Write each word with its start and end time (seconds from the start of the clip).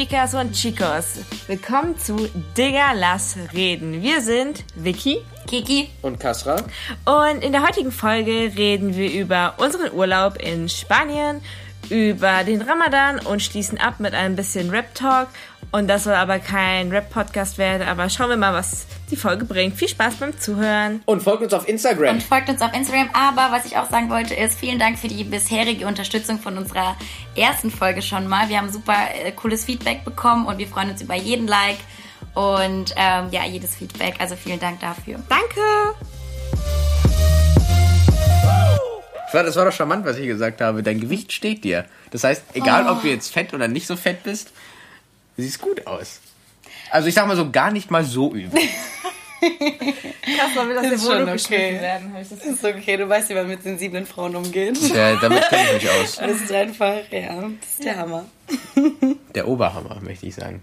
Chicas 0.00 0.32
und 0.32 0.52
Chicos. 0.52 1.18
Willkommen 1.46 1.98
zu 1.98 2.26
Digga, 2.56 2.92
lass 2.94 3.36
reden. 3.52 4.00
Wir 4.00 4.22
sind 4.22 4.64
Vicky, 4.74 5.18
Kiki 5.46 5.90
und 6.00 6.18
Kasra. 6.18 6.56
Und 7.04 7.44
in 7.44 7.52
der 7.52 7.62
heutigen 7.62 7.92
Folge 7.92 8.50
reden 8.56 8.96
wir 8.96 9.12
über 9.12 9.56
unseren 9.58 9.92
Urlaub 9.92 10.38
in 10.38 10.70
Spanien, 10.70 11.42
über 11.90 12.44
den 12.44 12.62
Ramadan 12.62 13.18
und 13.18 13.42
schließen 13.42 13.78
ab 13.78 14.00
mit 14.00 14.14
ein 14.14 14.36
bisschen 14.36 14.70
Rap-Talk. 14.70 15.28
Und 15.70 15.86
das 15.86 16.04
soll 16.04 16.14
aber 16.14 16.38
kein 16.38 16.90
Rap-Podcast 16.90 17.58
werden, 17.58 17.86
aber 17.86 18.08
schauen 18.08 18.30
wir 18.30 18.38
mal, 18.38 18.54
was 18.54 18.86
die 19.10 19.16
Folge 19.16 19.44
bringt. 19.44 19.76
Viel 19.76 19.88
Spaß 19.88 20.14
beim 20.16 20.38
Zuhören. 20.38 21.02
Und 21.04 21.22
folgt 21.22 21.42
uns 21.42 21.52
auf 21.52 21.68
Instagram. 21.68 22.16
Und 22.16 22.22
folgt 22.22 22.48
uns 22.48 22.62
auf 22.62 22.72
Instagram. 22.74 23.10
Aber 23.12 23.54
was 23.54 23.66
ich 23.66 23.76
auch 23.76 23.90
sagen 23.90 24.10
wollte, 24.10 24.34
ist 24.34 24.58
vielen 24.58 24.78
Dank 24.78 24.98
für 24.98 25.08
die 25.08 25.24
bisherige 25.24 25.86
Unterstützung 25.86 26.38
von 26.38 26.56
unserer 26.56 26.96
ersten 27.36 27.70
Folge 27.70 28.02
schon 28.02 28.26
mal. 28.26 28.48
Wir 28.48 28.58
haben 28.58 28.70
super 28.70 28.96
äh, 29.24 29.32
cooles 29.32 29.64
Feedback 29.64 30.04
bekommen 30.04 30.46
und 30.46 30.58
wir 30.58 30.66
freuen 30.66 30.90
uns 30.90 31.02
über 31.02 31.14
jeden 31.14 31.46
Like 31.46 31.78
und 32.34 32.94
ähm, 32.96 33.28
ja, 33.30 33.44
jedes 33.44 33.76
Feedback. 33.76 34.14
Also 34.18 34.36
vielen 34.36 34.60
Dank 34.60 34.80
dafür. 34.80 35.18
Danke! 35.28 35.60
Das 39.32 39.54
war 39.54 39.64
doch 39.64 39.72
charmant, 39.72 40.04
was 40.04 40.18
ich 40.18 40.26
gesagt 40.26 40.60
habe. 40.60 40.82
Dein 40.82 41.00
Gewicht 41.00 41.32
steht 41.32 41.62
dir. 41.62 41.84
Das 42.10 42.24
heißt, 42.24 42.42
egal 42.54 42.86
oh. 42.88 42.92
ob 42.92 43.02
du 43.02 43.08
jetzt 43.08 43.32
fett 43.32 43.54
oder 43.54 43.68
nicht 43.68 43.86
so 43.86 43.94
fett 43.94 44.24
bist, 44.24 44.50
du 45.36 45.42
siehst 45.42 45.60
gut 45.60 45.86
aus. 45.86 46.20
Also 46.90 47.08
ich 47.08 47.14
sag 47.14 47.26
mal 47.26 47.36
so, 47.36 47.50
gar 47.50 47.70
nicht 47.70 47.90
mal 47.90 48.04
so 48.04 48.32
übel. 48.32 48.60
Kasper 49.40 50.68
will 50.68 50.74
das 50.74 50.92
ist 50.92 51.06
schon 51.06 51.28
okay. 51.28 51.80
werden. 51.80 52.14
Das 52.14 52.30
ist 52.30 52.64
okay, 52.64 52.96
du 52.96 53.08
weißt, 53.08 53.30
wie 53.30 53.34
man 53.34 53.48
mit 53.48 53.62
sensiblen 53.62 54.06
Frauen 54.06 54.36
umgeht. 54.36 54.76
Ja, 54.94 55.16
damit 55.16 55.48
kenne 55.48 55.62
ich 55.76 55.82
mich 55.82 55.90
aus. 56.02 56.16
Das 56.16 56.40
ist 56.40 56.52
einfach, 56.52 56.98
ja, 57.10 57.34
das 57.60 57.70
ist 57.70 57.84
der 57.84 57.96
Hammer. 57.96 58.24
Der 59.34 59.46
Oberhammer, 59.46 59.98
möchte 60.00 60.26
ich 60.26 60.34
sagen. 60.34 60.60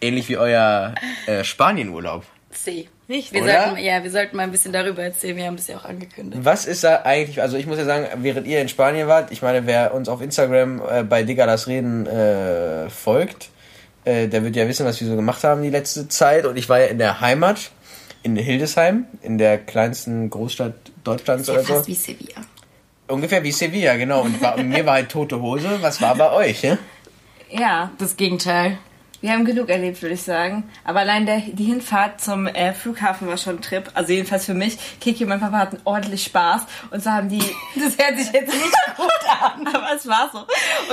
Ähnlich 0.00 0.28
wie 0.28 0.36
euer 0.36 0.94
äh, 1.26 1.44
Spanienurlaub. 1.44 2.24
C. 2.50 2.88
Nicht, 3.06 3.32
wir 3.32 3.44
sollten, 3.44 3.76
ja, 3.78 4.02
wir 4.02 4.10
sollten 4.10 4.36
mal 4.36 4.44
ein 4.44 4.50
bisschen 4.50 4.72
darüber 4.72 5.02
erzählen. 5.02 5.36
Wir 5.36 5.46
haben 5.46 5.56
es 5.56 5.66
ja 5.66 5.76
auch 5.76 5.84
angekündigt. 5.84 6.44
Was 6.44 6.64
ist 6.66 6.82
da 6.82 7.02
eigentlich, 7.02 7.40
also 7.42 7.56
ich 7.56 7.66
muss 7.66 7.78
ja 7.78 7.84
sagen, 7.84 8.08
während 8.22 8.46
ihr 8.46 8.60
in 8.60 8.68
Spanien 8.68 9.06
wart, 9.08 9.30
ich 9.30 9.42
meine, 9.42 9.66
wer 9.66 9.94
uns 9.94 10.08
auf 10.08 10.22
Instagram 10.22 10.82
äh, 10.90 11.02
bei 11.04 11.22
Digga 11.22 11.46
das 11.46 11.66
Reden 11.66 12.06
äh, 12.06 12.88
folgt, 12.88 13.50
äh, 14.04 14.28
der 14.28 14.44
wird 14.44 14.56
ja 14.56 14.68
wissen, 14.68 14.86
was 14.86 15.00
wir 15.00 15.08
so 15.08 15.16
gemacht 15.16 15.44
haben 15.44 15.62
die 15.62 15.70
letzte 15.70 16.08
Zeit. 16.08 16.46
Und 16.46 16.56
ich 16.56 16.68
war 16.68 16.80
ja 16.80 16.86
in 16.86 16.98
der 16.98 17.20
Heimat, 17.20 17.70
in 18.22 18.36
Hildesheim, 18.36 19.06
in 19.22 19.38
der 19.38 19.58
kleinsten 19.58 20.30
Großstadt 20.30 20.74
Deutschlands 21.04 21.48
oder 21.48 21.62
so. 21.62 21.74
Fast 21.74 21.88
wie 21.88 21.94
Sevilla. 21.94 22.40
Ungefähr 23.06 23.42
wie 23.42 23.52
Sevilla, 23.52 23.96
genau. 23.96 24.22
Und, 24.22 24.40
war, 24.40 24.56
mir 24.56 24.86
war 24.86 24.94
halt 24.94 25.10
tote 25.10 25.40
Hose. 25.40 25.78
Was 25.80 26.00
war 26.00 26.14
bei 26.14 26.32
euch? 26.32 26.62
Ja, 26.62 26.78
ja 27.50 27.90
das 27.98 28.16
Gegenteil. 28.16 28.78
Wir 29.24 29.32
haben 29.32 29.46
genug 29.46 29.70
erlebt, 29.70 30.02
würde 30.02 30.16
ich 30.16 30.22
sagen. 30.22 30.64
Aber 30.84 31.00
allein 31.00 31.24
der, 31.24 31.38
die 31.40 31.64
Hinfahrt 31.64 32.20
zum 32.20 32.46
äh, 32.46 32.74
Flughafen 32.74 33.26
war 33.26 33.38
schon 33.38 33.56
ein 33.56 33.62
Trip. 33.62 33.90
Also 33.94 34.12
jedenfalls 34.12 34.44
für 34.44 34.52
mich. 34.52 34.76
Kiki 35.00 35.24
und 35.24 35.30
mein 35.30 35.40
Papa 35.40 35.56
hatten 35.56 35.80
ordentlich 35.84 36.24
Spaß. 36.24 36.66
Und 36.90 37.02
so 37.02 37.10
haben 37.10 37.30
die... 37.30 37.38
Das 37.74 37.96
hört 37.96 38.18
sich 38.18 38.30
jetzt 38.32 38.52
nicht 38.52 38.74
gut 38.96 39.08
an. 39.40 39.66
aber 39.66 39.96
es 39.96 40.06
war 40.06 40.30
so. 40.30 40.44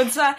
Und 0.01 0.13
zwar 0.13 0.37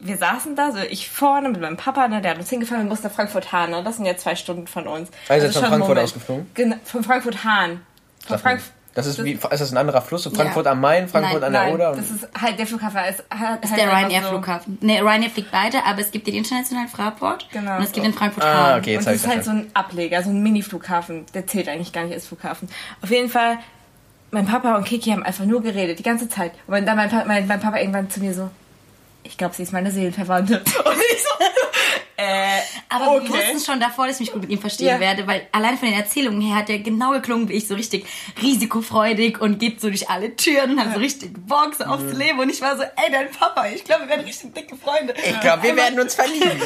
wir 0.00 0.16
saßen 0.16 0.54
da, 0.54 0.72
so 0.72 0.78
ich 0.78 1.08
vorne 1.08 1.48
mit 1.48 1.60
meinem 1.60 1.76
Papa, 1.76 2.08
ne, 2.08 2.20
der 2.20 2.32
hat 2.32 2.38
uns 2.38 2.50
hingefahren, 2.50 2.84
wir 2.84 2.88
mussten 2.88 3.08
nach 3.08 3.14
Frankfurt-Hahn, 3.14 3.70
ne, 3.70 3.82
das 3.82 3.96
sind 3.96 4.06
ja 4.06 4.16
zwei 4.16 4.36
Stunden 4.36 4.66
von 4.66 4.86
uns. 4.86 5.10
Also, 5.28 5.46
also 5.46 5.60
von 5.60 5.68
Frankfurt 5.70 5.98
ausgeflogen? 5.98 6.46
Genau, 6.54 6.76
von 6.84 7.02
Frankfurt-Hahn. 7.02 7.80
Von 8.26 8.38
Frankfurt. 8.38 8.72
Das 8.94 9.06
ist 9.06 9.22
wie, 9.22 9.32
ist 9.34 9.44
das 9.44 9.70
ein 9.70 9.76
anderer 9.76 10.02
Fluss? 10.02 10.24
So 10.24 10.30
Frankfurt 10.30 10.66
ja. 10.66 10.72
am 10.72 10.80
Main, 10.80 11.06
Frankfurt 11.06 11.40
nein, 11.40 11.44
an 11.44 11.52
der 11.52 11.62
nein, 11.62 11.74
Oder? 11.74 11.92
Das 11.94 12.10
ist 12.10 12.28
halt 12.40 12.58
der 12.58 12.66
Flughafen. 12.66 12.98
Ist, 13.08 13.22
halt 13.30 13.62
ist 13.62 13.76
der 13.76 13.92
Ryanair-Flughafen. 13.92 14.78
So 14.80 14.86
ne, 14.86 15.00
Ryanair 15.00 15.30
fliegt 15.30 15.52
beide, 15.52 15.84
aber 15.84 16.00
es 16.00 16.10
gibt 16.10 16.26
den 16.26 16.34
internationalen 16.34 16.88
Fraport 16.88 17.46
genau. 17.52 17.76
und 17.76 17.84
es 17.84 17.92
gibt 17.92 18.04
den 18.04 18.12
Frankfurt 18.12 18.42
ah, 18.42 18.76
okay, 18.76 18.94
jetzt 18.94 19.06
Und 19.06 19.14
das 19.14 19.22
ist 19.22 19.28
halt 19.28 19.44
so 19.44 19.52
ein 19.52 19.70
Ableger, 19.72 20.22
so 20.24 20.30
ein 20.30 20.42
Mini-Flughafen. 20.42 21.26
Der 21.32 21.46
zählt 21.46 21.68
eigentlich 21.68 21.92
gar 21.92 22.04
nicht 22.04 22.14
als 22.14 22.26
Flughafen. 22.26 22.68
Auf 23.00 23.10
jeden 23.10 23.28
Fall, 23.28 23.58
mein 24.32 24.46
Papa 24.46 24.74
und 24.74 24.84
Kiki 24.84 25.10
haben 25.10 25.22
einfach 25.22 25.44
nur 25.44 25.62
geredet, 25.62 26.00
die 26.00 26.02
ganze 26.02 26.28
Zeit. 26.28 26.50
Und 26.66 26.84
dann 26.84 26.96
mein, 26.96 27.10
mein, 27.28 27.46
mein 27.46 27.60
Papa 27.60 27.78
irgendwann 27.78 28.10
zu 28.10 28.18
mir 28.18 28.34
so, 28.34 28.50
ich 29.22 29.36
glaube, 29.36 29.54
sie 29.54 29.62
ist 29.62 29.72
meine 29.72 29.90
Seelenverwandte. 29.90 30.56
Und 30.84 30.96
ich 31.12 31.22
so, 31.22 31.28
äh, 32.20 32.58
aber 32.88 33.12
okay. 33.12 33.28
wir 33.28 33.34
wussten 33.34 33.60
schon 33.60 33.78
davor, 33.78 34.08
dass 34.08 34.16
ich 34.16 34.26
mich 34.26 34.32
gut 34.32 34.40
mit 34.40 34.50
ihm 34.50 34.58
verstehen 34.58 34.88
ja. 34.88 34.98
werde, 34.98 35.28
weil 35.28 35.46
allein 35.52 35.78
von 35.78 35.88
den 35.88 35.96
Erzählungen 35.96 36.40
her 36.40 36.56
hat 36.56 36.68
er 36.68 36.80
genau 36.80 37.12
geklungen 37.12 37.48
wie 37.48 37.52
ich, 37.52 37.68
so 37.68 37.76
richtig 37.76 38.06
risikofreudig 38.42 39.40
und 39.40 39.60
geht 39.60 39.80
so 39.80 39.86
durch 39.86 40.10
alle 40.10 40.34
Türen 40.34 40.72
und 40.72 40.80
hat 40.80 40.94
so 40.94 40.98
richtig 40.98 41.30
Bock 41.46 41.76
so 41.78 41.84
aufs 41.84 42.02
mhm. 42.02 42.18
Leben. 42.18 42.40
Und 42.40 42.50
ich 42.50 42.60
war 42.60 42.76
so, 42.76 42.82
ey, 42.82 43.12
dein 43.12 43.30
Papa, 43.30 43.68
ich 43.68 43.84
glaube, 43.84 44.02
wir 44.02 44.08
werden 44.08 44.26
richtig 44.26 44.52
dicke 44.52 44.74
Freunde. 44.74 45.14
Ich 45.16 45.40
glaube, 45.40 45.62
wir 45.62 45.76
werden 45.76 46.00
uns 46.00 46.16
verlieben. 46.16 46.60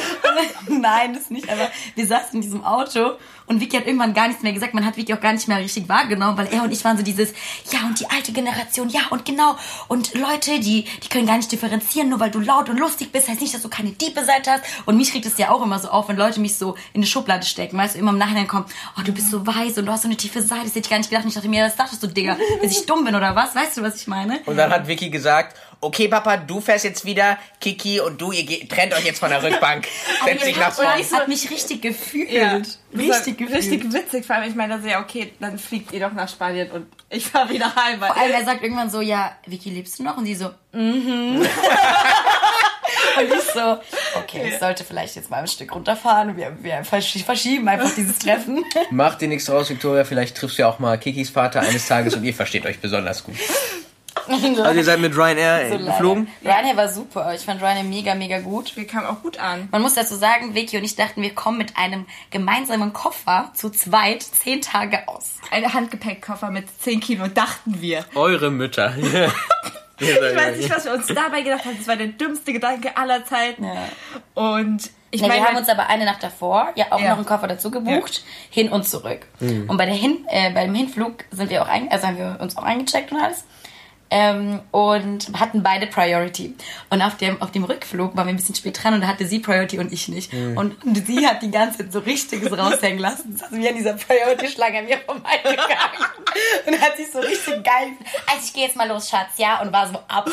Nein, 0.68 1.12
das 1.12 1.28
nicht, 1.28 1.50
aber 1.50 1.70
wir 1.96 2.06
saßen 2.06 2.36
in 2.36 2.40
diesem 2.40 2.64
Auto 2.64 3.18
und 3.46 3.60
Vicky 3.60 3.76
hat 3.76 3.86
irgendwann 3.86 4.14
gar 4.14 4.28
nichts 4.28 4.42
mehr 4.42 4.52
gesagt. 4.52 4.74
Man 4.74 4.84
hat 4.84 4.96
Vicky 4.96 5.14
auch 5.14 5.20
gar 5.20 5.32
nicht 5.32 5.48
mehr 5.48 5.58
richtig 5.58 5.88
wahrgenommen, 5.88 6.36
weil 6.38 6.48
er 6.52 6.62
und 6.62 6.72
ich 6.72 6.84
waren 6.84 6.96
so 6.96 7.02
dieses, 7.02 7.32
ja, 7.70 7.80
und 7.86 7.98
die 8.00 8.08
alte 8.10 8.32
Generation, 8.32 8.88
ja, 8.88 9.00
und 9.10 9.24
genau. 9.24 9.56
Und 9.88 10.14
Leute, 10.14 10.60
die, 10.60 10.84
die 11.02 11.08
können 11.08 11.26
gar 11.26 11.36
nicht 11.36 11.50
differenzieren, 11.50 12.08
nur 12.08 12.20
weil 12.20 12.30
du 12.30 12.40
laut 12.40 12.68
und 12.68 12.78
lustig 12.78 13.12
bist, 13.12 13.28
heißt 13.28 13.40
nicht, 13.40 13.54
dass 13.54 13.62
du 13.62 13.68
keine 13.68 13.90
diepe 13.90 14.24
Seite 14.24 14.52
hast. 14.52 14.64
Und 14.86 14.96
mich 14.96 15.10
kriegt 15.10 15.26
es 15.26 15.38
ja 15.38 15.50
auch 15.50 15.62
immer 15.62 15.78
so 15.78 15.88
auf, 15.88 16.08
wenn 16.08 16.16
Leute 16.16 16.40
mich 16.40 16.56
so 16.56 16.74
in 16.92 17.00
eine 17.00 17.06
Schublade 17.06 17.46
stecken, 17.46 17.76
weißt 17.76 17.94
du, 17.94 17.98
immer 17.98 18.10
im 18.10 18.18
Nachhinein 18.18 18.48
kommen, 18.48 18.66
oh, 18.98 19.02
du 19.02 19.12
bist 19.12 19.30
so 19.30 19.46
weiß 19.46 19.78
und 19.78 19.86
du 19.86 19.92
hast 19.92 20.02
so 20.02 20.08
eine 20.08 20.16
tiefe 20.16 20.42
Seite, 20.42 20.64
das 20.64 20.70
hätte 20.70 20.80
ich 20.80 20.90
gar 20.90 20.98
nicht 20.98 21.10
gedacht. 21.10 21.24
Und 21.24 21.28
ich 21.28 21.34
dachte 21.34 21.48
mir, 21.48 21.64
das 21.64 21.76
dachtest 21.76 22.02
du, 22.02 22.06
Digga, 22.06 22.36
dass 22.62 22.72
ich 22.72 22.86
dumm 22.86 23.04
bin 23.04 23.14
oder 23.14 23.34
was? 23.34 23.54
Weißt 23.54 23.76
du, 23.76 23.82
was 23.82 23.96
ich 23.96 24.06
meine? 24.06 24.40
Und 24.46 24.56
dann 24.56 24.70
hat 24.70 24.86
Vicky 24.86 25.10
gesagt, 25.10 25.56
okay, 25.82 26.08
Papa, 26.08 26.36
du 26.38 26.60
fährst 26.60 26.84
jetzt 26.84 27.04
wieder, 27.04 27.36
Kiki 27.60 28.00
und 28.00 28.20
du, 28.20 28.32
ihr 28.32 28.68
trennt 28.68 28.94
euch 28.94 29.04
jetzt 29.04 29.18
von 29.18 29.30
der 29.30 29.42
Rückbank. 29.42 29.86
Setz 30.24 30.44
dich 30.44 30.56
nach 30.56 30.72
vorne. 30.72 30.92
Das 30.98 31.12
hat 31.12 31.28
mich 31.28 31.50
richtig 31.50 31.82
gefühlt. 31.82 32.30
Ja, 32.30 32.60
richtig 32.96 33.38
gefühlt. 33.38 33.58
Richtig 33.58 33.92
witzig, 33.92 34.24
vor 34.24 34.36
allem, 34.36 34.48
ich 34.48 34.54
meine, 34.54 34.74
das 34.74 34.84
ist 34.84 34.90
ja 34.90 35.00
okay, 35.00 35.32
dann 35.40 35.58
fliegt 35.58 35.92
ihr 35.92 36.00
doch 36.00 36.12
nach 36.12 36.28
Spanien 36.28 36.70
und 36.70 36.86
ich 37.10 37.26
fahr 37.26 37.50
wieder 37.50 37.74
heim. 37.74 37.98
Vor 37.98 38.16
allem, 38.16 38.32
er 38.32 38.44
sagt 38.44 38.62
irgendwann 38.62 38.90
so, 38.90 39.00
ja, 39.00 39.36
Vicky, 39.46 39.70
lebst 39.70 39.98
du 39.98 40.04
noch? 40.04 40.16
Und 40.16 40.24
sie 40.24 40.36
so, 40.36 40.50
mhm. 40.72 41.40
Mm 41.40 41.42
und 43.18 43.24
ich 43.24 43.42
so, 43.52 43.78
okay, 44.16 44.48
ich 44.48 44.58
sollte 44.58 44.84
vielleicht 44.84 45.16
jetzt 45.16 45.30
mal 45.30 45.38
ein 45.38 45.48
Stück 45.48 45.74
runterfahren. 45.74 46.36
Wir, 46.36 46.56
wir 46.62 46.84
verschieben 46.84 47.68
einfach 47.68 47.94
dieses 47.94 48.20
Treffen. 48.20 48.64
Mach 48.90 49.16
dir 49.16 49.28
nichts 49.28 49.46
draus, 49.46 49.68
Victoria. 49.68 50.04
Vielleicht 50.04 50.36
triffst 50.36 50.58
du 50.58 50.62
ja 50.62 50.68
auch 50.68 50.78
mal 50.78 50.96
Kikis 50.98 51.30
Vater 51.30 51.60
eines 51.60 51.86
Tages 51.86 52.14
und 52.14 52.24
ihr 52.24 52.34
versteht 52.34 52.64
euch 52.66 52.78
besonders 52.78 53.24
gut. 53.24 53.36
Also 54.28 54.72
ihr 54.72 54.84
seid 54.84 55.00
mit 55.00 55.16
Ryanair 55.16 55.70
so 55.70 55.84
geflogen? 55.84 56.28
Ryanair 56.44 56.76
war 56.76 56.88
super. 56.88 57.34
Ich 57.34 57.42
fand 57.42 57.60
Ryanair 57.60 57.84
mega, 57.84 58.14
mega 58.14 58.40
gut. 58.40 58.76
Wir 58.76 58.86
kamen 58.86 59.06
auch 59.06 59.22
gut 59.22 59.38
an. 59.38 59.68
Man 59.70 59.82
muss 59.82 59.94
dazu 59.94 60.14
sagen, 60.14 60.54
Vicky 60.54 60.76
und 60.78 60.84
ich 60.84 60.96
dachten, 60.96 61.22
wir 61.22 61.34
kommen 61.34 61.58
mit 61.58 61.76
einem 61.76 62.06
gemeinsamen 62.30 62.92
Koffer 62.92 63.50
zu 63.54 63.70
zweit 63.70 64.22
zehn 64.22 64.60
Tage 64.60 65.08
aus. 65.08 65.38
Ein 65.50 65.72
Handgepäckkoffer 65.72 66.50
mit 66.50 66.66
zehn 66.80 67.00
Kilo, 67.00 67.26
dachten 67.28 67.80
wir. 67.80 68.04
Eure 68.14 68.50
Mütter. 68.50 68.94
ich 70.02 70.20
weiß 70.20 70.56
nicht, 70.56 70.70
was 70.70 70.84
wir 70.84 70.92
uns 70.92 71.06
dabei 71.06 71.42
gedacht 71.42 71.64
haben. 71.64 71.76
Das 71.78 71.86
war 71.86 71.96
der 71.96 72.08
dümmste 72.08 72.52
Gedanke 72.52 72.96
aller 72.96 73.24
Zeiten. 73.24 73.64
Ja. 73.64 73.88
Und 74.34 74.90
ich 75.10 75.20
nee, 75.20 75.28
meine, 75.28 75.42
wir 75.42 75.48
haben 75.48 75.56
uns 75.56 75.68
aber 75.68 75.88
eine 75.88 76.04
Nacht 76.04 76.22
davor 76.22 76.72
ja 76.74 76.86
auch 76.90 77.00
ja. 77.00 77.10
noch 77.10 77.16
einen 77.18 77.26
Koffer 77.26 77.46
dazu 77.46 77.70
gebucht, 77.70 78.18
ja. 78.18 78.22
hin 78.50 78.72
und 78.72 78.88
zurück. 78.88 79.26
Mhm. 79.40 79.68
Und 79.68 79.76
bei 79.76 79.86
der 79.86 79.94
hin, 79.94 80.24
äh, 80.28 80.50
beim 80.52 80.74
Hinflug 80.74 81.24
sind 81.30 81.50
wir 81.50 81.62
auch 81.62 81.68
ein, 81.68 81.90
also 81.90 82.06
haben 82.06 82.18
wir 82.18 82.38
uns 82.40 82.56
auch 82.56 82.62
eingecheckt 82.62 83.12
und 83.12 83.20
alles 83.20 83.44
ähm, 84.12 84.60
und 84.72 85.32
hatten 85.40 85.62
beide 85.62 85.86
Priority. 85.86 86.54
Und 86.90 87.00
auf 87.00 87.16
dem, 87.16 87.40
auf 87.40 87.50
dem 87.50 87.64
Rückflug 87.64 88.14
waren 88.14 88.26
wir 88.26 88.34
ein 88.34 88.36
bisschen 88.36 88.54
spät 88.54 88.78
dran 88.82 88.92
und 88.92 89.00
da 89.00 89.06
hatte 89.06 89.26
sie 89.26 89.38
Priority 89.38 89.78
und 89.78 89.90
ich 89.90 90.06
nicht. 90.08 90.30
Mhm. 90.34 90.58
Und, 90.58 90.76
sie 91.06 91.26
hat 91.26 91.42
die 91.42 91.50
ganze 91.50 91.78
Zeit 91.78 91.92
so 91.94 92.00
richtiges 92.00 92.52
raushängen 92.56 92.98
lassen. 92.98 93.38
Das 93.40 93.50
wir 93.50 93.70
an 93.70 93.74
dieser 93.74 93.94
Priority-Schlange 93.94 94.80
an 94.80 94.84
mir 94.84 94.98
vorbeigegangen. 94.98 95.66
und 96.66 96.78
hat 96.78 96.98
sich 96.98 97.10
so 97.10 97.20
richtig 97.20 97.64
geil. 97.64 97.92
Also 98.26 98.44
ich 98.44 98.52
gehe 98.52 98.64
jetzt 98.66 98.76
mal 98.76 98.86
los, 98.86 99.08
Schatz, 99.08 99.38
ja, 99.38 99.62
und 99.62 99.72
war 99.72 99.88
so 99.88 99.98
ab. 100.08 100.30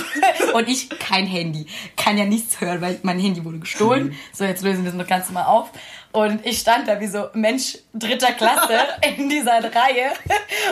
Und 0.53 0.67
ich 0.67 0.89
kein 0.89 1.25
Handy. 1.25 1.65
Kann 1.95 2.17
ja 2.17 2.25
nichts 2.25 2.59
hören, 2.59 2.81
weil 2.81 2.99
mein 3.03 3.17
Handy 3.17 3.45
wurde 3.45 3.59
gestohlen. 3.59 4.07
Mhm. 4.07 4.15
So, 4.33 4.43
jetzt 4.43 4.61
lösen 4.61 4.83
wir 4.83 4.89
es 4.89 4.97
noch 4.97 5.07
ganz 5.07 5.29
mal 5.29 5.45
auf. 5.45 5.71
Und 6.11 6.43
ich 6.43 6.57
stand 6.57 6.87
da 6.87 6.99
wie 6.99 7.07
so 7.07 7.29
Mensch 7.33 7.77
dritter 7.93 8.31
Klasse 8.33 8.79
in 9.17 9.29
dieser 9.29 9.63
Reihe. 9.63 10.11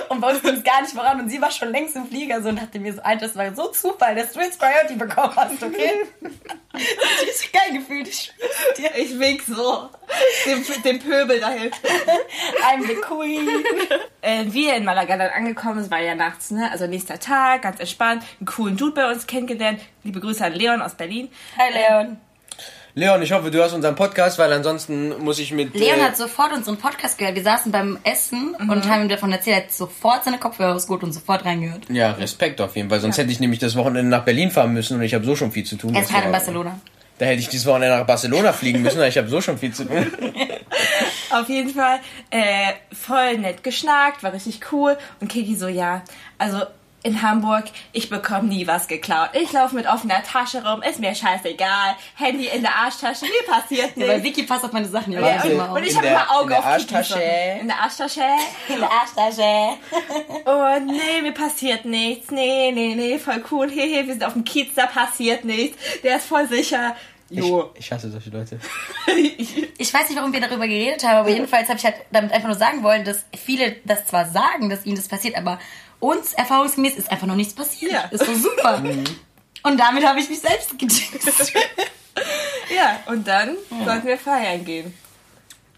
Und 0.10 0.20
bei 0.20 0.32
uns 0.32 0.42
ging 0.42 0.56
es 0.56 0.64
gar 0.64 0.82
nicht 0.82 0.94
voran. 0.94 1.20
Und 1.20 1.30
sie 1.30 1.40
war 1.40 1.52
schon 1.52 1.70
längst 1.70 1.96
im 1.96 2.08
Flieger 2.08 2.42
so 2.42 2.50
und 2.50 2.60
dachte 2.60 2.80
mir 2.80 2.94
so, 2.94 3.02
Alter, 3.02 3.28
das 3.28 3.36
war 3.36 3.54
so 3.54 3.68
Zufall, 3.68 4.16
dass 4.16 4.32
du 4.32 4.40
jetzt 4.40 4.60
Priority 4.60 4.96
bekommen 4.96 5.36
hast, 5.36 5.62
okay? 5.62 6.06
Das 6.74 7.30
ist 7.30 7.42
so 7.42 7.48
geil 7.52 7.80
gefühlt. 7.80 8.08
Ich, 8.08 8.32
ich 8.96 9.20
wink 9.20 9.42
so. 9.48 9.90
Dem, 10.46 10.64
dem 10.84 11.00
Pöbel 11.00 11.40
dahin. 11.40 11.72
I'm 11.72 12.86
the 12.86 12.94
queen. 12.96 13.50
Äh, 14.22 14.46
wir 14.46 14.76
in 14.76 14.86
Malaga 14.86 15.18
dann 15.18 15.32
angekommen, 15.32 15.80
es 15.80 15.90
war 15.90 16.00
ja 16.00 16.14
nachts, 16.14 16.52
ne? 16.52 16.70
Also 16.72 16.86
nächster 16.86 17.20
Tag, 17.20 17.64
ganz 17.64 17.80
entspannt, 17.80 18.24
einen 18.40 18.46
coolen 18.46 18.78
Dude 18.78 18.94
bei 18.94 19.12
uns 19.12 19.26
kennengelernt. 19.26 19.82
Liebe 20.04 20.20
Grüße 20.20 20.46
an 20.46 20.54
Leon 20.54 20.84
aus 20.84 20.94
Berlin. 20.94 21.30
Hi 21.58 21.74
Leon. 21.74 22.18
Leon, 22.98 23.22
ich 23.22 23.32
hoffe, 23.32 23.52
du 23.52 23.62
hast 23.62 23.74
unseren 23.74 23.94
Podcast, 23.94 24.40
weil 24.40 24.52
ansonsten 24.52 25.10
muss 25.24 25.38
ich 25.38 25.52
mit. 25.52 25.76
Leon 25.76 26.00
äh, 26.00 26.02
hat 26.02 26.18
sofort 26.18 26.52
unseren 26.52 26.78
Podcast 26.78 27.20
gehört. 27.20 27.36
Wir 27.36 27.44
saßen 27.44 27.72
beim 27.72 28.00
Essen 28.04 28.56
mhm. 28.58 28.70
und 28.72 28.90
haben 28.90 29.04
ihm 29.04 29.08
davon 29.08 29.32
erzählt. 29.32 29.56
Er 29.56 29.64
hat 29.66 29.72
sofort 29.72 30.24
seine 30.24 30.40
Kopfhörer 30.40 30.72
rausgeholt 30.72 31.04
und 31.04 31.14
sofort 31.14 31.46
reingehört. 31.46 31.88
Ja, 31.92 32.14
Respekt 32.14 32.60
auf 32.60 32.76
jeden 32.76 32.90
Fall. 32.90 33.00
Sonst 33.00 33.18
ja. 33.18 33.22
hätte 33.22 33.32
ich 33.32 33.40
nämlich 33.40 33.60
das 33.60 33.76
Wochenende 33.76 34.10
nach 34.10 34.26
Berlin 34.26 34.50
fahren 34.50 34.74
müssen 34.74 34.98
und 34.98 35.04
ich 35.04 35.14
habe 35.14 35.24
so 35.26 35.36
schon 35.36 35.52
viel 35.52 35.64
zu 35.64 35.76
tun. 35.76 35.94
Er 35.94 36.02
ist 36.02 36.10
gerade 36.10 36.26
in 36.26 36.32
Barcelona. 36.32 36.80
Da 37.20 37.28
hätte 37.28 37.40
ich 37.40 37.50
dieses 37.50 37.68
Wochenende 37.68 37.98
nach 37.98 38.08
Barcelona 38.08 38.52
fliegen 38.52 38.82
müssen, 38.82 38.98
weil 38.98 39.10
ich 39.10 39.18
habe 39.20 39.30
so 39.30 39.42
schon 39.42 39.60
viel 39.60 39.76
zu 39.76 39.86
tun. 39.86 40.12
Auf 41.30 41.48
jeden 41.50 41.70
Fall 41.70 42.00
äh, 42.32 42.74
voll 42.92 43.38
nett 43.38 43.64
geschnackt, 43.64 44.24
war 44.24 44.34
richtig 44.34 44.72
cool. 44.72 44.98
Und 45.22 45.28
Kiki 45.28 45.56
so, 45.56 45.68
ja, 45.68 46.02
also 46.40 46.64
in 47.08 47.22
Hamburg, 47.22 47.66
ich 47.94 48.10
bekomme 48.10 48.48
nie 48.50 48.68
was 48.68 48.88
geklaut. 48.88 49.30
Ich 49.34 49.52
laufe 49.54 49.74
mit 49.76 49.88
offener 49.88 50.22
Tasche 50.24 50.64
rum, 50.64 50.82
ist 50.82 51.00
mir 51.00 51.16
scheißegal. 51.16 51.96
Handy 52.16 52.48
in 52.48 52.62
der 52.62 52.76
Arschtasche, 52.76 53.26
mir 53.26 53.52
passiert 53.54 53.96
nichts. 53.96 54.12
Weil 54.12 54.24
Vicky 54.24 54.44
passt 54.44 54.66
auf 54.66 54.74
meine 54.74 54.88
Sachen 54.88 55.14
ja 55.14 55.22
Ja, 55.22 55.42
immer 55.44 55.72
und, 55.72 55.78
und 55.78 55.84
ich 55.84 55.96
habe 55.96 56.08
immer 56.08 56.30
Auge 56.32 56.44
in 56.44 56.50
der 56.50 56.60
auf 56.60 56.78
Kiki 56.78 56.96
Arschtasche. 56.96 57.14
so. 57.14 57.62
In 57.62 57.68
der 57.68 57.80
Arschtasche. 57.80 58.22
In 58.70 58.80
der 58.80 58.92
Arschtasche. 58.92 59.78
Und 60.78 60.86
nee, 60.88 61.22
mir 61.22 61.34
passiert 61.34 61.86
nichts. 61.86 62.30
Nee, 62.32 62.72
nee, 62.74 62.94
nee, 62.96 63.18
voll 63.20 63.44
cool. 63.52 63.70
Hehe, 63.70 64.06
wir 64.06 64.14
sind 64.14 64.24
auf 64.24 64.34
dem 64.34 64.44
Kiez, 64.44 64.74
da 64.76 64.86
passiert 64.88 65.46
nichts. 65.46 65.78
Der 66.04 66.18
ist 66.18 66.26
voll 66.26 66.48
sicher. 66.48 66.96
Ich, 67.30 67.40
Jo. 67.40 67.72
ich 67.76 67.92
hasse 67.92 68.10
solche 68.12 68.30
Leute. 68.30 68.60
Ich 69.80 69.94
weiß 69.94 70.10
nicht, 70.10 70.18
warum 70.18 70.34
wir 70.34 70.42
darüber 70.42 70.68
geredet 70.68 71.04
haben, 71.06 71.18
aber 71.18 71.30
jedenfalls 71.30 71.68
habe 71.70 71.78
ich 71.78 71.86
halt 71.86 71.96
damit 72.12 72.32
einfach 72.32 72.48
nur 72.48 72.58
sagen 72.58 72.82
wollen, 72.84 73.06
dass 73.06 73.26
viele 73.36 73.76
das 73.86 74.06
zwar 74.08 74.26
sagen, 74.26 74.70
dass 74.70 74.86
ihnen 74.86 74.96
das 74.96 75.08
passiert, 75.08 75.38
aber 75.38 75.60
uns 76.00 76.34
erfahrungsgemäß 76.34 76.96
ist 76.96 77.12
einfach 77.12 77.28
noch 77.28 77.36
nichts 77.36 77.54
passiert. 77.54 77.92
Ja. 77.92 78.02
Ist 78.12 78.26
so 78.26 78.34
super. 78.34 78.82
Und 79.64 79.78
damit 79.80 80.06
habe 80.06 80.20
ich 80.20 80.30
mich 80.30 80.40
selbst 80.40 80.78
gejinxt. 80.78 81.54
Ja, 82.76 83.00
und 83.06 83.28
dann 83.28 83.56
sollten 83.86 84.08
wir 84.08 84.18
feiern 84.18 84.66
gehen. 84.66 84.94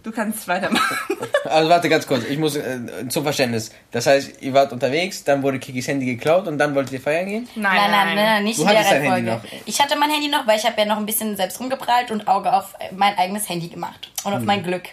Du 0.01 0.11
kannst 0.11 0.47
weitermachen. 0.47 0.97
Also 1.45 1.69
warte 1.69 1.89
ganz 1.89 2.05
kurz, 2.05 2.25
ich 2.25 2.37
muss 2.37 2.55
äh, 2.57 2.79
zum 3.07 3.23
Verständnis. 3.23 3.71
Das 3.91 4.05
heißt, 4.07 4.41
ihr 4.41 4.53
wart 4.53 4.71
unterwegs, 4.73 5.23
dann 5.23 5.41
wurde 5.41 5.57
Kikis 5.57 5.87
Handy 5.87 6.05
geklaut 6.05 6.47
und 6.47 6.57
dann 6.57 6.75
wolltet 6.75 6.93
ihr 6.93 7.01
feiern 7.01 7.27
gehen? 7.27 7.49
Nein, 7.55 7.75
nein, 7.75 7.91
nein, 7.91 8.15
nein, 8.15 8.43
nicht 8.43 8.59
Du 8.59 8.63
in 8.63 8.69
der 8.69 8.85
Reihenfolge. 8.85 9.31
noch. 9.31 9.41
Ich 9.65 9.81
hatte 9.81 9.97
mein 9.97 10.09
Handy 10.11 10.27
noch, 10.27 10.45
weil 10.45 10.57
ich 10.59 10.65
habe 10.65 10.79
ja 10.79 10.85
noch 10.85 10.97
ein 10.97 11.05
bisschen 11.05 11.35
selbst 11.37 11.59
rumgeprallt 11.59 12.11
und 12.11 12.27
Auge 12.27 12.53
auf 12.53 12.75
mein 12.95 13.17
eigenes 13.17 13.47
Handy 13.49 13.67
gemacht. 13.69 14.11
Und 14.25 14.33
auf 14.33 14.41
mein 14.43 14.63
Glück. 14.63 14.83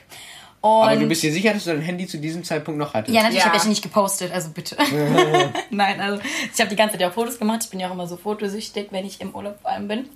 Und 0.66 0.88
Aber 0.88 0.96
du 0.96 1.06
bist 1.06 1.22
dir 1.22 1.32
sicher, 1.32 1.52
dass 1.52 1.64
du 1.64 1.70
dein 1.70 1.80
Handy 1.82 2.06
zu 2.06 2.18
diesem 2.18 2.42
Zeitpunkt 2.44 2.78
noch 2.78 2.94
hattest? 2.94 3.14
Ja, 3.14 3.22
natürlich 3.22 3.40
Ja. 3.44 3.46
habe 3.50 3.56
ich 3.56 3.64
nicht 3.64 3.82
gepostet, 3.82 4.32
also 4.32 4.50
bitte. 4.50 4.76
Nein, 5.70 6.00
also 6.00 6.20
ich 6.52 6.60
habe 6.60 6.70
die 6.70 6.76
ganze 6.76 6.92
Zeit 6.92 7.00
ja 7.02 7.08
auch 7.10 7.14
Fotos 7.14 7.38
gemacht. 7.38 7.60
Ich 7.64 7.70
bin 7.70 7.80
ja 7.80 7.88
auch 7.88 7.92
immer 7.92 8.06
so 8.06 8.16
fotosüchtig, 8.16 8.88
wenn 8.90 9.04
ich 9.06 9.20
im 9.20 9.34
Urlaub 9.34 9.60
vor 9.62 9.70
allem 9.70 9.88
bin. 9.88 10.08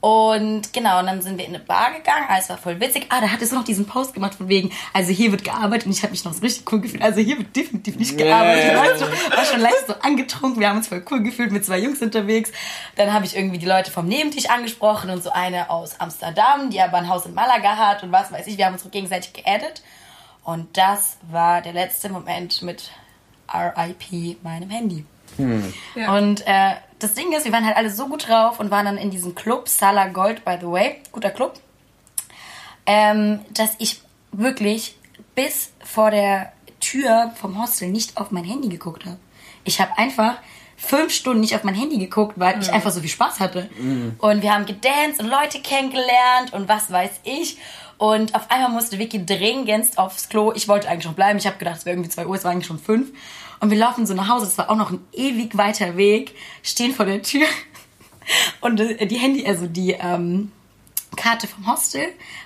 Und 0.00 0.72
genau, 0.72 1.00
und 1.00 1.06
dann 1.06 1.20
sind 1.22 1.38
wir 1.38 1.44
in 1.44 1.56
eine 1.56 1.64
Bar 1.64 1.92
gegangen. 1.92 2.26
Alles 2.28 2.48
war 2.48 2.56
voll 2.56 2.78
witzig. 2.80 3.06
Ah, 3.08 3.20
da 3.20 3.30
hattest 3.30 3.50
du 3.50 3.56
noch 3.56 3.64
diesen 3.64 3.86
Post 3.86 4.14
gemacht 4.14 4.36
von 4.36 4.48
wegen, 4.48 4.70
also 4.92 5.10
hier 5.10 5.32
wird 5.32 5.42
gearbeitet 5.42 5.86
und 5.86 5.92
ich 5.92 6.02
habe 6.02 6.12
mich 6.12 6.24
noch 6.24 6.32
so 6.32 6.40
richtig 6.40 6.70
cool 6.72 6.80
gefühlt. 6.80 7.02
Also 7.02 7.20
hier 7.20 7.36
wird 7.36 7.54
definitiv 7.56 7.96
nicht 7.96 8.16
gearbeitet. 8.16 8.72
Ja. 8.72 8.80
Weißt 8.80 9.00
du, 9.00 9.36
war 9.36 9.44
schon 9.44 9.60
leicht 9.60 9.86
so 9.88 9.94
angetrunken. 9.94 10.60
Wir 10.60 10.68
haben 10.68 10.76
uns 10.76 10.86
voll 10.86 11.04
cool 11.10 11.22
gefühlt 11.22 11.50
mit 11.50 11.64
zwei 11.64 11.80
Jungs 11.80 12.00
unterwegs. 12.00 12.52
Dann 12.94 13.12
habe 13.12 13.24
ich 13.24 13.36
irgendwie 13.36 13.58
die 13.58 13.66
Leute 13.66 13.90
vom 13.90 14.06
Nebentisch 14.06 14.48
angesprochen 14.48 15.10
und 15.10 15.22
so 15.22 15.30
eine 15.30 15.68
aus 15.68 15.98
Amsterdam, 15.98 16.70
die 16.70 16.80
aber 16.80 16.98
ein 16.98 17.08
Haus 17.08 17.26
in 17.26 17.34
Malaga 17.34 17.76
hat 17.76 18.04
und 18.04 18.12
was 18.12 18.30
weiß 18.30 18.46
ich. 18.46 18.56
Wir 18.56 18.66
haben 18.66 18.74
uns 18.74 18.84
so 18.84 18.90
gegenseitig 18.90 19.32
geaddet. 19.32 19.82
Und 20.44 20.76
das 20.76 21.18
war 21.30 21.60
der 21.60 21.72
letzte 21.72 22.08
Moment 22.08 22.62
mit 22.62 22.90
RIP 23.52 24.42
meinem 24.42 24.70
Handy. 24.70 25.04
Ja. 25.94 26.16
Und 26.16 26.46
äh, 26.46 26.74
das 26.98 27.14
Ding 27.14 27.32
ist, 27.32 27.44
wir 27.44 27.52
waren 27.52 27.64
halt 27.64 27.76
alle 27.76 27.90
so 27.90 28.08
gut 28.08 28.28
drauf 28.28 28.60
und 28.60 28.70
waren 28.70 28.86
dann 28.86 28.98
in 28.98 29.10
diesem 29.10 29.34
Club, 29.34 29.68
Sala 29.68 30.08
Gold, 30.08 30.44
by 30.44 30.56
the 30.60 30.66
way, 30.66 30.96
guter 31.12 31.30
Club, 31.30 31.60
ähm, 32.86 33.40
dass 33.50 33.70
ich 33.78 34.02
wirklich 34.32 34.96
bis 35.34 35.72
vor 35.84 36.10
der 36.10 36.52
Tür 36.80 37.32
vom 37.36 37.60
Hostel 37.60 37.88
nicht 37.90 38.16
auf 38.16 38.30
mein 38.30 38.44
Handy 38.44 38.68
geguckt 38.68 39.04
habe. 39.04 39.18
Ich 39.64 39.80
habe 39.80 39.96
einfach 39.98 40.38
fünf 40.78 41.12
Stunden 41.12 41.40
nicht 41.40 41.54
auf 41.54 41.64
mein 41.64 41.74
Handy 41.74 41.98
geguckt, 41.98 42.34
weil 42.36 42.60
ich 42.62 42.72
einfach 42.72 42.92
so 42.92 43.00
viel 43.00 43.10
Spaß 43.10 43.40
hatte. 43.40 43.68
Und 44.18 44.42
wir 44.42 44.54
haben 44.54 44.64
gedanced 44.64 45.20
und 45.20 45.28
Leute 45.28 45.60
kennengelernt 45.60 46.52
und 46.52 46.68
was 46.68 46.90
weiß 46.90 47.10
ich. 47.24 47.58
Und 47.98 48.34
auf 48.36 48.50
einmal 48.50 48.70
musste 48.70 48.98
Vicky 48.98 49.26
dringendst 49.26 49.98
aufs 49.98 50.28
Klo. 50.28 50.52
Ich 50.54 50.68
wollte 50.68 50.88
eigentlich 50.88 51.06
noch 51.06 51.14
bleiben. 51.14 51.38
Ich 51.38 51.46
habe 51.46 51.58
gedacht, 51.58 51.78
es 51.78 51.84
wäre 51.84 51.96
irgendwie 51.96 52.10
zwei 52.10 52.26
Uhr, 52.26 52.36
es 52.36 52.44
war 52.44 52.52
eigentlich 52.52 52.66
schon 52.66 52.78
fünf. 52.78 53.10
Und 53.58 53.70
wir 53.70 53.76
laufen 53.76 54.06
so 54.06 54.14
nach 54.14 54.28
Hause. 54.28 54.46
Es 54.46 54.56
war 54.56 54.70
auch 54.70 54.76
noch 54.76 54.92
ein 54.92 55.04
ewig 55.12 55.58
weiter 55.58 55.96
Weg. 55.96 56.36
Stehen 56.62 56.94
vor 56.94 57.06
der 57.06 57.22
Tür. 57.22 57.46
Und 58.60 58.78
die 58.78 59.16
Handy, 59.16 59.44
also 59.46 59.66
die 59.66 59.92
ähm, 59.92 60.52
Karte 61.16 61.48
vom 61.48 61.66
Hostel 61.66 62.02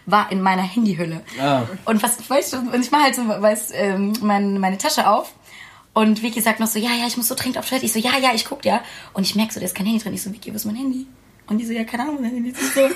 war 0.07 0.33
in 0.33 0.41
meiner 0.41 0.63
Handyhülle. 0.63 1.23
Ah. 1.39 1.65
Und 1.85 2.03
was, 2.03 2.31
weißt 2.31 2.55
du, 2.55 2.59
und 2.59 2.81
ich 2.81 2.91
mache 2.91 3.03
halt 3.03 3.15
so, 3.15 3.27
weiß, 3.27 3.73
ähm, 3.75 4.13
mein, 4.23 4.59
meine 4.59 4.79
Tasche 4.79 5.09
auf. 5.09 5.35
Und 5.95 6.23
Vicky 6.23 6.41
sagt 6.41 6.59
noch 6.59 6.67
so, 6.67 6.79
ja, 6.79 6.91
ja, 6.93 7.07
ich 7.07 7.17
muss 7.17 7.29
so 7.29 7.35
dringend 7.35 7.59
auf 7.59 7.69
Toilette. 7.69 7.85
Ich 7.87 7.93
so, 7.93 7.99
ja, 7.99 8.17
ja, 8.19 8.33
ich 8.35 8.45
guck 8.47 8.65
ja. 8.65 8.83
Und 9.13 9.25
ich 9.25 9.35
merke 9.35 9.53
so, 9.53 9.61
da 9.61 9.67
ist 9.67 9.75
kein 9.75 9.87
Handy 9.87 10.03
drin. 10.03 10.15
Ich 10.15 10.23
so, 10.23 10.33
Vicky, 10.33 10.51
wo 10.51 10.57
ist 10.57 10.65
mein 10.65 10.77
Handy? 10.77 11.07
Und 11.49 11.59
die 11.59 11.67
so, 11.67 11.73
ja, 11.73 11.85
keine 11.85 12.05
Ahnung, 12.05 12.19
wo 12.19 12.23
mein 12.23 12.33
Handy. 12.33 12.51
Ich 12.51 12.73
so, 12.73 12.81
äh, 12.81 12.91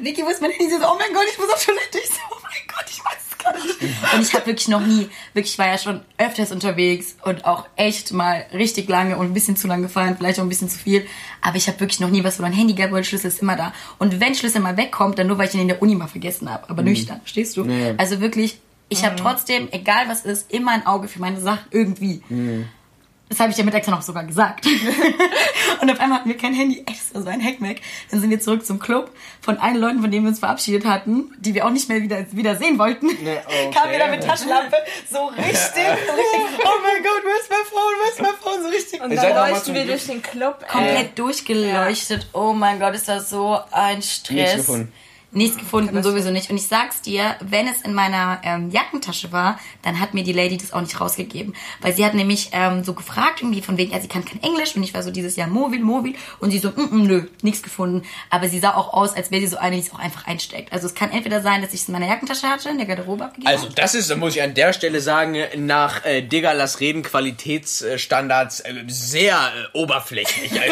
Vicky, 0.00 0.22
wo 0.22 0.28
ist 0.28 0.40
mein 0.40 0.50
Handy? 0.50 0.70
Sie 0.70 0.78
so, 0.78 0.86
oh 0.86 0.96
mein 0.96 1.12
Gott, 1.12 1.26
ich 1.30 1.38
muss 1.38 1.48
auf 1.48 1.64
Toilette. 1.64 1.98
Ich 1.98 2.08
so, 2.08 2.20
oh 2.30 2.36
mein 2.42 2.52
Gott, 2.68 2.84
ich 2.88 3.04
weiß 3.04 3.18
es 3.30 3.38
gar 3.38 3.52
nicht. 3.54 4.14
Und 4.14 4.22
ich 4.22 4.34
habe 4.34 4.46
wirklich 4.46 4.68
noch 4.68 4.80
nie, 4.80 5.08
wirklich, 5.34 5.54
ich 5.54 5.58
war 5.58 5.66
ja 5.66 5.76
schon 5.76 6.02
öfters 6.18 6.52
unterwegs 6.52 7.16
und 7.24 7.44
auch 7.46 7.66
echt 7.74 8.12
mal 8.12 8.46
richtig 8.52 8.88
lange 8.88 9.16
und 9.16 9.26
ein 9.26 9.34
bisschen 9.34 9.56
zu 9.56 9.66
lang 9.66 9.82
gefahren, 9.82 10.14
vielleicht 10.16 10.38
auch 10.38 10.44
ein 10.44 10.48
bisschen 10.48 10.68
zu 10.68 10.78
viel. 10.78 11.04
Aber 11.40 11.56
ich 11.56 11.66
habe 11.66 11.80
wirklich 11.80 11.98
noch 11.98 12.10
nie 12.10 12.22
was 12.22 12.36
verloren. 12.36 12.54
Handy, 12.54 12.74
Geldbeutel, 12.74 13.04
Schlüssel 13.04 13.28
ist 13.28 13.42
immer 13.42 13.56
da. 13.56 13.72
Und 13.98 14.20
wenn 14.20 14.36
Schlüssel 14.36 14.60
mal 14.60 14.76
wegkommt, 14.76 15.18
dann 15.18 15.26
nur, 15.26 15.38
weil 15.38 15.48
ich 15.48 15.54
ihn 15.54 15.62
in 15.62 15.68
der 15.68 15.82
Uni 15.82 15.96
mal 15.96 16.06
vergessen 16.06 16.48
habe. 16.48 16.70
Aber 16.70 16.82
nüchtern, 16.82 17.20
verstehst 17.22 17.56
du? 17.56 17.64
Ja. 17.64 17.94
Also 17.96 18.20
wirklich, 18.20 18.60
ich 18.90 19.04
habe 19.04 19.16
trotzdem, 19.16 19.68
egal 19.70 20.08
was 20.08 20.26
ist, 20.26 20.52
immer 20.52 20.72
ein 20.72 20.84
Auge 20.84 21.08
für 21.08 21.20
meine 21.20 21.40
Sachen 21.40 21.64
irgendwie. 21.70 22.22
Das 23.30 23.38
habe 23.38 23.52
ich 23.52 23.56
ja 23.56 23.62
mit 23.62 23.72
extra 23.74 23.94
noch 23.94 24.02
sogar 24.02 24.24
gesagt. 24.24 24.66
und 25.80 25.88
auf 25.88 26.00
einmal 26.00 26.18
hatten 26.18 26.28
wir 26.28 26.36
kein 26.36 26.52
Handy. 26.52 26.78
Ey, 26.78 26.84
das 26.86 27.14
war 27.14 27.22
so 27.22 27.28
ein 27.28 27.40
Hackmack. 27.40 27.76
Dann 28.10 28.20
sind 28.20 28.28
wir 28.28 28.40
zurück 28.40 28.66
zum 28.66 28.80
Club 28.80 29.12
von 29.40 29.56
allen 29.58 29.76
Leuten, 29.76 30.00
von 30.00 30.10
denen 30.10 30.24
wir 30.24 30.30
uns 30.30 30.40
verabschiedet 30.40 30.84
hatten, 30.84 31.32
die 31.38 31.54
wir 31.54 31.64
auch 31.64 31.70
nicht 31.70 31.88
mehr 31.88 32.02
wieder, 32.02 32.26
wieder 32.32 32.56
sehen 32.56 32.76
wollten. 32.80 33.06
Ne, 33.06 33.40
okay. 33.46 33.70
Kamen 33.74 33.92
wir 33.92 34.00
da 34.00 34.08
mit 34.08 34.24
Taschenlampe. 34.24 34.76
So 35.08 35.26
richtig, 35.26 35.44
so 35.46 35.52
richtig. 35.52 36.64
Oh 36.64 36.80
mein 36.82 37.02
Gott, 37.04 37.22
wo 37.22 37.40
ist 37.40 37.48
mein 37.48 37.66
Phone? 37.70 37.94
Wo 38.02 38.10
ist 38.10 38.20
mein 38.20 38.34
Phone? 38.40 38.62
So 38.64 38.68
richtig. 38.68 39.00
Und 39.00 39.14
dann 39.14 39.50
leuchten 39.50 39.74
wir 39.76 39.86
durch 39.86 40.06
den 40.06 40.22
Club. 40.22 40.66
Komplett 40.66 41.16
durchgeleuchtet. 41.16 42.26
Oh 42.32 42.52
mein 42.52 42.80
Gott, 42.80 42.96
ist 42.96 43.08
das 43.08 43.30
so 43.30 43.60
ein 43.70 44.02
Stress. 44.02 44.34
Nichts 44.34 44.56
gefunden. 44.56 44.92
Nichts 45.32 45.58
gefunden, 45.58 46.02
sowieso 46.02 46.32
nicht. 46.32 46.50
Und 46.50 46.56
ich 46.56 46.66
sag's 46.66 47.02
dir, 47.02 47.36
wenn 47.40 47.68
es 47.68 47.82
in 47.82 47.94
meiner 47.94 48.40
ähm, 48.42 48.70
Jackentasche 48.70 49.30
war, 49.30 49.60
dann 49.82 50.00
hat 50.00 50.12
mir 50.12 50.24
die 50.24 50.32
Lady 50.32 50.56
das 50.56 50.72
auch 50.72 50.80
nicht 50.80 51.00
rausgegeben. 51.00 51.54
Weil 51.80 51.94
sie 51.94 52.04
hat 52.04 52.14
nämlich 52.14 52.50
ähm, 52.52 52.82
so 52.82 52.94
gefragt, 52.94 53.40
irgendwie 53.40 53.62
von 53.62 53.78
wegen, 53.78 53.92
ja, 53.92 54.00
sie 54.00 54.08
kann 54.08 54.24
kein 54.24 54.42
Englisch. 54.42 54.74
Und 54.74 54.82
ich 54.82 54.92
war 54.92 55.04
so 55.04 55.12
dieses 55.12 55.36
Jahr 55.36 55.46
mobil, 55.46 55.80
mobil. 55.80 56.14
Und 56.40 56.50
sie 56.50 56.58
so, 56.58 56.70
mm, 56.70 56.80
mm, 56.90 57.06
nö, 57.06 57.22
nichts 57.42 57.62
gefunden. 57.62 58.02
Aber 58.28 58.48
sie 58.48 58.58
sah 58.58 58.74
auch 58.74 58.92
aus, 58.92 59.14
als 59.14 59.30
wäre 59.30 59.40
sie 59.40 59.46
so 59.46 59.56
eine, 59.56 59.76
die 59.76 59.82
es 59.82 59.92
auch 59.92 60.00
einfach 60.00 60.26
einsteckt. 60.26 60.72
Also 60.72 60.88
es 60.88 60.94
kann 60.94 61.12
entweder 61.12 61.40
sein, 61.42 61.62
dass 61.62 61.72
ich 61.72 61.82
es 61.82 61.88
in 61.88 61.92
meiner 61.92 62.08
Jackentasche 62.08 62.48
hatte, 62.48 62.68
in 62.68 62.78
der 62.78 62.88
Garderobe 62.88 63.24
abgegeben 63.24 63.46
Also 63.46 63.68
das 63.68 63.94
ist, 63.94 64.14
muss 64.16 64.34
ich 64.34 64.42
an 64.42 64.54
der 64.54 64.72
Stelle 64.72 65.00
sagen, 65.00 65.36
nach 65.56 66.04
äh, 66.04 66.22
Digga, 66.22 66.52
lass 66.52 66.80
reden 66.80 67.04
Qualitätsstandards 67.04 68.60
äh, 68.60 68.74
sehr 68.88 69.36
äh, 69.36 69.78
oberflächlich. 69.78 70.50
Äh, 70.50 70.70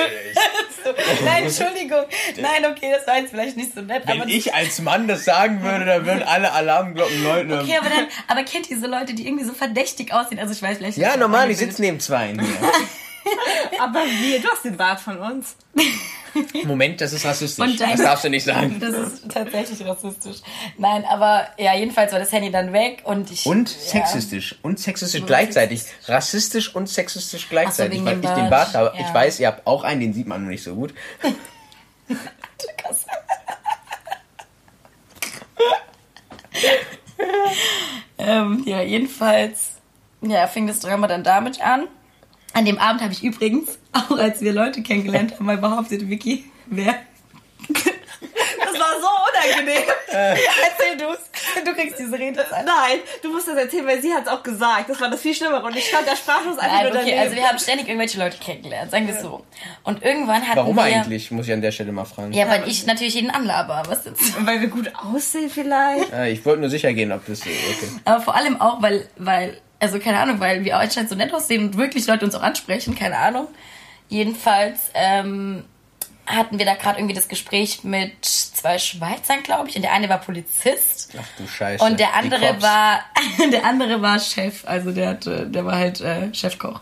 Nein, 1.24 1.44
Entschuldigung. 1.44 2.04
Nein, 2.36 2.66
okay, 2.70 2.92
das 2.96 3.06
war 3.06 3.18
jetzt 3.18 3.30
vielleicht 3.30 3.56
nicht 3.56 3.74
so 3.74 3.82
nett. 3.82 4.02
wenn 4.06 4.20
aber 4.20 4.30
ich 4.30 4.47
als 4.54 4.80
Mann 4.80 5.08
das 5.08 5.24
sagen 5.24 5.62
würde, 5.62 5.84
dann 5.84 6.06
würden 6.06 6.22
alle 6.22 6.52
Alarmglocken 6.52 7.22
läuten. 7.22 7.52
Okay, 7.52 7.76
aber 7.78 7.88
dann, 7.88 8.06
aber 8.26 8.42
kennt 8.44 8.70
ihr 8.70 8.78
so 8.78 8.86
Leute, 8.86 9.14
die 9.14 9.26
irgendwie 9.26 9.44
so 9.44 9.52
verdächtig 9.52 10.12
aussehen? 10.12 10.38
Also 10.38 10.52
ich 10.52 10.62
weiß 10.62 10.78
vielleicht. 10.78 10.98
ja, 10.98 11.16
normal, 11.16 11.50
ich 11.50 11.58
eingebildet. 11.58 11.70
sitze 11.70 11.82
neben 11.82 12.00
zwei. 12.00 12.28
Hier. 12.32 12.38
Aber 13.80 14.00
wir, 14.22 14.40
du 14.40 14.48
hast 14.48 14.64
den 14.64 14.76
Bart 14.76 15.00
von 15.00 15.18
uns. 15.18 15.56
Moment, 16.64 17.00
das 17.00 17.12
ist 17.12 17.24
rassistisch. 17.24 17.64
Und 17.64 17.80
dein- 17.80 17.90
das 17.90 18.00
darfst 18.00 18.24
du 18.24 18.30
nicht 18.30 18.44
sagen. 18.44 18.78
Das 18.80 18.94
ist 18.94 19.28
tatsächlich 19.30 19.84
rassistisch. 19.84 20.38
Nein, 20.76 21.04
aber 21.04 21.48
ja, 21.58 21.74
jedenfalls 21.74 22.12
war 22.12 22.18
das 22.18 22.32
Handy 22.32 22.50
dann 22.50 22.72
weg 22.72 23.02
und 23.04 23.30
ich. 23.30 23.44
Und 23.46 23.70
ja. 23.70 23.78
sexistisch. 23.80 24.56
Und 24.62 24.78
sexistisch 24.78 25.24
gleichzeitig. 25.26 25.82
Rassistisch 26.06 26.74
und 26.74 26.88
sexistisch 26.88 27.48
gleichzeitig. 27.48 27.98
wegen 27.98 28.06
weil 28.06 28.24
ich 28.24 28.30
den 28.42 28.50
Bart. 28.50 28.74
Habe. 28.74 28.92
Ja. 28.96 29.06
Ich 29.06 29.12
weiß, 29.12 29.40
ihr 29.40 29.48
habt 29.48 29.66
auch 29.66 29.84
einen, 29.84 30.00
den 30.00 30.12
sieht 30.14 30.26
man 30.26 30.42
nur 30.42 30.50
nicht 30.50 30.62
so 30.62 30.74
gut. 30.74 30.94
Ähm, 38.18 38.62
ja, 38.66 38.82
jedenfalls 38.82 39.76
ja, 40.20 40.46
fing 40.48 40.66
das 40.66 40.80
Drama 40.80 41.06
dann 41.06 41.22
damit 41.22 41.60
an. 41.60 41.88
An 42.52 42.64
dem 42.64 42.78
Abend 42.78 43.00
habe 43.00 43.12
ich 43.12 43.22
übrigens, 43.22 43.78
auch 43.92 44.18
als 44.18 44.40
wir 44.40 44.52
Leute 44.52 44.82
kennengelernt 44.82 45.34
haben, 45.34 45.46
mal 45.46 45.58
behauptet, 45.58 46.08
Vicky, 46.08 46.50
wer. 46.66 46.94
Das 48.60 48.74
war 48.74 49.00
so 49.00 49.08
unangenehm. 49.56 49.88
Erzähl 50.08 50.96
du's. 50.98 51.18
Du 51.64 51.74
kriegst 51.74 51.98
diese 51.98 52.18
Rede. 52.18 52.44
Nein, 52.50 52.98
du 53.22 53.30
musst 53.30 53.48
das 53.48 53.56
erzählen, 53.56 53.86
weil 53.86 54.00
sie 54.00 54.12
hat 54.12 54.26
es 54.26 54.28
auch 54.28 54.42
gesagt. 54.42 54.88
Das 54.88 55.00
war 55.00 55.10
das 55.10 55.20
viel 55.20 55.34
Schlimmere. 55.34 55.64
Und 55.64 55.76
ich 55.76 55.86
stand 55.86 56.06
da 56.06 56.16
sprachlos 56.16 56.58
einfach 56.58 56.82
Nein, 56.82 56.92
nur 56.92 56.92
okay, 56.92 57.10
daneben. 57.10 57.20
also 57.20 57.36
wir 57.36 57.48
haben 57.48 57.58
ständig 57.58 57.88
irgendwelche 57.88 58.18
Leute 58.18 58.38
kennengelernt, 58.38 58.90
sagen 58.90 59.06
wir 59.06 59.14
es 59.14 59.22
so. 59.22 59.44
Und 59.84 60.02
irgendwann 60.02 60.46
hatten 60.46 60.56
Warum 60.56 60.76
wir... 60.76 60.82
eigentlich, 60.84 61.30
muss 61.30 61.46
ich 61.46 61.52
an 61.52 61.60
der 61.60 61.72
Stelle 61.72 61.92
mal 61.92 62.04
fragen. 62.04 62.32
Ja, 62.32 62.48
weil 62.48 62.68
ich 62.68 62.86
natürlich 62.86 63.14
jeden 63.14 63.30
anlaber, 63.30 63.82
was 63.86 64.04
jetzt? 64.04 64.34
weil 64.46 64.60
wir 64.60 64.68
gut 64.68 64.90
aussehen 64.94 65.50
vielleicht. 65.50 66.12
Ah, 66.12 66.26
ich 66.26 66.44
wollte 66.44 66.60
nur 66.60 66.70
sicher 66.70 66.92
gehen, 66.92 67.12
ob 67.12 67.26
das. 67.26 67.42
Okay. 67.42 67.88
Aber 68.04 68.20
vor 68.20 68.34
allem 68.34 68.60
auch, 68.60 68.82
weil, 68.82 69.08
weil, 69.16 69.58
also 69.78 69.98
keine 69.98 70.18
Ahnung, 70.18 70.40
weil 70.40 70.64
wir 70.64 70.76
anscheinend 70.76 71.10
so 71.10 71.16
nett 71.16 71.32
aussehen 71.32 71.66
und 71.66 71.76
wirklich 71.76 72.06
Leute 72.06 72.24
uns 72.24 72.34
auch 72.34 72.42
ansprechen, 72.42 72.94
keine 72.94 73.16
Ahnung. 73.18 73.48
Jedenfalls 74.08 74.90
ähm, 74.94 75.64
hatten 76.28 76.58
wir 76.58 76.66
da 76.66 76.74
gerade 76.74 76.98
irgendwie 76.98 77.14
das 77.14 77.28
Gespräch 77.28 77.84
mit 77.84 78.24
zwei 78.24 78.78
Schweizern, 78.78 79.42
glaube 79.42 79.68
ich. 79.68 79.76
Und 79.76 79.82
der 79.82 79.92
eine 79.92 80.08
war 80.08 80.18
Polizist. 80.18 81.14
Ach 81.18 81.26
du 81.36 81.46
Scheiße. 81.46 81.84
Und 81.84 81.98
der 81.98 82.14
andere 82.14 82.60
war, 82.60 83.04
der 83.52 83.64
andere 83.64 84.00
war 84.02 84.18
Chef. 84.18 84.66
Also 84.66 84.92
der 84.92 85.10
hatte, 85.10 85.46
der 85.46 85.64
war 85.64 85.76
halt 85.76 86.00
äh, 86.00 86.32
Chefkoch. 86.34 86.80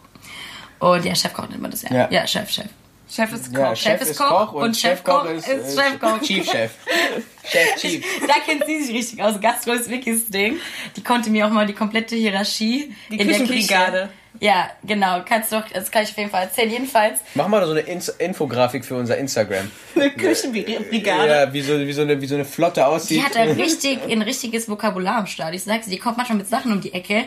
Und 0.78 1.04
ja, 1.04 1.14
Chefkoch 1.14 1.48
nennt 1.48 1.62
man 1.62 1.70
das 1.70 1.82
ja. 1.82 1.92
Ja. 1.92 2.10
Ja, 2.10 2.26
Chef, 2.26 2.50
Chef. 2.50 2.66
Chef 3.08 3.32
ist 3.32 3.54
Koch. 3.54 3.60
Ja, 3.60 3.76
Chef 3.76 4.00
ist 4.00 4.18
Koch 4.18 4.52
und 4.52 4.76
Chefkoch 4.76 5.24
ist, 5.26 5.48
äh, 5.48 5.60
Chefkoch. 5.74 6.20
Chief 6.22 6.44
Chef. 6.44 6.72
Chef 7.44 7.76
Chief. 7.76 8.04
Da 8.26 8.34
kennt 8.44 8.66
sie 8.66 8.82
sich 8.82 8.94
richtig 8.94 9.22
aus. 9.22 9.40
Gastro 9.40 9.72
ist 9.72 9.88
Vickys 9.88 10.26
Ding. 10.26 10.56
Die 10.96 11.02
konnte 11.02 11.30
mir 11.30 11.46
auch 11.46 11.50
mal 11.50 11.66
die 11.66 11.72
komplette 11.72 12.16
Hierarchie 12.16 12.94
Die 13.10 13.16
in 13.16 13.28
der. 13.28 13.38
Küche. 13.46 14.10
Ja, 14.40 14.70
genau. 14.84 15.22
Kannst 15.26 15.52
du, 15.52 15.62
das 15.72 15.90
kann 15.90 16.02
ich 16.04 16.10
auf 16.10 16.18
jeden 16.18 16.30
Fall 16.30 16.44
erzählen. 16.44 16.70
Jedenfalls, 16.70 17.20
Mach 17.34 17.48
mal 17.48 17.64
so 17.64 17.72
eine 17.72 17.80
Ins 17.80 18.08
Infografik 18.08 18.84
für 18.84 18.96
unser 18.96 19.16
Instagram. 19.16 19.70
Eine 19.94 20.10
Küchenbrigade. 20.10 21.28
Ja, 21.28 21.52
wie 21.52 21.62
so, 21.62 21.78
wie 21.78 21.92
so, 21.92 22.02
eine, 22.02 22.20
wie 22.20 22.26
so 22.26 22.34
eine 22.34 22.44
Flotte 22.44 22.86
aussieht. 22.86 23.18
die 23.18 23.22
hat 23.22 23.36
ein, 23.36 23.50
richtig, 23.60 23.98
ein 24.10 24.22
richtiges 24.22 24.68
Vokabular 24.68 25.16
am 25.16 25.26
Start. 25.26 25.54
Ich 25.54 25.64
sag's 25.64 25.86
dir, 25.86 25.92
die 25.92 25.98
kommt 25.98 26.18
manchmal 26.18 26.38
mit 26.38 26.48
Sachen 26.48 26.72
um 26.72 26.80
die 26.80 26.92
Ecke. 26.92 27.24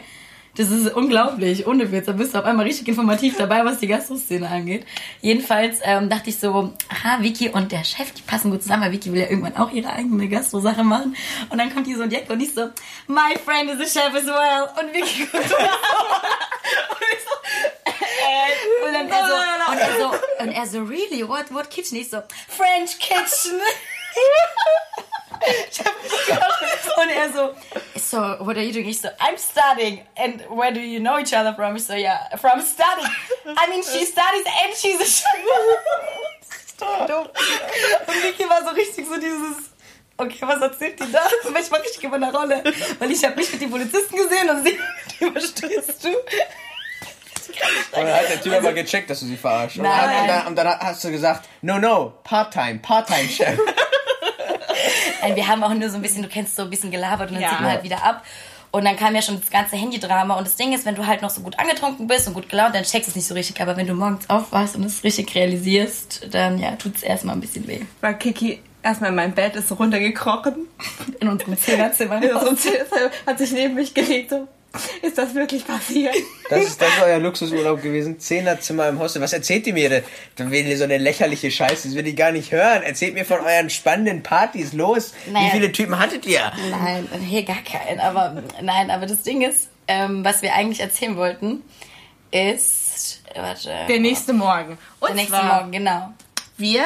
Das 0.56 0.72
ist 0.72 0.94
unglaublich, 0.94 1.68
ohne 1.68 1.92
Witz. 1.92 2.08
Da 2.08 2.12
bist 2.14 2.34
du 2.34 2.40
auf 2.40 2.46
einmal 2.46 2.66
richtig 2.66 2.88
informativ 2.88 3.38
dabei, 3.38 3.64
was 3.64 3.80
die 3.80 3.88
Gastroszene 3.88 4.50
angeht. 4.50 4.86
Jedenfalls 5.22 5.80
ähm, 5.84 6.10
dachte 6.10 6.30
ich 6.30 6.40
so, 6.40 6.74
aha, 6.90 7.22
Vicky 7.22 7.50
und 7.50 7.72
der 7.72 7.84
Chef, 7.84 8.12
die 8.12 8.22
passen 8.24 8.52
gut 8.52 8.64
zusammen, 8.64 8.84
weil 8.84 8.92
Vicky 8.92 9.14
will 9.14 9.22
ja 9.22 9.30
irgendwann 9.30 9.56
auch 9.58 9.72
ihre 9.72 9.92
eigene 9.92 10.28
Gastro-Sache 10.28 10.84
machen. 10.84 11.16
Und 11.50 11.58
dann 11.58 11.74
kommt 11.74 11.88
die 11.88 11.96
so 11.96 12.06
die 12.08 12.16
Ecke 12.16 12.34
und 12.34 12.42
ich 12.42 12.54
so, 12.54 12.70
my 13.08 13.38
friend 13.46 13.70
is 13.72 13.80
a 13.80 14.02
chef 14.02 14.14
as 14.14 14.26
well. 14.26 14.70
Und 14.82 14.94
Vicky 14.94 15.26
guckt 15.26 15.50
so. 15.50 15.56
und 16.96 17.06
ich 17.12 17.24
so, 17.24 17.36
äh, 17.86 18.88
und 18.88 18.94
dann 18.94 19.08
er 19.08 19.28
so, 19.28 19.72
und 19.72 19.78
er 19.78 20.00
so, 20.00 20.44
und 20.44 20.52
er 20.52 20.66
so, 20.66 20.80
really, 20.84 21.28
what, 21.28 21.54
what 21.54 21.70
kitchen? 21.70 21.98
Ich 21.98 22.10
so, 22.10 22.22
French 22.48 22.98
kitchen. 23.00 23.60
Ich 25.70 25.80
hab 25.80 26.02
gedacht. 26.02 26.64
Und 26.98 27.10
er 27.10 27.32
so, 27.32 27.56
so, 27.96 28.18
what 28.46 28.58
are 28.58 28.64
you 28.64 28.74
doing? 28.74 28.90
Ich 28.90 29.00
so, 29.00 29.08
I'm 29.20 29.38
studying. 29.38 30.02
And 30.18 30.42
where 30.50 30.74
do 30.74 30.80
you 30.80 31.00
know 31.00 31.18
each 31.18 31.34
other 31.34 31.54
from? 31.54 31.76
Ich 31.76 31.86
so, 31.86 31.94
yeah, 31.94 32.36
from 32.38 32.62
studying. 32.62 33.08
I 33.46 33.70
mean, 33.70 33.84
she 33.84 34.06
studies 34.06 34.46
and 34.46 34.76
she's 34.76 35.00
a. 35.00 35.06
Dumm. 37.08 37.28
Und 38.08 38.24
Vicky 38.24 38.50
war 38.50 38.64
so 38.64 38.70
richtig 38.70 39.06
so 39.06 39.16
dieses, 39.20 39.72
okay, 40.18 40.48
was 40.48 40.62
erzählt 40.62 41.00
die 41.00 41.12
da? 41.12 41.20
Ich 41.60 41.72
war 41.72 41.82
richtig 41.82 42.04
in 42.04 42.10
meiner 42.10 42.34
Rolle. 42.34 42.64
Weil 43.00 43.12
ich 43.12 43.24
habe 43.24 43.36
mich 43.36 43.52
mit 43.52 43.62
den 43.62 43.70
Polizisten 43.72 44.16
gesehen 44.16 44.50
und 44.50 44.66
sie, 44.66 44.80
die 45.20 45.32
verstehst 45.32 46.04
du? 46.04 46.10
Und 46.10 48.06
dann 48.06 48.14
hat 48.14 48.30
der 48.30 48.42
Typ 48.42 48.54
aber 48.54 48.74
gecheckt, 48.74 49.10
dass 49.10 49.20
du 49.20 49.26
sie 49.26 49.36
verarschst. 49.36 49.80
Und, 49.80 49.86
und 49.86 50.56
dann 50.56 50.80
hast 50.80 51.04
du 51.04 51.12
gesagt, 51.12 51.50
no, 51.62 51.80
no, 51.80 52.14
Part-Time, 52.24 52.80
Part-Time-Chef. 52.80 53.60
Nein, 55.22 55.36
wir 55.36 55.48
haben 55.48 55.64
auch 55.64 55.74
nur 55.74 55.90
so 55.90 55.96
ein 55.96 56.02
bisschen, 56.02 56.24
du 56.24 56.30
kennst 56.30 56.56
so 56.56 56.64
ein 56.64 56.70
bisschen 56.70 56.92
gelabert 56.92 57.30
und 57.30 57.36
dann 57.36 57.44
Ja. 57.44 57.50
zieht 57.50 57.60
man 57.62 57.72
halt 57.72 57.84
wieder 57.84 58.04
ab. 58.04 58.24
Und 58.72 58.86
dann 58.86 58.96
kam 58.98 59.16
ja 59.16 59.22
schon 59.24 59.40
das 59.40 59.50
ganze 59.50 59.76
Handydrama. 59.78 60.36
Und 60.36 60.46
das 60.46 60.56
Ding 60.56 60.74
ist, 60.74 60.86
wenn 60.86 60.94
du 60.94 61.08
halt 61.08 61.24
noch 61.24 61.32
so 61.32 61.42
gut 61.42 61.58
angetrunken 61.58 62.06
bist 62.06 62.28
und 62.28 62.36
gut 62.36 62.50
gelaunt, 62.50 62.76
dann 62.76 62.84
checkst 62.84 63.08
du 63.08 63.12
es 63.12 63.16
nicht 63.16 63.26
so 63.28 63.34
richtig. 63.34 63.60
Aber 63.62 63.76
wenn 63.78 63.88
du 63.88 63.96
morgens 63.96 64.30
aufwachst 64.30 64.76
und 64.76 64.84
es 64.84 65.04
richtig 65.04 65.34
realisierst, 65.34 66.28
dann 66.32 66.60
ja, 66.60 66.76
tut 66.76 66.96
es 66.98 67.02
erstmal 67.04 67.36
ein 67.36 67.42
bisschen 67.42 67.68
weh. 67.68 67.82
War 68.02 68.14
Kiki 68.14 68.60
erstmal 68.84 69.10
in 69.10 69.16
meinem 69.16 69.34
Bett, 69.34 69.56
ist 69.56 69.70
so 69.70 69.76
runtergekrochen. 69.76 70.68
In 71.20 71.28
unserem 71.30 71.58
Zehnerzimmer. 71.58 72.24
Ja, 72.24 72.40
so 72.40 72.52
hat 73.26 73.38
sich 73.40 73.52
neben 73.54 73.74
mich 73.74 73.92
gelegt. 73.96 74.30
So, 74.30 74.48
ist 75.02 75.18
das 75.18 75.36
wirklich 75.36 75.66
passiert? 75.66 76.16
Das 76.50 76.64
ist, 76.64 76.82
das 76.82 76.90
ist 76.90 77.04
euer 77.04 77.20
Luxusurlaub 77.20 77.82
gewesen. 77.82 78.20
Zehnerzimmer 78.20 78.88
im 78.90 79.00
Hostel. 79.00 79.22
Was 79.22 79.34
erzählt 79.34 79.68
ihr 79.68 79.74
mir 79.74 79.90
denn? 79.90 80.04
Da 80.36 80.50
will 80.50 80.66
ihr 80.66 80.78
so 80.78 80.84
eine 80.84 80.98
lächerliche 80.98 81.52
Scheiße. 81.52 81.90
Das 81.90 81.96
will 81.96 82.08
ich 82.08 82.16
gar 82.16 82.32
nicht 82.32 82.52
hören. 82.52 82.84
Erzählt 82.84 83.14
mir 83.14 83.26
von 83.26 83.40
euren 83.40 83.70
spannenden 83.70 84.24
Partys. 84.24 84.74
Los. 84.74 85.14
Naja. 85.32 85.48
Wie 85.48 85.52
viele 85.52 85.72
Typen 85.72 86.00
hattet 86.00 86.26
ihr? 86.26 86.52
Nein, 86.72 87.08
hier 87.28 87.44
gar 87.44 87.62
keinen. 87.64 88.00
Aber 88.00 88.44
nein, 88.62 88.90
aber 88.92 89.06
das 89.06 89.22
Ding 89.24 89.42
ist, 89.42 89.70
ähm, 89.88 90.24
was 90.24 90.42
wir 90.42 90.54
eigentlich 90.54 90.80
erzählen 90.80 91.16
wollten, 91.18 91.64
ist. 92.32 93.22
Warte. 93.36 93.72
Der 93.88 94.00
nächste 94.00 94.34
Morgen. 94.34 94.78
Und 95.00 95.10
Der 95.10 95.16
nächste 95.16 95.44
Morgen, 95.44 95.72
genau. 95.72 96.14
wir 96.58 96.84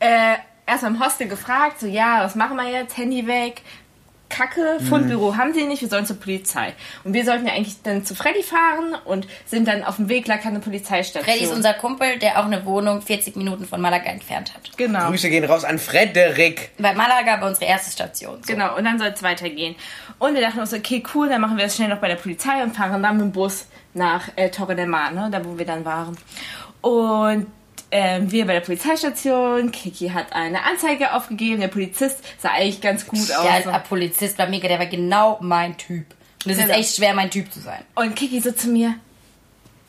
äh, 0.00 0.36
erst 0.66 0.84
am 0.84 1.04
Hostel 1.04 1.28
gefragt, 1.28 1.80
so 1.80 1.86
ja, 1.86 2.22
was 2.22 2.34
machen 2.34 2.56
wir 2.56 2.68
jetzt? 2.70 2.96
Handy 2.96 3.26
weg. 3.26 3.62
Kacke, 4.30 4.78
Fundbüro 4.88 5.36
haben 5.36 5.52
sie 5.52 5.64
nicht, 5.64 5.82
wir 5.82 5.88
sollen 5.88 6.06
zur 6.06 6.18
Polizei. 6.18 6.72
Und 7.04 7.12
wir 7.12 7.24
sollten 7.24 7.46
ja 7.46 7.52
eigentlich 7.52 7.82
dann 7.82 8.04
zu 8.04 8.14
Freddy 8.14 8.42
fahren 8.42 8.96
und 9.04 9.26
sind 9.44 9.68
dann 9.68 9.84
auf 9.84 9.96
dem 9.96 10.08
Weg, 10.08 10.26
lag 10.26 10.40
keine 10.40 10.60
Polizeistation. 10.60 11.24
Freddy 11.24 11.44
ist 11.44 11.52
unser 11.52 11.74
Kumpel, 11.74 12.18
der 12.18 12.38
auch 12.40 12.46
eine 12.46 12.64
Wohnung 12.64 13.02
40 13.02 13.36
Minuten 13.36 13.66
von 13.66 13.80
Malaga 13.80 14.08
entfernt 14.10 14.54
hat. 14.54 14.70
Genau. 14.76 15.08
Grüße 15.08 15.28
gehen 15.28 15.44
raus 15.44 15.64
an 15.64 15.78
Frederik. 15.78 16.70
Bei 16.78 16.94
Malaga 16.94 17.40
war 17.40 17.48
unsere 17.48 17.66
erste 17.66 17.90
Station. 17.90 18.42
So. 18.42 18.52
Genau, 18.52 18.76
und 18.76 18.84
dann 18.84 18.98
soll 18.98 19.08
es 19.08 19.22
weitergehen. 19.22 19.74
Und 20.18 20.34
wir 20.34 20.40
dachten 20.40 20.60
uns, 20.60 20.72
okay, 20.72 21.02
cool, 21.14 21.28
dann 21.28 21.40
machen 21.40 21.56
wir 21.56 21.64
das 21.64 21.76
schnell 21.76 21.88
noch 21.88 21.98
bei 21.98 22.08
der 22.08 22.16
Polizei 22.16 22.62
und 22.62 22.74
fahren 22.74 23.02
dann 23.02 23.16
mit 23.16 23.26
dem 23.26 23.32
Bus 23.32 23.66
nach 23.92 24.28
äh, 24.36 24.50
Torre 24.50 24.76
del 24.76 24.86
Mar, 24.86 25.10
ne, 25.10 25.28
da 25.30 25.44
wo 25.44 25.58
wir 25.58 25.66
dann 25.66 25.84
waren. 25.84 26.16
Und 26.80 27.46
ähm, 27.90 28.30
wir 28.30 28.46
bei 28.46 28.54
der 28.54 28.60
Polizeistation, 28.60 29.72
Kiki 29.72 30.08
hat 30.08 30.32
eine 30.32 30.64
Anzeige 30.64 31.14
aufgegeben, 31.14 31.60
der 31.60 31.68
Polizist 31.68 32.18
sah 32.38 32.50
eigentlich 32.50 32.80
ganz 32.80 33.06
gut 33.06 33.30
aus. 33.32 33.44
Ja, 33.44 33.72
als 33.72 33.88
Polizist 33.88 34.38
war 34.38 34.48
mega, 34.48 34.68
der 34.68 34.78
war 34.78 34.86
genau 34.86 35.38
mein 35.40 35.76
Typ. 35.76 36.06
Und 36.44 36.52
es 36.52 36.58
ist 36.58 36.70
echt 36.70 36.96
schwer, 36.96 37.14
mein 37.14 37.30
Typ 37.30 37.52
zu 37.52 37.60
sein. 37.60 37.84
Und 37.94 38.16
Kiki 38.16 38.40
so 38.40 38.52
zu 38.52 38.68
mir, 38.68 38.94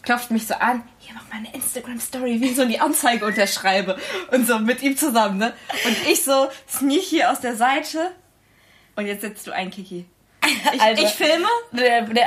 klopft 0.01 0.31
mich 0.31 0.47
so 0.47 0.55
an, 0.55 0.83
hier 0.99 1.15
mach 1.15 1.27
mal 1.29 1.37
eine 1.37 1.53
Instagram-Story, 1.53 2.41
wie 2.41 2.47
ich 2.47 2.55
so 2.55 2.65
die 2.65 2.79
Anzeige 2.79 3.25
unterschreibe. 3.25 3.97
Und 4.31 4.47
so 4.47 4.59
mit 4.59 4.81
ihm 4.81 4.97
zusammen, 4.97 5.37
ne? 5.37 5.53
Und 5.85 5.95
ich 6.09 6.23
so 6.23 6.49
sneak 6.67 7.03
hier 7.03 7.31
aus 7.31 7.39
der 7.39 7.55
Seite. 7.55 8.11
Und 8.95 9.05
jetzt 9.05 9.21
setzt 9.21 9.47
du 9.47 9.51
ein, 9.51 9.69
Kiki. 9.69 10.05
Ich, 10.73 10.81
Also- 10.81 11.03
ich 11.03 11.09
filme. 11.11 11.47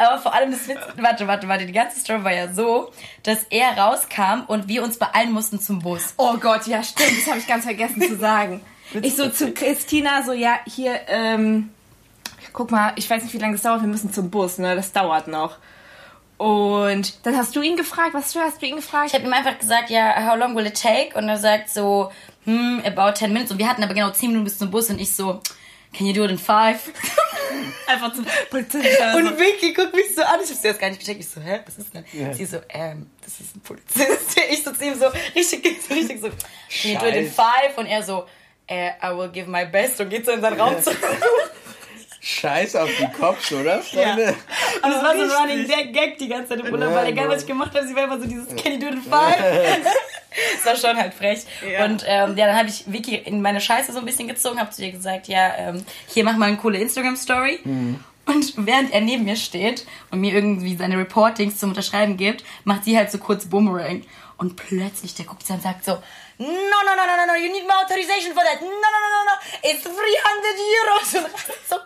Aber 0.01 0.19
vor 0.19 0.35
allem 0.35 0.51
das 0.53 0.69
Witz, 0.69 0.79
warte, 0.97 1.27
warte, 1.27 1.49
warte, 1.49 1.67
die 1.67 1.73
ganze 1.73 1.99
Story 2.01 2.23
war 2.25 2.33
ja 2.33 2.53
so, 2.53 2.91
dass 3.23 3.45
er 3.51 3.77
rauskam 3.77 4.43
und 4.47 4.69
wir 4.69 4.83
uns 4.83 4.99
beeilen 4.99 5.33
mussten 5.33 5.59
zum 5.61 5.81
Bus. 5.81 6.15
Oh 6.17 6.37
Gott, 6.37 6.67
ja 6.67 6.83
stimmt, 6.83 7.19
das 7.19 7.27
habe 7.27 7.39
ich 7.39 7.47
ganz 7.47 7.65
vergessen 7.65 8.01
zu 8.03 8.17
sagen. 8.17 8.61
Ich 9.03 9.17
so 9.17 9.29
zu 9.31 9.53
Christina, 9.53 10.23
so 10.23 10.33
ja, 10.33 10.59
hier, 10.67 11.01
ähm, 11.09 11.71
guck 12.53 12.71
mal, 12.71 12.93
ich 12.97 13.09
weiß 13.09 13.23
nicht, 13.25 13.33
wie 13.33 13.39
lange 13.39 13.55
das 13.55 13.63
dauert, 13.63 13.81
wir 13.81 13.89
müssen 13.89 14.13
zum 14.13 14.31
Bus, 14.31 14.59
ne, 14.59 14.77
das 14.77 14.93
dauert 14.93 15.27
noch. 15.27 15.57
Und 16.37 17.25
dann 17.27 17.37
hast 17.37 17.57
du 17.57 17.63
ihn 17.63 17.77
gefragt, 17.77 18.13
was 18.13 18.35
hast 18.37 18.61
du 18.61 18.67
ihn 18.67 18.77
gefragt? 18.77 19.09
Ich 19.09 19.15
habe 19.15 19.25
ihm 19.25 19.33
einfach 19.33 19.59
gesagt, 19.59 19.89
ja, 19.91 20.27
how 20.31 20.37
long 20.37 20.55
will 20.55 20.67
it 20.67 20.81
take? 20.81 21.17
Und 21.17 21.29
er 21.29 21.39
sagt 21.39 21.71
so, 21.71 22.13
hm, 22.45 22.83
about 22.85 23.15
10 23.17 23.33
minutes. 23.33 23.51
Und 23.53 23.59
wir 23.59 23.69
hatten 23.69 23.83
aber 23.83 23.95
genau 23.95 24.11
10 24.11 24.29
Minuten 24.29 24.45
bis 24.45 24.59
zum 24.59 24.71
Bus 24.71 24.91
und 24.91 25.01
ich 25.01 25.17
so, 25.17 25.41
can 25.95 26.07
you 26.07 26.13
do 26.13 26.25
it 26.25 26.31
in 26.31 26.39
five? 26.39 26.93
einfach 27.87 28.13
zum 28.13 28.27
Polizist. 28.51 29.01
Und 29.17 29.39
Vicky 29.39 29.73
guckt 29.73 29.95
mich 29.95 30.15
so 30.15 30.23
an, 30.23 30.41
ich 30.43 30.51
hab's 30.51 30.65
erst 30.65 30.81
gar 30.81 30.89
nicht 30.89 31.01
gecheckt. 31.01 31.21
Ich 31.21 31.29
so, 31.29 31.41
hä, 31.41 31.61
was 31.65 31.79
ist 31.79 31.95
denn? 31.95 32.05
Sie 32.35 32.45
so, 32.45 32.59
ähm, 32.69 33.11
das 33.23 33.41
ist 33.41 33.57
ein 33.57 33.61
Polizist. 33.61 34.41
Ich 34.51 34.63
so 34.63 34.73
zu 34.73 34.85
ihm 34.85 34.99
so, 34.99 35.07
richtig, 35.35 35.83
so 35.83 35.95
richtig 35.95 36.21
so, 36.21 36.29
can 36.29 36.93
you 36.93 36.99
do 36.99 37.07
it 37.07 37.15
in 37.15 37.31
five? 37.31 37.77
Und 37.77 37.87
er 37.87 38.03
so, 38.03 38.27
äh, 38.67 38.91
I 39.03 39.17
will 39.17 39.31
give 39.31 39.49
my 39.49 39.65
best 39.65 40.01
und 40.01 40.11
geht 40.11 40.27
so 40.27 40.33
in 40.33 40.41
seinen 40.41 40.61
Raum 40.61 40.81
zurück. 40.83 40.99
Scheiß 42.27 42.75
auf 42.77 42.89
die 42.99 43.07
Cops, 43.09 43.53
oder, 43.53 43.83
Freunde? 43.83 44.35
Und 44.83 44.91
es 44.91 45.03
war 45.03 45.15
so 45.15 45.23
ein. 45.23 45.31
Running 45.31 45.69
Gag, 45.69 45.93
Gag 45.93 46.19
die 46.19 46.29
ganze 46.29 46.49
Zeit 46.57 46.61
im 46.65 46.73
Urlaub, 46.73 46.91
Ja, 46.91 46.97
weil 46.97 47.09
egal 47.09 47.29
was 47.29 47.43
ich 47.43 47.47
gemacht 47.47 47.75
habe, 47.75 47.87
sie 47.87 47.95
war 47.95 48.05
immer 48.05 48.19
so 48.19 48.27
dieses 48.27 48.49
Can 48.57 48.73
you 48.73 48.79
do 48.79 48.87
it 48.87 48.95
in 48.95 49.03
five? 49.03 49.37
das 50.65 50.65
war 50.65 50.77
schon 50.77 50.97
halt 50.97 51.13
frech. 51.13 51.41
Ja. 51.71 51.85
Und 51.85 52.03
ähm, 52.07 52.35
ja, 52.37 52.47
dann 52.47 52.57
habe 52.57 52.71
ich 52.71 52.91
Vicky 52.91 53.17
in 53.17 53.43
meine 53.43 53.61
Scheiße 53.61 53.93
so 53.93 53.99
ein 53.99 54.07
bisschen 54.07 54.27
gezogen, 54.27 54.59
habe 54.59 54.71
zu 54.71 54.83
ihr 54.83 54.93
gesagt, 54.93 55.29
ja, 55.29 55.55
ähm, 55.59 55.85
hier 56.09 56.25
mach 56.25 56.37
mal 56.39 56.47
eine 56.47 56.57
coole 56.57 56.79
Instagram-Story. 56.79 57.61
Und 58.27 58.55
während 58.57 58.95
er 58.95 59.03
neben 59.03 59.25
mir 59.25 59.37
steht 59.37 59.85
und 60.11 60.21
mir 60.21 60.33
irgendwie 60.33 60.77
seine 60.77 60.97
Reportings 60.97 61.59
zum 61.59 61.71
Unterschreiben 61.71 62.17
gibt, 62.17 62.43
macht 62.65 62.85
sie 62.85 62.97
halt 62.97 63.11
so 63.11 63.19
kurz 63.19 63.45
Boomerang. 63.45 64.03
Und 64.39 64.57
plötzlich, 64.57 65.15
der 65.15 65.27
guckt 65.27 65.47
sie 65.47 65.53
an 65.53 65.59
und 65.59 65.63
sagt 65.63 65.85
so, 65.85 65.93
no, 66.39 66.47
no, 66.47 66.47
no, 66.47 67.05
no, 67.07 67.17
no, 67.17 67.27
no, 67.27 67.35
you 67.39 67.53
need 67.53 67.63
more 67.69 67.85
authorization 67.85 68.33
for 68.33 68.43
that. 68.43 68.61
No, 68.61 68.67
no, 68.67 68.73
no, 68.73 69.11
no, 69.13 69.21
no, 69.29 69.71
it's 69.71 69.85
300 69.85 69.95
Euros. 70.81 71.15
Und 71.25 71.35
rastet 71.35 71.69
so 71.69 71.77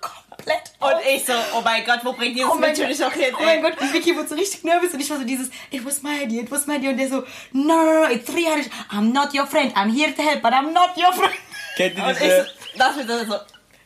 komplett 0.49 0.73
Und 0.81 0.95
aus. 0.95 1.03
ich 1.15 1.25
so, 1.25 1.33
oh 1.57 1.61
mein 1.63 1.85
Gott, 1.85 2.01
wo 2.05 2.13
bringt 2.13 2.37
dieses 2.37 2.51
Oh 2.51 2.55
natürlich 2.59 2.99
Gott. 2.99 3.09
auch 3.09 3.13
hin? 3.13 3.35
Oh 3.39 3.43
mein 3.45 3.63
Gott, 3.63 3.81
und 3.81 3.93
Vicky 3.93 4.17
wurde 4.17 4.29
so 4.29 4.35
richtig 4.35 4.65
nervös 4.65 4.93
und 4.95 5.01
ich 5.01 5.11
war 5.11 5.19
so 5.19 5.25
dieses, 5.25 5.49
it 5.71 5.85
was 5.85 6.03
my 6.03 6.23
idea, 6.23 6.43
it 6.43 6.51
was 6.51 6.67
my 6.67 6.77
idea. 6.77 6.91
Und 6.91 6.97
der 6.99 7.09
so, 7.09 7.25
no, 7.53 7.75
no, 7.85 8.05
no, 8.05 8.11
it's 8.11 8.27
300. 8.31 8.69
I'm 8.91 9.13
not 9.13 9.35
your 9.35 9.47
friend, 9.47 9.75
I'm 9.77 9.91
here 9.93 10.15
to 10.15 10.23
help, 10.23 10.43
but 10.43 10.53
I'm 10.53 10.73
not 10.73 10.91
your 10.97 11.13
friend. 11.13 11.35
Kennt 11.77 11.97
ihr 11.99 12.05
Und 12.05 12.11
ich 12.13 12.19
diese... 12.19 12.45
so, 12.45 12.79
das 12.79 12.97
wird 12.97 13.09
dann 13.11 13.27
so, 13.29 13.35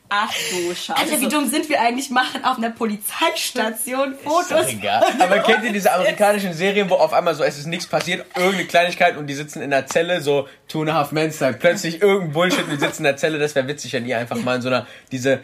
ach 0.09 0.31
du 0.51 0.75
Scheiße. 0.75 0.97
Alter, 0.97 1.21
wie 1.21 1.29
dumm 1.29 1.49
sind 1.49 1.69
wir 1.69 1.81
eigentlich? 1.81 2.11
Machen 2.11 2.45
auf 2.45 2.59
einer 2.59 2.71
Polizeistation 2.71 4.13
Ist 4.13 4.25
doch 4.27 4.43
Fotos. 4.43 4.69
egal. 4.69 5.03
Aber 5.19 5.39
kennt 5.41 5.65
ihr 5.65 5.73
diese 5.73 5.93
amerikanischen 5.93 6.53
Serien, 6.53 6.89
wo 6.91 6.95
auf 6.95 7.13
einmal 7.13 7.35
so, 7.35 7.43
es 7.45 7.59
ist 7.59 7.67
nichts 7.67 7.87
passiert, 7.87 8.27
irgendeine 8.37 8.67
Kleinigkeit 8.67 9.17
und 9.17 9.27
die 9.27 9.35
sitzen 9.35 9.63
in 9.63 9.71
der 9.71 9.87
Zelle, 9.87 10.21
so 10.21 10.49
Two 10.69 10.83
and 10.83 10.91
a 10.91 10.95
Half 10.95 11.13
Men 11.13 11.33
Style, 11.33 11.55
plötzlich 11.55 12.03
irgendein 12.03 12.33
Bullshit 12.33 12.65
und 12.65 12.71
die 12.71 12.77
sitzen 12.77 12.99
in 13.01 13.05
der 13.05 13.17
Zelle, 13.17 13.39
das 13.39 13.55
wäre 13.55 13.67
witzig, 13.69 13.93
wenn 13.95 14.07
ihr 14.07 14.19
einfach 14.19 14.37
mal 14.37 14.57
in 14.57 14.63
so 14.63 14.69
einer, 14.69 14.87
diese 15.11 15.41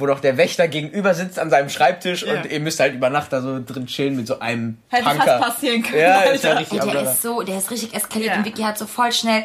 wo 0.00 0.06
noch 0.06 0.20
der 0.20 0.36
Wächter 0.36 0.68
gegenüber 0.68 1.14
sitzt 1.14 1.38
an 1.38 1.50
seinem 1.50 1.68
Schreibtisch 1.68 2.22
ja. 2.22 2.34
und 2.34 2.50
ihr 2.50 2.60
müsst 2.60 2.80
halt 2.80 2.94
über 2.94 3.10
Nacht 3.10 3.32
da 3.32 3.40
so 3.40 3.60
drin 3.64 3.86
chillen 3.86 4.16
mit 4.16 4.26
so 4.26 4.40
einem 4.40 4.78
Hätte 4.88 5.04
Punker. 5.04 5.24
fast 5.24 5.54
passieren 5.54 5.82
können. 5.82 6.00
Ja, 6.00 6.20
ist 6.22 6.44
ja 6.44 6.52
richtig 6.52 6.82
und 6.82 6.92
der 6.92 7.02
ist 7.02 7.22
so, 7.22 7.42
der 7.42 7.58
ist 7.58 7.70
richtig 7.70 7.94
eskaliert 7.94 8.32
ja. 8.32 8.38
und 8.38 8.44
Vicky 8.44 8.62
hat 8.62 8.78
so 8.78 8.86
voll 8.86 9.12
schnell 9.12 9.44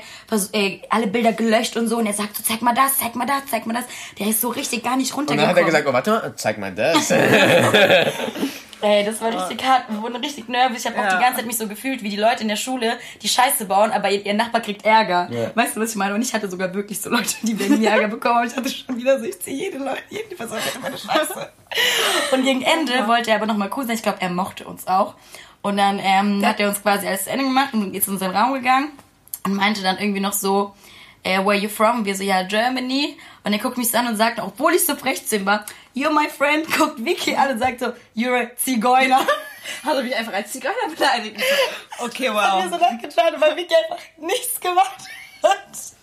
äh, 0.53 0.79
alle 0.89 1.07
Bilder 1.07 1.33
gelöscht 1.33 1.77
und 1.77 1.87
so 1.87 1.97
und 1.97 2.05
er 2.05 2.13
sagt 2.13 2.35
so, 2.37 2.43
zeig 2.43 2.61
mal 2.61 2.73
das, 2.73 2.97
zeig 2.97 3.15
mal 3.15 3.25
das, 3.25 3.43
zeig 3.49 3.65
mal 3.65 3.73
das. 3.73 3.85
Der 4.19 4.27
ist 4.27 4.41
so 4.41 4.49
richtig 4.49 4.83
gar 4.83 4.97
nicht 4.97 5.15
runtergekommen. 5.15 5.49
Und 5.49 5.55
dann 5.55 5.73
hat 5.73 5.75
er 5.75 5.81
gesagt, 5.81 5.87
oh 5.87 5.93
warte, 5.93 6.33
zeig 6.35 6.57
mal 6.57 6.73
das. 6.73 7.13
Ey, 8.81 9.05
das 9.05 9.21
war 9.21 9.29
richtig 9.33 9.65
hart. 9.65 9.85
Wir 9.89 10.01
wurden 10.01 10.17
richtig 10.17 10.47
nervös. 10.49 10.79
Ich 10.79 10.85
habe 10.85 10.97
ja. 10.97 11.07
auch 11.07 11.17
die 11.17 11.21
ganze 11.21 11.37
Zeit 11.37 11.45
mich 11.45 11.57
so 11.57 11.67
gefühlt, 11.67 12.03
wie 12.03 12.09
die 12.09 12.17
Leute 12.17 12.43
in 12.43 12.49
der 12.49 12.55
Schule, 12.55 12.97
die 13.21 13.27
Scheiße 13.27 13.65
bauen, 13.65 13.91
aber 13.91 14.09
ihr, 14.09 14.25
ihr 14.25 14.33
Nachbar 14.33 14.61
kriegt 14.61 14.85
Ärger. 14.85 15.29
Ja. 15.31 15.55
Weißt 15.55 15.75
du, 15.75 15.81
was 15.81 15.91
ich 15.91 15.95
meine? 15.95 16.13
Und 16.13 16.21
ich 16.21 16.33
hatte 16.33 16.49
sogar 16.49 16.73
wirklich 16.73 16.99
so 16.99 17.09
Leute, 17.09 17.35
die 17.43 17.57
wegen 17.57 17.79
mir 17.79 17.89
Ärger 17.89 18.09
bekommen 18.09 18.35
haben. 18.35 18.47
Ich 18.47 18.55
hatte 18.55 18.69
schon 18.69 18.97
wieder 18.97 19.19
so, 19.19 19.25
ich 19.25 19.39
ziehe 19.39 19.65
jede 19.65 19.77
Leute, 19.77 20.01
jede 20.09 20.35
Person 20.35 20.57
hat 20.57 20.75
immer 20.75 20.87
eine 20.87 20.97
Scheiße. 20.97 21.49
Und 22.31 22.43
gegen 22.43 22.61
Ende 22.61 23.07
wollte 23.07 23.31
er 23.31 23.37
aber 23.37 23.45
nochmal 23.45 23.69
cool 23.75 23.85
sein. 23.85 23.95
Ich 23.95 24.03
glaube, 24.03 24.21
er 24.21 24.29
mochte 24.29 24.65
uns 24.65 24.87
auch. 24.87 25.15
Und 25.61 25.77
dann 25.77 25.99
ähm, 25.99 26.41
ja. 26.41 26.49
hat 26.49 26.59
er 26.59 26.69
uns 26.69 26.81
quasi 26.81 27.07
alles 27.07 27.23
zu 27.23 27.31
Ende 27.31 27.45
gemacht 27.45 27.73
und 27.73 27.95
ist 27.95 28.07
in 28.07 28.13
unseren 28.13 28.35
Raum 28.35 28.53
gegangen 28.53 28.89
und 29.45 29.55
meinte 29.55 29.81
dann 29.81 29.97
irgendwie 29.97 30.19
noch 30.19 30.33
so, 30.33 30.75
äh, 31.25 31.43
where 31.43 31.57
you 31.57 31.67
from? 31.67 32.05
Wir 32.05 32.15
so, 32.15 32.23
ja, 32.23 32.43
Germany. 32.43 33.17
Und 33.43 33.51
er 33.51 33.59
guckt 33.59 33.77
mich 33.77 33.91
so 33.91 33.97
an 33.97 34.07
und 34.07 34.15
sagt, 34.15 34.39
obwohl 34.39 34.73
ich 34.73 34.85
so 34.85 34.95
frech 34.95 35.25
zu 35.25 35.37
ihm 35.37 35.45
war, 35.45 35.65
you're 35.95 36.11
my 36.11 36.29
friend, 36.29 36.65
guckt 36.77 37.03
Vicky 37.03 37.35
an 37.35 37.51
und 37.51 37.59
sagt 37.59 37.79
so, 37.79 37.87
you're 38.15 38.45
a 38.45 38.55
Zigeuner. 38.55 39.19
Hat 39.83 39.95
er 39.95 40.03
mich 40.03 40.15
einfach 40.15 40.33
als 40.33 40.51
Zigeuner 40.51 40.75
beleidigt. 40.95 41.41
Okay, 41.99 42.29
wow. 42.29 42.37
Hat 42.37 42.65
mir 42.65 42.69
so 42.69 42.77
nachgeschaut, 42.77 43.41
weil 43.41 43.57
Vicky 43.57 43.73
einfach 43.75 44.03
nichts 44.17 44.59
gemacht 44.59 45.03
hat. 45.43 45.95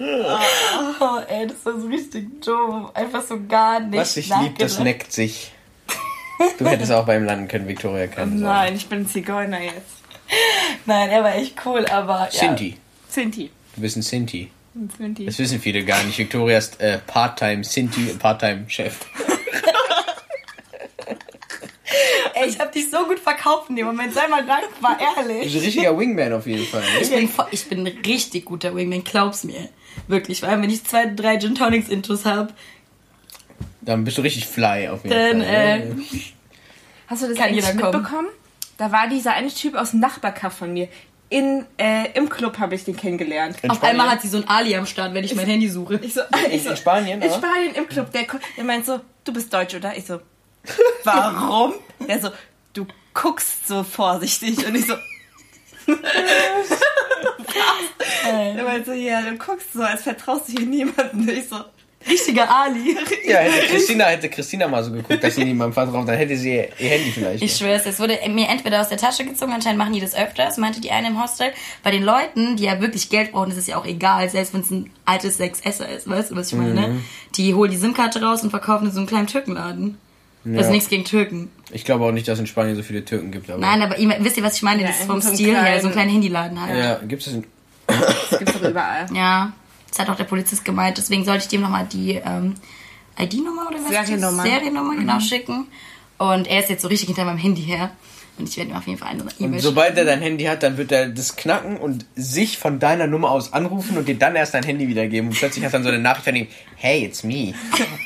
Oh, 0.00 1.00
oh, 1.00 1.20
ey, 1.28 1.46
das 1.46 1.64
war 1.64 1.78
so 1.78 1.86
richtig 1.86 2.42
doof. 2.42 2.90
Einfach 2.94 3.22
so 3.22 3.38
gar 3.46 3.78
nichts. 3.78 3.98
Was 3.98 4.14
sich 4.14 4.34
liebt, 4.40 4.60
das 4.60 4.78
neckt 4.78 5.12
sich. 5.12 5.52
Du 6.58 6.66
hättest 6.66 6.90
auch 6.90 7.06
beim 7.06 7.24
Landen 7.24 7.46
können, 7.46 7.68
Victoria 7.68 8.08
können. 8.08 8.40
Nein, 8.40 8.74
ich 8.74 8.88
bin 8.88 9.06
Zigeuner 9.06 9.60
jetzt. 9.60 10.02
Nein, 10.86 11.10
er 11.10 11.22
war 11.22 11.36
echt 11.36 11.54
cool, 11.64 11.86
aber. 11.86 12.28
Sinti. 12.32 12.70
Ja. 12.70 12.76
Sinti. 13.08 13.50
Du 13.74 13.80
bist 13.80 13.96
ein 13.96 14.02
Sinti. 14.02 14.50
Ein 14.74 14.90
Sinti. 14.96 15.26
Das 15.26 15.38
wissen 15.38 15.60
viele 15.60 15.84
gar 15.84 16.02
nicht. 16.04 16.18
Victoria 16.18 16.58
ist 16.58 16.80
äh, 16.80 16.98
Part-Time 16.98 17.64
Sinti 17.64 18.10
und 18.10 18.18
Part-Time-Chef. 18.18 18.98
Ey, 22.34 22.48
ich 22.48 22.58
hab 22.58 22.72
dich 22.72 22.90
so 22.90 23.04
gut 23.06 23.18
verkauft 23.18 23.68
in 23.70 23.76
dem 23.76 23.86
Moment. 23.86 24.14
Sei 24.14 24.26
mal 24.28 24.44
dankbar, 24.44 24.98
ehrlich. 24.98 25.38
Du 25.38 25.42
bist 25.44 25.56
ein 25.56 25.62
richtiger 25.64 25.98
Wingman 25.98 26.32
auf 26.32 26.46
jeden 26.46 26.64
Fall. 26.66 26.82
Ich 27.00 27.10
bin, 27.10 27.28
ich 27.50 27.68
bin 27.68 27.86
ein 27.86 27.98
richtig 28.04 28.46
guter 28.46 28.74
Wingman, 28.74 29.04
glaub's 29.04 29.44
mir. 29.44 29.68
Wirklich, 30.08 30.42
weil 30.42 30.60
wenn 30.60 30.70
ich 30.70 30.84
zwei, 30.84 31.06
drei 31.06 31.38
Gin 31.38 31.54
Tonics 31.54 31.88
Intos 31.88 32.24
hab, 32.24 32.54
dann 33.82 34.04
bist 34.04 34.18
du 34.18 34.22
richtig 34.22 34.46
fly 34.46 34.88
auf 34.88 35.04
jeden 35.04 35.16
dann, 35.16 35.42
Fall. 35.42 35.50
Äh, 35.52 35.94
Hast 37.08 37.22
du 37.22 37.28
das 37.28 37.38
eigentlich 37.38 37.74
mitbekommen? 37.74 38.28
Da 38.78 38.90
war 38.90 39.08
dieser 39.08 39.34
eine 39.34 39.48
Typ 39.48 39.74
aus 39.74 39.90
dem 39.90 40.00
Nachbarkaff 40.00 40.54
von 40.54 40.72
mir 40.72 40.88
in, 41.32 41.64
äh, 41.78 42.12
im 42.12 42.28
Club 42.28 42.58
habe 42.58 42.74
ich 42.74 42.84
den 42.84 42.94
kennengelernt. 42.94 43.56
In 43.62 43.70
Auf 43.70 43.78
Spanien? 43.78 44.00
einmal 44.00 44.14
hat 44.14 44.20
sie 44.20 44.28
so 44.28 44.36
ein 44.36 44.46
Ali 44.46 44.76
am 44.76 44.84
Start, 44.84 45.14
wenn 45.14 45.24
ich, 45.24 45.30
ich 45.30 45.36
mein 45.36 45.46
Handy 45.46 45.66
suche. 45.68 45.98
Ich 46.02 46.12
so, 46.12 46.20
ich 46.50 46.62
so, 46.62 46.70
in 46.70 46.76
Spanien? 46.76 47.22
In 47.22 47.28
oder? 47.30 47.38
Spanien 47.38 47.74
im 47.74 47.88
Club. 47.88 48.12
Der, 48.12 48.26
der 48.56 48.64
meint 48.64 48.84
so, 48.84 49.00
du 49.24 49.32
bist 49.32 49.50
Deutsch, 49.52 49.74
oder? 49.74 49.96
Ich 49.96 50.04
so, 50.04 50.20
warum? 51.04 51.72
der 52.06 52.20
so, 52.20 52.28
du 52.74 52.86
guckst 53.14 53.66
so 53.66 53.82
vorsichtig. 53.82 54.66
Und 54.66 54.74
ich 54.74 54.86
so, 54.86 54.94
der 58.24 58.64
meint 58.64 58.84
so, 58.84 58.92
ja, 58.92 59.22
du 59.22 59.38
guckst 59.38 59.72
so, 59.72 59.82
als 59.82 60.02
vertraust 60.02 60.48
du 60.48 60.52
hier 60.52 60.66
niemanden. 60.66 61.26
Ich 61.30 61.48
so, 61.48 61.64
Richtiger 62.08 62.48
Ali. 62.50 62.96
Ja, 63.26 63.38
hätte 63.38 63.66
Christina, 63.70 64.04
hätte 64.06 64.28
Christina 64.28 64.68
mal 64.68 64.82
so 64.82 64.90
geguckt, 64.92 65.22
dass 65.22 65.34
sie 65.34 65.44
niemandem 65.44 65.72
vertraut, 65.72 66.08
dann 66.08 66.16
hätte 66.16 66.36
sie 66.36 66.54
ihr 66.54 66.88
Handy 66.88 67.10
vielleicht. 67.10 67.42
Ich 67.42 67.56
schwör's, 67.56 67.86
es 67.86 67.98
wurde 67.98 68.18
mir 68.28 68.48
entweder 68.48 68.80
aus 68.80 68.88
der 68.88 68.98
Tasche 68.98 69.24
gezogen, 69.24 69.52
anscheinend 69.52 69.78
machen 69.78 69.92
die 69.92 70.00
das 70.00 70.14
öfters, 70.14 70.56
meinte 70.56 70.80
die 70.80 70.90
eine 70.90 71.08
im 71.08 71.22
Hostel. 71.22 71.52
Bei 71.82 71.90
den 71.90 72.02
Leuten, 72.02 72.56
die 72.56 72.64
ja 72.64 72.80
wirklich 72.80 73.08
Geld 73.08 73.32
brauchen, 73.32 73.50
ist 73.50 73.58
es 73.58 73.66
ja 73.66 73.76
auch 73.76 73.86
egal, 73.86 74.28
selbst 74.28 74.54
wenn 74.54 74.60
es 74.62 74.70
ein 74.70 74.90
altes 75.04 75.40
6S 75.40 75.84
ist, 75.84 76.08
weißt 76.08 76.30
du, 76.30 76.36
was 76.36 76.52
ich 76.52 76.58
meine? 76.58 76.88
Mhm. 76.88 77.04
Die 77.36 77.54
holen 77.54 77.70
die 77.70 77.76
SIM-Karte 77.76 78.22
raus 78.22 78.42
und 78.42 78.50
verkaufen 78.50 78.86
in 78.86 78.92
so 78.92 78.98
einem 78.98 79.08
kleinen 79.08 79.26
Türkenladen. 79.26 79.98
Ja. 80.44 80.56
Das 80.56 80.66
ist 80.66 80.72
nichts 80.72 80.88
gegen 80.88 81.04
Türken. 81.04 81.50
Ich 81.70 81.84
glaube 81.84 82.04
auch 82.04 82.12
nicht, 82.12 82.26
dass 82.26 82.34
es 82.34 82.40
in 82.40 82.46
Spanien 82.46 82.74
so 82.74 82.82
viele 82.82 83.04
Türken 83.04 83.30
gibt. 83.30 83.48
Aber 83.48 83.60
Nein, 83.60 83.80
aber 83.80 83.96
wisst 84.24 84.36
ihr, 84.36 84.42
was 84.42 84.56
ich 84.56 84.62
meine? 84.62 84.82
Ja, 84.82 84.88
das 84.88 85.00
ist 85.00 85.06
vom 85.06 85.22
Stil 85.22 85.56
her, 85.56 85.80
so 85.80 85.86
ein 85.86 85.92
kleiner 85.92 86.10
Handyladen 86.10 86.60
halt. 86.60 86.76
Ja, 86.76 86.94
gibt 87.06 87.22
es 87.22 87.32
in... 87.32 87.44
Das 87.86 88.38
gibt's 88.38 88.54
doch 88.54 88.68
überall. 88.68 89.06
Ja. 89.14 89.52
Das 89.92 90.00
hat 90.00 90.10
auch 90.10 90.16
der 90.16 90.24
Polizist 90.24 90.64
gemeint. 90.64 90.98
Deswegen 90.98 91.24
sollte 91.24 91.44
ich 91.44 91.48
dem 91.48 91.60
nochmal 91.60 91.86
die 91.86 92.14
ähm, 92.14 92.54
ID-Nummer 93.18 93.68
oder 93.68 93.78
was? 93.78 93.88
Seriennummer. 93.88 94.42
Seriennummer, 94.42 94.96
genau, 94.96 95.14
mhm. 95.16 95.20
schicken. 95.20 95.66
Und 96.18 96.46
er 96.46 96.60
ist 96.60 96.70
jetzt 96.70 96.82
so 96.82 96.88
richtig 96.88 97.08
hinter 97.08 97.24
meinem 97.24 97.38
Handy 97.38 97.62
her. 97.62 97.90
Und 98.38 98.48
ich 98.48 98.56
werde 98.56 98.70
ihm 98.70 98.76
auf 98.76 98.86
jeden 98.86 98.98
Fall 98.98 99.10
eine 99.10 99.24
E-Mail 99.38 99.60
Sobald 99.60 99.98
er 99.98 100.06
dein 100.06 100.22
Handy 100.22 100.44
hat, 100.44 100.62
dann 100.62 100.78
wird 100.78 100.90
er 100.90 101.08
das 101.08 101.36
knacken 101.36 101.76
und 101.76 102.06
sich 102.16 102.56
von 102.56 102.78
deiner 102.78 103.06
Nummer 103.06 103.30
aus 103.30 103.52
anrufen 103.52 103.98
und 103.98 104.08
dir 104.08 104.14
dann 104.18 104.34
erst 104.34 104.54
dein 104.54 104.62
Handy 104.62 104.88
wiedergeben. 104.88 105.28
Und 105.28 105.36
plötzlich 105.36 105.62
hat 105.64 105.74
dann 105.74 105.82
so 105.82 105.90
eine 105.90 105.98
Nachricht 105.98 106.24
von 106.24 106.36
ihm, 106.36 106.46
hey, 106.76 107.04
it's 107.04 107.24
me, 107.24 107.52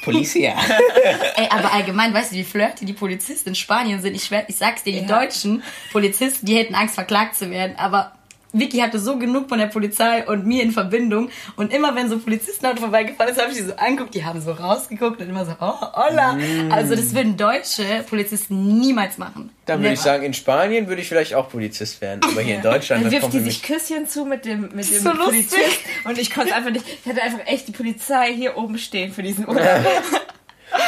Policia. 0.02 0.56
Ey, 1.36 1.46
aber 1.48 1.72
allgemein, 1.72 2.12
weißt 2.12 2.32
du, 2.32 2.36
wie 2.36 2.44
flirty 2.44 2.84
die 2.84 2.92
Polizisten 2.92 3.50
in 3.50 3.54
Spanien 3.54 4.02
sind? 4.02 4.16
Ich, 4.16 4.24
schwör, 4.24 4.42
ich 4.48 4.56
sag's 4.56 4.82
dir, 4.82 4.92
die 4.92 5.06
ja. 5.06 5.20
deutschen 5.20 5.62
Polizisten, 5.92 6.44
die 6.46 6.56
hätten 6.56 6.74
Angst, 6.74 6.96
verklagt 6.96 7.36
zu 7.36 7.48
werden. 7.50 7.76
Aber 7.76 8.15
Vicky 8.58 8.78
hatte 8.78 8.98
so 8.98 9.18
genug 9.18 9.48
von 9.48 9.58
der 9.58 9.66
Polizei 9.66 10.26
und 10.26 10.46
mir 10.46 10.62
in 10.62 10.72
Verbindung. 10.72 11.30
Und 11.56 11.72
immer 11.72 11.94
wenn 11.94 12.08
so 12.08 12.18
Polizistenauto 12.18 12.80
vorbeigefahren 12.80 13.32
ist, 13.32 13.40
habe 13.40 13.52
ich 13.52 13.58
die 13.58 13.64
so 13.64 13.76
angeguckt. 13.76 14.14
Die 14.14 14.24
haben 14.24 14.40
so 14.40 14.52
rausgeguckt 14.52 15.20
und 15.20 15.28
immer 15.28 15.44
so, 15.44 15.52
oh, 15.60 15.80
holla. 15.92 16.34
Mm. 16.34 16.72
Also 16.72 16.94
das 16.94 17.14
würden 17.14 17.36
deutsche 17.36 18.04
Polizisten 18.08 18.78
niemals 18.78 19.18
machen. 19.18 19.50
Dann 19.66 19.80
würde 19.80 19.94
ich 19.94 20.00
sagen, 20.00 20.24
in 20.24 20.34
Spanien 20.34 20.86
würde 20.86 21.02
ich 21.02 21.08
vielleicht 21.08 21.34
auch 21.34 21.48
Polizist 21.48 22.00
werden. 22.00 22.20
Aber 22.22 22.40
hier 22.40 22.56
in 22.56 22.62
Deutschland... 22.62 23.04
Dann 23.04 23.12
wirft 23.12 23.32
die 23.32 23.40
sich 23.40 23.62
Küsschen 23.62 24.08
zu 24.08 24.24
mit 24.24 24.44
dem, 24.44 24.62
mit 24.74 24.90
dem 24.90 25.02
so 25.02 25.10
Polizist. 25.10 25.80
Und 26.04 26.18
ich 26.18 26.32
konnte 26.32 26.54
einfach 26.54 26.70
nicht... 26.70 26.84
Ich 27.04 27.10
hatte 27.10 27.22
einfach 27.22 27.40
echt 27.46 27.68
die 27.68 27.72
Polizei 27.72 28.32
hier 28.32 28.56
oben 28.56 28.78
stehen 28.78 29.12
für 29.12 29.22
diesen 29.22 29.48
Urlaub. 29.48 29.64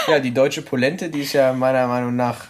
ja, 0.09 0.21
die 0.21 0.33
deutsche 0.33 0.63
Polente, 0.63 1.09
die 1.11 1.21
ist 1.21 1.33
ja 1.33 1.53
meiner 1.53 1.87
Meinung 1.87 2.15
nach 2.15 2.47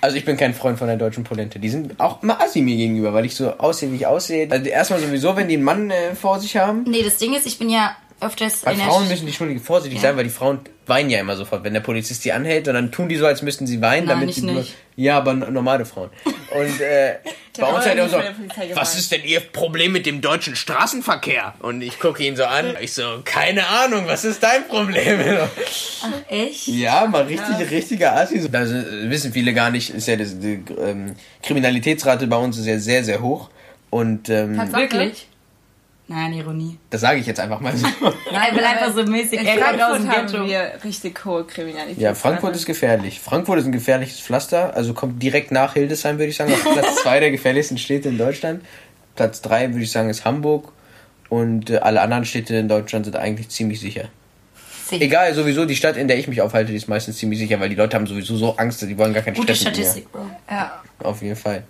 also 0.00 0.16
ich 0.16 0.24
bin 0.24 0.36
kein 0.36 0.54
Freund 0.54 0.78
von 0.78 0.86
der 0.86 0.96
deutschen 0.96 1.24
Polente. 1.24 1.58
Die 1.58 1.68
sind 1.68 1.98
auch 1.98 2.22
immer 2.22 2.40
assi 2.40 2.60
mir 2.60 2.76
gegenüber, 2.76 3.12
weil 3.12 3.24
ich 3.24 3.34
so 3.34 3.52
aussehe, 3.58 3.90
wie 3.92 3.96
ich 3.96 4.06
aussehe. 4.06 4.48
Also 4.50 4.68
erstmal 4.68 5.00
sowieso, 5.00 5.36
wenn 5.36 5.48
die 5.48 5.54
einen 5.54 5.64
Mann 5.64 5.90
äh, 5.90 6.14
vor 6.14 6.40
sich 6.40 6.56
haben. 6.56 6.84
Nee, 6.86 7.02
das 7.02 7.16
Ding 7.16 7.34
ist, 7.34 7.46
ich 7.46 7.58
bin 7.58 7.70
ja 7.70 7.96
öfters 8.20 8.64
weil 8.66 8.76
Frauen 8.76 9.08
müssen 9.08 9.22
die 9.22 9.28
Entschuldigung 9.28 9.62
vorsichtig 9.62 10.02
ja. 10.02 10.08
sein, 10.08 10.16
weil 10.16 10.24
die 10.24 10.30
Frauen 10.30 10.60
weinen 10.86 11.10
ja 11.10 11.20
immer 11.20 11.36
sofort, 11.36 11.64
wenn 11.64 11.74
der 11.74 11.80
Polizist 11.80 12.24
die 12.24 12.32
anhält 12.32 12.66
und 12.66 12.74
dann 12.74 12.90
tun 12.90 13.08
die 13.08 13.16
so, 13.16 13.26
als 13.26 13.42
müssten 13.42 13.66
sie 13.66 13.80
weinen, 13.80 14.06
Nein, 14.06 14.20
damit 14.20 14.34
sie 14.34 14.42
nicht. 14.42 14.74
ja, 14.96 15.18
aber 15.18 15.34
normale 15.34 15.84
Frauen. 15.84 16.10
Und 16.24 16.80
äh, 16.80 17.16
bei 17.58 17.66
uns 17.66 17.84
halt 17.84 18.00
auch 18.00 18.08
so, 18.08 18.18
was 18.74 18.96
ist 18.96 19.12
denn 19.12 19.22
ihr 19.24 19.40
Problem 19.40 19.92
mit 19.92 20.06
dem 20.06 20.20
deutschen 20.20 20.56
Straßenverkehr? 20.56 21.54
Und 21.60 21.82
ich 21.82 22.00
gucke 22.00 22.24
ihn 22.24 22.36
so 22.36 22.44
an, 22.44 22.76
ich 22.80 22.92
so, 22.92 23.20
keine 23.24 23.66
Ahnung, 23.66 24.04
was 24.06 24.24
ist 24.24 24.42
dein 24.42 24.66
Problem? 24.66 25.20
Ach, 26.02 26.08
echt? 26.30 26.66
Ja, 26.68 27.06
mal 27.06 27.24
richtig, 27.24 27.58
ja. 27.58 27.66
richtiger 27.66 28.16
Assi. 28.16 28.48
Da 28.50 28.66
wissen 28.68 29.32
viele 29.32 29.54
gar 29.54 29.70
nicht, 29.70 29.90
ist 29.90 30.08
ja 30.08 30.16
das, 30.16 30.38
die 30.38 30.64
ähm, 30.80 31.14
Kriminalitätsrate 31.42 32.26
bei 32.26 32.36
uns 32.36 32.58
ist 32.58 32.66
ja 32.66 32.78
sehr, 32.78 33.04
sehr 33.04 33.20
hoch. 33.20 33.50
Und 33.90 34.28
ähm, 34.28 34.56
wirklich? 34.72 35.28
Nein, 36.10 36.32
Ironie. 36.32 36.78
Das 36.88 37.02
sage 37.02 37.20
ich 37.20 37.26
jetzt 37.26 37.38
einfach 37.38 37.60
mal 37.60 37.76
so. 37.76 37.86
Nein, 38.32 38.56
will 38.56 38.64
einfach 38.64 38.94
so 38.94 39.04
mäßig. 39.04 39.40
In 39.40 39.46
Frankfurt 39.46 40.08
haben 40.08 40.48
wir 40.48 40.72
richtig 40.82 41.22
hohe 41.22 41.44
Kriminalität. 41.44 41.98
Ja, 41.98 42.14
Frankfurt 42.14 42.56
ist 42.56 42.64
gefährlich. 42.64 43.20
Frankfurt 43.20 43.58
ist 43.58 43.66
ein 43.66 43.72
gefährliches 43.72 44.18
Pflaster. 44.18 44.74
Also 44.74 44.94
kommt 44.94 45.22
direkt 45.22 45.52
nach 45.52 45.74
Hildesheim, 45.74 46.16
würde 46.16 46.30
ich 46.30 46.36
sagen, 46.36 46.54
auf 46.54 46.62
Platz 46.62 46.96
zwei 47.02 47.20
der 47.20 47.30
gefährlichsten 47.30 47.76
Städte 47.76 48.08
in 48.08 48.16
Deutschland. 48.16 48.64
Platz 49.16 49.42
drei 49.42 49.68
würde 49.70 49.84
ich 49.84 49.92
sagen 49.92 50.08
ist 50.08 50.24
Hamburg. 50.24 50.72
Und 51.28 51.68
äh, 51.68 51.76
alle 51.76 52.00
anderen 52.00 52.24
Städte 52.24 52.56
in 52.56 52.68
Deutschland 52.68 53.04
sind 53.04 53.16
eigentlich 53.16 53.50
ziemlich 53.50 53.78
sicher. 53.78 54.08
sicher. 54.88 55.04
Egal, 55.04 55.34
sowieso 55.34 55.66
die 55.66 55.76
Stadt, 55.76 55.98
in 55.98 56.08
der 56.08 56.18
ich 56.18 56.26
mich 56.26 56.40
aufhalte, 56.40 56.70
die 56.70 56.78
ist 56.78 56.88
meistens 56.88 57.18
ziemlich 57.18 57.38
sicher, 57.38 57.60
weil 57.60 57.68
die 57.68 57.74
Leute 57.74 57.96
haben 57.98 58.06
sowieso 58.06 58.34
so 58.38 58.56
Angst, 58.56 58.80
die 58.80 58.96
wollen 58.96 59.12
gar 59.12 59.22
keinen 59.22 59.34
Gute 59.34 59.54
Stress 59.54 59.74
Statistik, 59.74 60.10
Bro. 60.10 60.24
Ja. 60.50 60.82
Auf 61.00 61.20
jeden 61.20 61.36
Fall. 61.36 61.64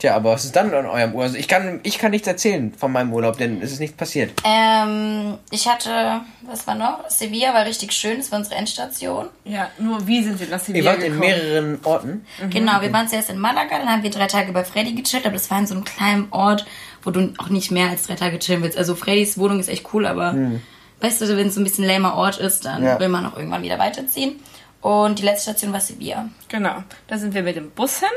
Tja, 0.00 0.16
aber 0.16 0.30
was 0.32 0.46
ist 0.46 0.56
dann 0.56 0.72
an 0.72 0.86
eurem 0.86 1.10
Urlaub? 1.10 1.24
Also 1.24 1.36
ich 1.36 1.46
kann, 1.46 1.80
ich 1.82 1.98
kann 1.98 2.10
nichts 2.10 2.26
erzählen 2.26 2.72
von 2.72 2.90
meinem 2.90 3.12
Urlaub, 3.12 3.36
denn 3.36 3.60
es 3.60 3.70
ist 3.70 3.80
nichts 3.80 3.98
passiert. 3.98 4.32
Ähm, 4.44 5.36
ich 5.50 5.68
hatte, 5.68 6.22
was 6.40 6.66
war 6.66 6.74
noch? 6.74 7.08
Sevilla 7.10 7.52
war 7.52 7.66
richtig 7.66 7.92
schön, 7.92 8.16
das 8.16 8.32
war 8.32 8.38
unsere 8.38 8.54
Endstation. 8.54 9.28
Ja, 9.44 9.68
nur 9.78 10.06
wie 10.06 10.22
sind 10.24 10.40
wir 10.40 10.46
nach 10.46 10.58
Sevilla 10.58 10.92
Ihr 10.92 10.96
wart 10.96 11.00
gekommen? 11.00 11.22
in 11.22 11.28
mehreren 11.28 11.78
Orten? 11.84 12.24
Mhm. 12.42 12.50
Genau, 12.50 12.80
wir 12.80 12.90
waren 12.94 13.08
zuerst 13.08 13.28
in 13.28 13.38
Malaga, 13.38 13.78
dann 13.78 13.90
haben 13.90 14.02
wir 14.02 14.10
drei 14.10 14.26
Tage 14.26 14.52
bei 14.52 14.64
Freddy 14.64 14.94
gechillt, 14.94 15.26
aber 15.26 15.34
das 15.34 15.50
war 15.50 15.58
in 15.58 15.66
so 15.66 15.74
einem 15.74 15.84
kleinen 15.84 16.28
Ort, 16.30 16.64
wo 17.02 17.10
du 17.10 17.34
auch 17.36 17.50
nicht 17.50 17.70
mehr 17.70 17.90
als 17.90 18.04
drei 18.04 18.14
Tage 18.14 18.38
chillen 18.38 18.62
willst. 18.62 18.78
Also 18.78 18.94
Freddys 18.94 19.36
Wohnung 19.36 19.60
ist 19.60 19.68
echt 19.68 19.92
cool, 19.92 20.06
aber 20.06 20.32
mhm. 20.32 20.62
weißt 21.00 21.20
du, 21.20 21.36
wenn 21.36 21.48
es 21.48 21.56
so 21.56 21.60
ein 21.60 21.64
bisschen 21.64 21.84
lamer 21.84 22.14
Ort 22.14 22.38
ist, 22.38 22.64
dann 22.64 22.82
ja. 22.82 22.98
will 22.98 23.08
man 23.10 23.26
auch 23.26 23.36
irgendwann 23.36 23.62
wieder 23.62 23.78
weiterziehen. 23.78 24.40
Und 24.80 25.18
die 25.18 25.24
letzte 25.24 25.50
Station 25.50 25.74
war 25.74 25.80
Sevilla. 25.80 26.30
Genau, 26.48 26.76
da 27.06 27.18
sind 27.18 27.34
wir 27.34 27.42
mit 27.42 27.56
dem 27.56 27.70
Bus 27.70 27.98
hin. 28.00 28.08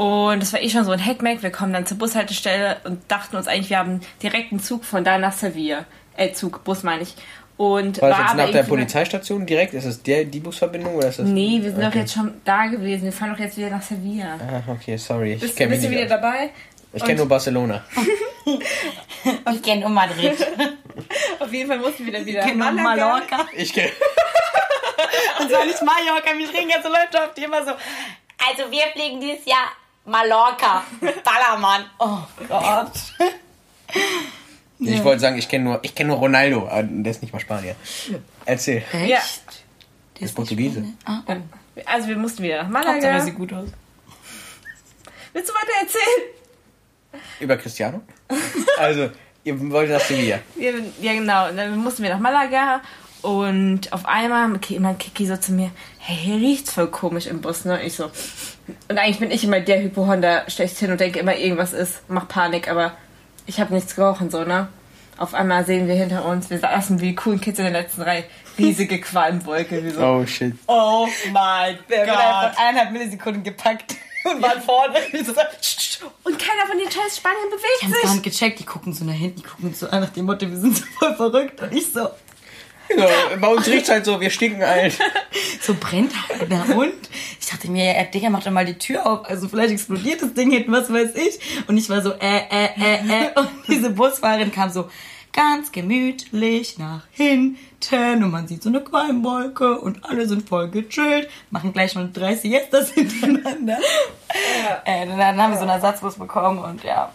Und 0.00 0.40
das 0.40 0.54
war 0.54 0.62
eh 0.62 0.70
schon 0.70 0.84
so 0.84 0.92
ein 0.92 1.04
Hackmack. 1.04 1.42
Wir 1.42 1.50
kommen 1.50 1.74
dann 1.74 1.84
zur 1.84 1.98
Bushaltestelle 1.98 2.78
und 2.84 3.02
dachten 3.10 3.36
uns 3.36 3.46
eigentlich, 3.46 3.68
wir 3.68 3.76
haben 3.78 4.00
direkt 4.22 4.50
einen 4.50 4.58
Zug 4.62 4.86
von 4.86 5.04
da 5.04 5.18
nach 5.18 5.34
Sevilla. 5.34 5.84
Äh, 6.16 6.32
Zug, 6.32 6.64
Bus 6.64 6.82
meine 6.84 7.02
ich. 7.02 7.14
Und 7.58 8.00
War 8.00 8.08
das 8.08 8.18
war 8.18 8.26
jetzt 8.28 8.36
nach 8.38 8.50
der 8.50 8.62
Polizeistation 8.62 9.44
direkt? 9.44 9.74
Ist 9.74 9.86
das 9.86 10.02
der, 10.02 10.24
die 10.24 10.40
Busverbindung 10.40 10.94
oder 10.94 11.08
ist 11.08 11.18
das? 11.18 11.26
Nee, 11.26 11.58
wir 11.60 11.70
sind 11.72 11.82
doch 11.82 11.88
Okay. 11.88 11.98
jetzt 11.98 12.14
schon 12.14 12.32
da 12.46 12.64
gewesen. 12.68 13.04
Wir 13.04 13.12
fahren 13.12 13.32
doch 13.34 13.38
jetzt 13.38 13.58
wieder 13.58 13.68
nach 13.68 13.82
Sevilla. 13.82 14.38
Ah, 14.40 14.72
okay, 14.72 14.96
sorry. 14.96 15.34
Ich 15.34 15.40
Bist, 15.40 15.56
kenne 15.56 15.68
mich 15.68 15.80
bist 15.80 15.92
du 15.92 15.94
wieder 15.94 16.04
aus. 16.04 16.08
dabei? 16.22 16.50
Ich 16.94 17.04
kenne 17.04 17.18
nur 17.18 17.28
Barcelona. 17.28 17.84
Ich 19.52 19.62
kenne 19.62 19.82
nur 19.82 19.90
Madrid. 19.90 20.34
Auf 21.38 21.52
jeden 21.52 21.68
Fall 21.68 21.78
mussten 21.78 22.06
wir 22.06 22.12
dann 22.14 22.24
wieder 22.24 22.40
Ich 22.40 22.46
kenne 22.46 22.64
nur 22.64 22.72
Mallorca. 22.72 23.46
Ich 23.54 23.70
kenne. 23.70 23.90
Und 25.40 25.50
zwar 25.50 25.66
nicht 25.66 25.82
Mallorca. 25.82 26.32
Mich 26.34 26.48
reden 26.54 26.70
jetzt 26.70 26.84
so 26.84 26.88
Leute 26.88 27.22
auf 27.22 27.34
die 27.34 27.44
immer 27.44 27.62
so. 27.62 27.72
Also 27.72 28.70
wir 28.70 28.84
fliegen 28.94 29.20
dieses 29.20 29.44
Jahr 29.44 29.68
Mallorca. 30.04 30.84
Ballermann. 31.24 31.84
Oh 31.98 32.18
Gott. 32.48 32.92
Ich 34.78 35.04
wollte 35.04 35.20
sagen, 35.20 35.36
ich 35.38 35.48
kenne 35.48 35.64
nur, 35.64 35.78
ich 35.82 35.94
kenne 35.94 36.08
nur 36.08 36.18
Ronaldo, 36.18 36.68
aber 36.68 36.82
der 36.84 37.10
ist 37.10 37.22
nicht 37.22 37.32
mal 37.32 37.40
Spanier. 37.40 37.76
Erzähl. 38.46 38.82
Ja. 39.06 39.20
Der 40.18 40.22
ist 40.26 40.34
Portugiese. 40.34 40.84
Ah, 41.04 41.20
oh. 41.26 41.34
Also 41.84 42.08
wir 42.08 42.16
mussten 42.16 42.42
wieder 42.42 42.62
nach 42.62 42.64
Hauptsache, 42.64 42.94
Malaga. 42.94 43.08
er 43.08 43.20
sieht 43.20 43.36
gut 43.36 43.52
aus. 43.52 43.68
Willst 45.32 45.50
du 45.50 45.54
weiter 45.54 45.72
erzählen? 45.82 47.22
Über 47.40 47.56
Cristiano? 47.56 48.02
Also, 48.78 49.10
ihr 49.44 49.70
wollt 49.70 49.90
nach 49.90 50.00
Sevilla. 50.00 50.38
Ja, 50.56 50.72
ja, 51.00 51.12
genau. 51.12 51.52
Dann 51.52 51.76
mussten 51.78 52.02
wir 52.02 52.10
nach 52.10 52.20
Malaga 52.20 52.80
und 53.22 53.92
auf 53.92 54.06
einmal 54.06 54.48
meint 54.48 54.98
Kiki 54.98 55.26
so 55.26 55.36
zu 55.36 55.52
mir, 55.52 55.70
hey, 55.98 56.16
hier 56.16 56.36
riecht's 56.36 56.72
voll 56.72 56.88
komisch 56.88 57.26
im 57.26 57.40
Bus, 57.40 57.64
ne? 57.64 57.82
Ich 57.82 57.94
so. 57.94 58.10
Und 58.88 58.98
eigentlich 58.98 59.18
bin 59.18 59.30
ich 59.30 59.44
immer 59.44 59.60
der 59.60 59.82
Hypohonder 59.82 60.44
schlechthin 60.48 60.90
und 60.92 61.00
denke 61.00 61.18
immer, 61.18 61.36
irgendwas 61.36 61.72
ist, 61.72 62.02
mach 62.08 62.28
Panik, 62.28 62.68
aber 62.70 62.92
ich 63.46 63.60
habe 63.60 63.74
nichts 63.74 63.94
gerochen, 63.96 64.30
so, 64.30 64.44
ne? 64.44 64.68
Auf 65.18 65.34
einmal 65.34 65.66
sehen 65.66 65.86
wir 65.86 65.94
hinter 65.96 66.24
uns, 66.24 66.48
wir 66.48 66.58
saßen 66.58 67.00
wie 67.00 67.08
die 67.08 67.14
coolen 67.14 67.40
Kids 67.40 67.58
in 67.58 67.64
der 67.66 67.72
letzten 67.82 68.02
Reihe, 68.02 68.24
riesige 68.56 68.98
Qualmwolke, 69.02 69.84
wie 69.84 69.90
so. 69.90 70.00
Oh 70.02 70.24
shit. 70.26 70.54
Oh 70.66 71.06
mein 71.32 71.76
Gott. 71.76 71.88
wird 71.88 72.08
von 72.08 72.16
eineinhalb 72.56 72.90
Millisekunden 72.92 73.42
gepackt 73.42 73.96
und 74.24 74.40
waren 74.42 74.62
vorne. 74.62 74.94
Ich 75.12 75.26
so, 75.26 75.32
Und 75.32 76.38
keiner 76.38 76.66
von 76.66 76.78
den 76.78 76.90
scheiß 76.90 77.16
Spaniern 77.18 77.48
Die 77.50 77.56
bewegt 77.56 77.82
haben 77.82 77.92
gar 77.92 78.00
sich. 78.02 78.10
nicht 78.12 78.22
gecheckt, 78.22 78.60
die 78.60 78.64
gucken 78.64 78.94
so 78.94 79.04
nach 79.04 79.12
hinten, 79.12 79.42
die 79.42 79.46
gucken 79.46 79.74
so 79.74 79.88
an 79.90 80.00
nach 80.00 80.10
dem 80.10 80.24
Motto, 80.24 80.48
wir 80.48 80.56
sind 80.56 80.76
so 80.76 80.84
voll 80.98 81.14
verrückt. 81.16 81.60
Und 81.60 81.72
ich 81.74 81.92
so, 81.92 82.08
So, 82.96 83.38
bei 83.38 83.48
uns 83.48 83.66
riecht's 83.66 83.88
halt 83.88 84.04
so, 84.04 84.20
wir 84.20 84.30
stinken 84.30 84.62
halt. 84.62 84.98
so 85.60 85.74
brennt 85.78 86.12
halt, 86.28 86.48
na 86.48 86.62
und? 86.74 86.92
Ich 87.40 87.46
dachte 87.46 87.70
mir, 87.70 87.96
ja, 87.96 88.04
Digga, 88.04 88.30
mach 88.30 88.42
doch 88.42 88.50
mal 88.50 88.64
die 88.64 88.78
Tür 88.78 89.06
auf. 89.06 89.26
Also 89.26 89.48
vielleicht 89.48 89.72
explodiert 89.72 90.22
das 90.22 90.34
Ding 90.34 90.50
hinten, 90.50 90.72
was 90.72 90.92
weiß 90.92 91.14
ich. 91.14 91.40
Und 91.68 91.76
ich 91.76 91.88
war 91.88 92.02
so, 92.02 92.12
äh, 92.12 92.42
äh, 92.50 92.68
äh, 92.80 93.26
äh. 93.26 93.38
Und 93.38 93.48
diese 93.68 93.90
Busfahrerin 93.90 94.52
kam 94.52 94.70
so 94.70 94.88
ganz 95.32 95.72
gemütlich 95.72 96.78
nach 96.78 97.02
hinten 97.12 97.58
und 98.24 98.30
man 98.30 98.48
sieht 98.48 98.62
so 98.62 98.68
eine 98.68 98.80
Qualmwolke 98.80 99.80
und 99.80 100.04
alle 100.04 100.26
sind 100.26 100.48
voll 100.48 100.68
gechillt, 100.68 101.30
machen 101.50 101.72
gleich 101.72 101.94
mal 101.94 102.10
drei 102.12 102.34
Siestas 102.34 102.90
hintereinander. 102.90 103.78
Äh, 104.84 105.06
dann, 105.06 105.18
dann 105.18 105.40
haben 105.40 105.52
wir 105.52 105.58
so 105.58 105.62
einen 105.62 105.70
Ersatzbus 105.70 106.16
bekommen 106.16 106.58
und 106.58 106.84
ja. 106.84 107.12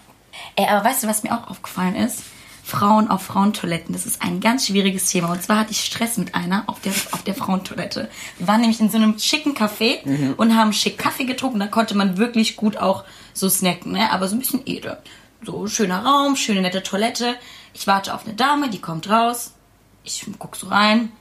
Ey, 0.55 0.65
aber 0.67 0.85
weißt 0.85 1.03
du, 1.03 1.07
was 1.07 1.23
mir 1.23 1.33
auch 1.33 1.49
aufgefallen 1.49 1.95
ist? 1.95 2.23
Frauen 2.65 3.09
auf 3.09 3.21
Frauentoiletten, 3.21 3.93
das 3.93 4.07
ist 4.07 4.23
ein 4.23 4.39
ganz 4.39 4.65
schwieriges 4.65 5.05
Thema. 5.05 5.31
Und 5.31 5.43
zwar 5.43 5.59
hatte 5.59 5.71
ich 5.71 5.85
Stress 5.85 6.17
mit 6.17 6.33
einer 6.33 6.63
auf 6.65 6.81
der, 6.81 6.93
auf 7.11 7.21
der 7.21 7.35
Frauentoilette. 7.35 8.09
Wir 8.39 8.47
waren 8.47 8.61
nämlich 8.61 8.79
in 8.79 8.89
so 8.89 8.97
einem 8.97 9.19
schicken 9.19 9.53
Café 9.53 9.99
und 10.35 10.55
haben 10.55 10.73
schick 10.73 10.97
Kaffee 10.97 11.25
getrunken. 11.25 11.59
Da 11.59 11.67
konnte 11.67 11.95
man 11.95 12.17
wirklich 12.17 12.55
gut 12.55 12.77
auch 12.77 13.03
so 13.33 13.49
snacken, 13.49 13.91
ne? 13.91 14.11
aber 14.11 14.27
so 14.27 14.35
ein 14.35 14.39
bisschen 14.39 14.63
edel. 14.65 14.97
So 15.43 15.67
schöner 15.67 16.03
Raum, 16.03 16.35
schöne 16.35 16.63
nette 16.63 16.81
Toilette. 16.81 17.35
Ich 17.75 17.85
warte 17.85 18.15
auf 18.15 18.25
eine 18.25 18.33
Dame, 18.33 18.71
die 18.71 18.81
kommt 18.81 19.11
raus. 19.11 19.53
Ich 20.03 20.25
guck 20.39 20.55
so 20.55 20.67
rein. 20.67 21.11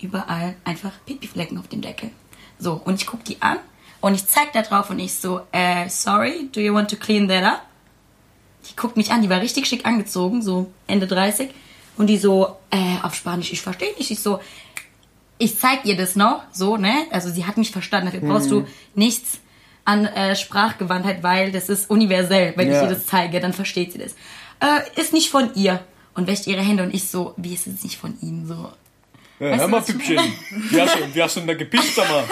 Überall 0.00 0.54
einfach 0.62 0.92
Pipi-Flecken 1.06 1.58
auf 1.58 1.66
dem 1.66 1.80
Deckel. 1.80 2.12
So, 2.60 2.80
und 2.84 3.00
ich 3.00 3.06
guck 3.08 3.24
die 3.24 3.42
an 3.42 3.58
und 4.00 4.14
ich 4.14 4.28
zeig 4.28 4.52
da 4.52 4.62
drauf 4.62 4.90
und 4.90 5.00
ich 5.00 5.14
so, 5.14 5.40
äh, 5.50 5.88
sorry, 5.88 6.48
do 6.52 6.60
you 6.60 6.72
want 6.72 6.88
to 6.88 6.96
clean 6.96 7.26
that 7.26 7.42
up? 7.42 7.62
Die 8.70 8.76
guckt 8.76 8.96
mich 8.96 9.10
an, 9.12 9.22
die 9.22 9.28
war 9.30 9.40
richtig 9.40 9.66
schick 9.66 9.84
angezogen, 9.86 10.42
so 10.42 10.70
Ende 10.86 11.06
30. 11.06 11.50
Und 11.96 12.08
die 12.08 12.18
so, 12.18 12.56
äh, 12.70 12.96
auf 13.02 13.14
Spanisch, 13.14 13.52
ich 13.52 13.60
verstehe 13.60 13.94
nicht. 13.96 14.10
Ich 14.10 14.20
so, 14.20 14.40
ich 15.38 15.58
zeig 15.58 15.84
ihr 15.84 15.96
das 15.96 16.16
noch, 16.16 16.42
so, 16.52 16.76
ne? 16.76 16.92
Also 17.10 17.30
sie 17.30 17.44
hat 17.46 17.56
mich 17.56 17.70
verstanden, 17.70 18.10
dafür 18.12 18.28
brauchst 18.28 18.50
du 18.50 18.66
nichts 18.94 19.38
an 19.84 20.06
äh, 20.06 20.34
Sprachgewandtheit, 20.34 21.22
weil 21.22 21.52
das 21.52 21.68
ist 21.68 21.90
universell. 21.90 22.54
Wenn 22.56 22.68
ich 22.68 22.74
Ja. 22.74 22.82
ihr 22.84 22.88
das 22.88 23.06
zeige, 23.06 23.38
dann 23.40 23.52
versteht 23.52 23.92
sie 23.92 23.98
das. 23.98 24.12
Äh, 24.60 25.00
ist 25.00 25.12
nicht 25.12 25.30
von 25.30 25.54
ihr. 25.54 25.84
Und 26.14 26.28
wäscht 26.28 26.46
ihre 26.46 26.62
Hände 26.62 26.84
und 26.84 26.94
ich 26.94 27.08
so, 27.10 27.34
wie 27.36 27.52
ist 27.54 27.66
es 27.66 27.82
nicht 27.82 27.96
von 27.98 28.16
ihnen? 28.22 28.46
So, 28.46 28.54
Ja, 29.40 29.56
hör 29.56 29.66
mal, 29.68 29.82
Püppchen. 29.82 30.16
Wie 30.70 30.80
hast, 30.80 30.94
du, 30.94 31.12
wie 31.14 31.22
hast 31.22 31.34
du 31.36 31.40
denn 31.40 31.48
da 31.48 31.54
gepisst, 31.54 31.96
mal? 31.98 32.24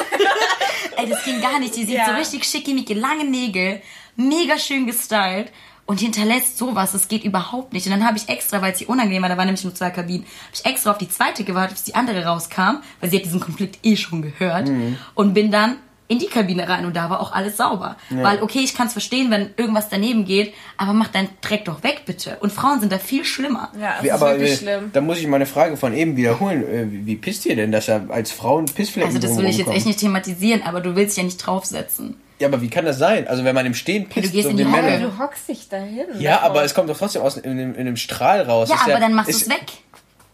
Ey, 0.96 1.08
das 1.08 1.24
ging 1.24 1.40
gar 1.40 1.58
nicht. 1.58 1.74
Die 1.74 1.80
sieht 1.84 1.96
Ja. 1.96 2.06
so 2.06 2.12
richtig 2.12 2.44
schickimicki, 2.44 2.94
lange 2.94 3.24
Nägel, 3.24 3.82
mega 4.14 4.56
schön 4.56 4.86
gestylt 4.86 5.50
und 5.86 6.00
hinterlässt 6.00 6.58
sowas. 6.58 6.92
Das 6.92 7.08
geht 7.08 7.24
überhaupt 7.24 7.72
nicht. 7.72 7.86
Und 7.86 7.92
dann 7.92 8.06
habe 8.06 8.16
ich 8.16 8.28
extra, 8.28 8.62
weil 8.62 8.72
es 8.72 8.78
hier 8.78 8.88
unangenehm 8.88 9.22
war, 9.22 9.28
da 9.28 9.36
waren 9.36 9.46
nämlich 9.46 9.64
nur 9.64 9.74
zwei 9.74 9.90
Kabinen, 9.90 10.24
habe 10.24 10.54
ich 10.54 10.64
extra 10.64 10.90
auf 10.92 10.98
die 10.98 11.08
zweite 11.08 11.44
gewartet, 11.44 11.74
bis 11.74 11.84
die 11.84 11.94
andere 11.94 12.24
rauskam, 12.24 12.82
weil 13.00 13.10
sie 13.10 13.16
hat 13.18 13.24
diesen 13.24 13.40
Konflikt 13.40 13.78
eh 13.84 13.96
schon 13.96 14.22
gehört 14.22 14.70
und 15.14 15.34
bin 15.34 15.50
dann 15.50 15.76
in 16.08 16.18
die 16.18 16.26
Kabine 16.26 16.68
rein 16.68 16.84
und 16.84 16.94
da 16.94 17.08
war 17.08 17.20
auch 17.20 17.32
alles 17.32 17.56
sauber. 17.56 17.96
Weil, 18.10 18.42
okay, 18.42 18.58
ich 18.58 18.74
kann 18.74 18.86
es 18.86 18.92
verstehen, 18.92 19.30
wenn 19.30 19.50
irgendwas 19.56 19.88
daneben 19.88 20.26
geht, 20.26 20.52
aber 20.76 20.92
mach 20.92 21.08
deinen 21.08 21.30
Dreck 21.40 21.64
doch 21.64 21.82
weg, 21.82 22.02
bitte. 22.04 22.36
Und 22.40 22.52
Frauen 22.52 22.80
sind 22.80 22.92
da 22.92 22.98
viel 22.98 23.24
schlimmer. 23.24 23.70
Ja, 23.80 23.94
das 23.94 24.02
Wie, 24.02 24.06
ist 24.08 24.12
aber 24.12 24.30
wirklich 24.32 24.52
äh, 24.52 24.56
schlimm. 24.56 24.90
da 24.92 25.00
muss 25.00 25.18
ich 25.18 25.26
meine 25.26 25.46
Frage 25.46 25.78
von 25.78 25.94
eben 25.94 26.16
wiederholen. 26.16 26.62
Äh, 26.68 26.92
Wie, 26.92 27.06
wie 27.06 27.16
pisst 27.16 27.46
ihr 27.46 27.56
denn, 27.56 27.72
dass 27.72 27.88
er 27.88 28.10
als 28.10 28.30
Frauen 28.30 28.66
Pissflecken 28.66 29.08
Also 29.14 29.26
das 29.26 29.38
will 29.38 29.46
ich 29.46 29.56
jetzt 29.56 29.70
echt 29.70 29.86
nicht 29.86 30.00
thematisieren, 30.00 30.62
aber 30.64 30.82
du 30.82 30.96
willst 30.96 31.16
ja 31.16 31.22
nicht 31.22 31.38
draufsetzen. 31.38 32.16
Ja, 32.42 32.48
aber 32.48 32.60
wie 32.60 32.68
kann 32.68 32.84
das 32.84 32.98
sein? 32.98 33.26
Also 33.28 33.44
wenn 33.44 33.54
man 33.54 33.64
im 33.66 33.74
Stehen 33.74 34.08
pisst, 34.08 34.28
du 34.28 34.32
gehst 34.32 34.44
so 34.44 34.50
in 34.50 34.56
die 34.58 34.64
Männer. 34.64 34.92
Hocke. 34.92 35.00
Du 35.00 35.18
hockst 35.18 35.48
dich 35.48 35.68
dahin. 35.68 36.04
Ja, 36.18 36.32
davor. 36.34 36.50
aber 36.50 36.64
es 36.64 36.74
kommt 36.74 36.90
doch 36.90 36.98
trotzdem 36.98 37.22
aus 37.22 37.36
in, 37.38 37.50
einem- 37.50 37.74
in 37.74 37.80
einem 37.80 37.96
Strahl 37.96 38.42
raus. 38.42 38.68
Ja, 38.68 38.76
Ist 38.76 38.82
aber 38.82 39.00
dann 39.00 39.14
machst 39.14 39.30
du 39.32 39.36
es 39.36 39.48
weg, 39.48 39.64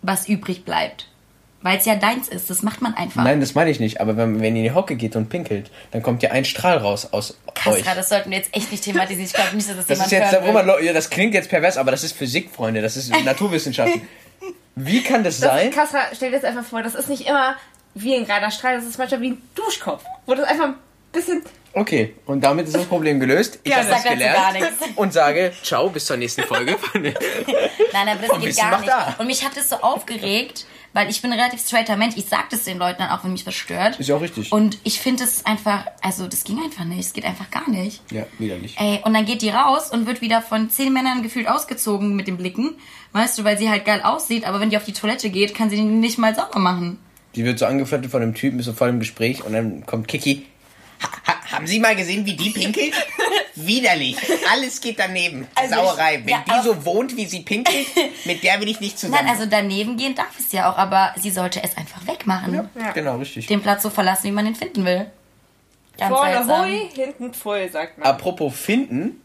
was 0.02 0.28
übrig 0.28 0.64
bleibt. 0.64 1.06
Weil 1.60 1.78
es 1.78 1.84
ja 1.86 1.96
deins 1.96 2.28
ist. 2.28 2.48
Das 2.50 2.62
macht 2.62 2.82
man 2.82 2.94
einfach. 2.94 3.24
Nein, 3.24 3.40
das 3.40 3.56
meine 3.56 3.70
ich 3.70 3.80
nicht. 3.80 4.00
Aber 4.00 4.16
wenn, 4.16 4.40
wenn 4.40 4.54
ihr 4.54 4.62
in 4.64 4.68
die 4.68 4.74
Hocke 4.74 4.94
geht 4.94 5.16
und 5.16 5.28
pinkelt, 5.28 5.72
dann 5.90 6.02
kommt 6.04 6.22
ja 6.22 6.30
ein 6.30 6.44
Strahl 6.44 6.78
raus 6.78 7.08
aus 7.12 7.36
euch. 7.48 7.54
Kasra, 7.82 7.94
das 7.96 8.08
sollten 8.10 8.30
wir 8.30 8.38
jetzt 8.38 8.54
echt 8.54 8.70
nicht 8.70 8.84
thematisieren. 8.84 9.24
Ich 9.26 9.32
glaube 9.32 9.56
nicht, 9.56 9.68
dass 9.68 9.76
das, 9.76 9.86
Das 9.86 9.98
jemand 9.98 10.06
ist 10.06 10.12
jetzt, 10.12 10.32
hören 10.32 10.48
wo 10.48 10.52
man, 10.52 10.66
will. 10.66 10.72
Leu- 10.74 10.82
ja, 10.84 10.92
das 10.92 11.10
klingt 11.10 11.34
jetzt 11.34 11.48
pervers, 11.50 11.76
aber 11.76 11.90
das 11.90 12.04
ist 12.04 12.16
Physik, 12.16 12.50
Freunde. 12.54 12.80
Das 12.80 12.96
ist 12.96 13.10
Naturwissenschaften. 13.24 14.02
Wie 14.76 15.02
kann 15.02 15.24
das, 15.24 15.40
Das 15.40 15.50
sein? 15.50 15.70
Kasra, 15.72 15.98
stell 16.14 16.30
dir 16.30 16.36
das 16.38 16.44
einfach 16.48 16.64
vor, 16.64 16.82
das 16.84 16.94
ist 16.94 17.08
nicht 17.08 17.26
immer 17.28 17.56
wie 17.94 18.14
ein 18.14 18.24
gerader 18.24 18.52
Strahl, 18.52 18.76
das 18.76 18.84
ist 18.84 18.96
manchmal 18.96 19.20
wie 19.22 19.30
ein 19.30 19.42
Duschkopf. 19.56 20.04
Wo 20.26 20.34
das 20.34 20.46
einfach 20.46 20.66
ein 20.66 20.74
bisschen. 21.12 21.42
Okay, 21.78 22.14
und 22.26 22.42
damit 22.42 22.66
ist 22.66 22.74
das 22.76 22.84
Problem 22.86 23.20
gelöst. 23.20 23.60
Ich 23.62 23.70
Ja, 23.70 23.78
habe 23.78 23.88
das 23.88 24.02
gelernt 24.04 24.36
gar 24.36 24.52
nichts. 24.52 24.68
und 24.96 25.12
sage 25.12 25.52
ciao, 25.62 25.88
bis 25.90 26.06
zur 26.06 26.16
nächsten 26.16 26.42
Folge. 26.42 26.76
Nein, 26.94 28.08
aber 28.08 28.20
das 28.20 28.30
Und 28.30 28.40
geht 28.40 28.48
Wissen 28.50 28.70
gar 28.70 28.78
nicht. 28.80 28.88
da. 28.90 29.14
Und 29.18 29.26
mich 29.26 29.44
hat 29.44 29.56
das 29.56 29.68
so 29.70 29.76
aufgeregt, 29.76 30.66
weil 30.92 31.08
ich 31.10 31.20
bin 31.22 31.32
ein 31.32 31.38
relativ 31.38 31.60
straighter 31.60 31.96
Mensch. 31.96 32.16
Ich 32.16 32.26
sag 32.26 32.50
das 32.50 32.64
den 32.64 32.78
Leuten 32.78 32.98
dann 32.98 33.10
auch, 33.10 33.22
wenn 33.24 33.32
mich 33.32 33.46
was 33.46 33.54
stört. 33.54 34.00
Ist 34.00 34.08
ja 34.08 34.16
auch 34.16 34.20
richtig. 34.20 34.50
Und 34.52 34.78
ich 34.84 35.00
finde 35.00 35.24
es 35.24 35.46
einfach, 35.46 35.86
also 36.02 36.26
das 36.26 36.44
ging 36.44 36.58
einfach 36.62 36.84
nicht. 36.84 37.00
Es 37.00 37.12
geht 37.12 37.24
einfach 37.24 37.50
gar 37.50 37.68
nicht. 37.68 38.00
ja, 38.10 38.24
widerlich. 38.38 38.76
Ey, 38.78 39.00
und 39.04 39.14
dann 39.14 39.24
geht 39.24 39.42
die 39.42 39.50
raus 39.50 39.90
und 39.90 40.06
wird 40.06 40.20
wieder 40.20 40.42
von 40.42 40.70
zehn 40.70 40.92
Männern 40.92 41.22
gefühlt 41.22 41.48
ausgezogen 41.48 42.16
mit 42.16 42.26
den 42.26 42.36
Blicken. 42.38 42.74
Weißt 43.12 43.38
du, 43.38 43.44
weil 43.44 43.56
sie 43.58 43.70
halt 43.70 43.84
geil 43.84 44.00
aussieht, 44.02 44.46
aber 44.46 44.60
wenn 44.60 44.70
die 44.70 44.76
auf 44.76 44.84
die 44.84 44.92
Toilette 44.92 45.30
geht, 45.30 45.54
kann 45.54 45.70
sie 45.70 45.76
den 45.76 46.00
nicht 46.00 46.18
mal 46.18 46.34
sauber 46.34 46.58
machen. 46.58 46.98
Die 47.34 47.44
wird 47.44 47.58
so 47.58 47.66
angeflirtet 47.66 48.10
von 48.10 48.22
einem 48.22 48.34
Typen, 48.34 48.58
ist 48.58 48.66
so 48.66 48.72
voll 48.72 48.88
im 48.88 48.98
Gespräch 48.98 49.44
und 49.44 49.52
dann 49.52 49.86
kommt 49.86 50.08
Kiki. 50.08 50.46
Ha, 51.02 51.08
ha, 51.26 51.34
haben 51.50 51.66
Sie 51.66 51.78
mal 51.80 51.96
gesehen, 51.96 52.24
wie 52.26 52.34
die 52.36 52.50
pinkelt? 52.50 52.94
Widerlich. 53.54 54.16
Alles 54.52 54.80
geht 54.80 54.98
daneben. 54.98 55.46
Also 55.54 55.74
Sauerei. 55.74 56.16
ich- 56.16 56.20
Wenn 56.26 56.28
ja, 56.28 56.44
die 56.46 56.62
so 56.64 56.84
wohnt, 56.84 57.16
wie 57.16 57.26
sie 57.26 57.40
pinkelt, 57.40 57.86
mit 58.24 58.42
der 58.42 58.60
will 58.60 58.68
ich 58.68 58.80
nicht 58.80 58.98
zusammen. 58.98 59.24
Nein, 59.24 59.32
also 59.34 59.46
daneben 59.46 59.96
gehen 59.96 60.14
darf 60.14 60.38
es 60.38 60.52
ja 60.52 60.70
auch, 60.72 60.78
aber 60.78 61.14
sie 61.16 61.30
sollte 61.30 61.62
es 61.62 61.76
einfach 61.76 62.06
wegmachen. 62.06 62.68
Ja. 62.78 62.90
Genau, 62.92 63.16
richtig. 63.16 63.46
Den 63.46 63.62
Platz 63.62 63.82
so 63.82 63.90
verlassen, 63.90 64.24
wie 64.24 64.30
man 64.32 64.46
ihn 64.46 64.54
finden 64.54 64.84
will. 64.84 65.10
Ganz 65.98 66.14
Vorne 66.14 66.34
seltsam. 66.44 66.64
hui, 66.66 66.88
hinten 66.94 67.34
pfui, 67.34 67.68
sagt 67.68 67.98
man. 67.98 68.06
Apropos 68.08 68.54
finden, 68.56 69.20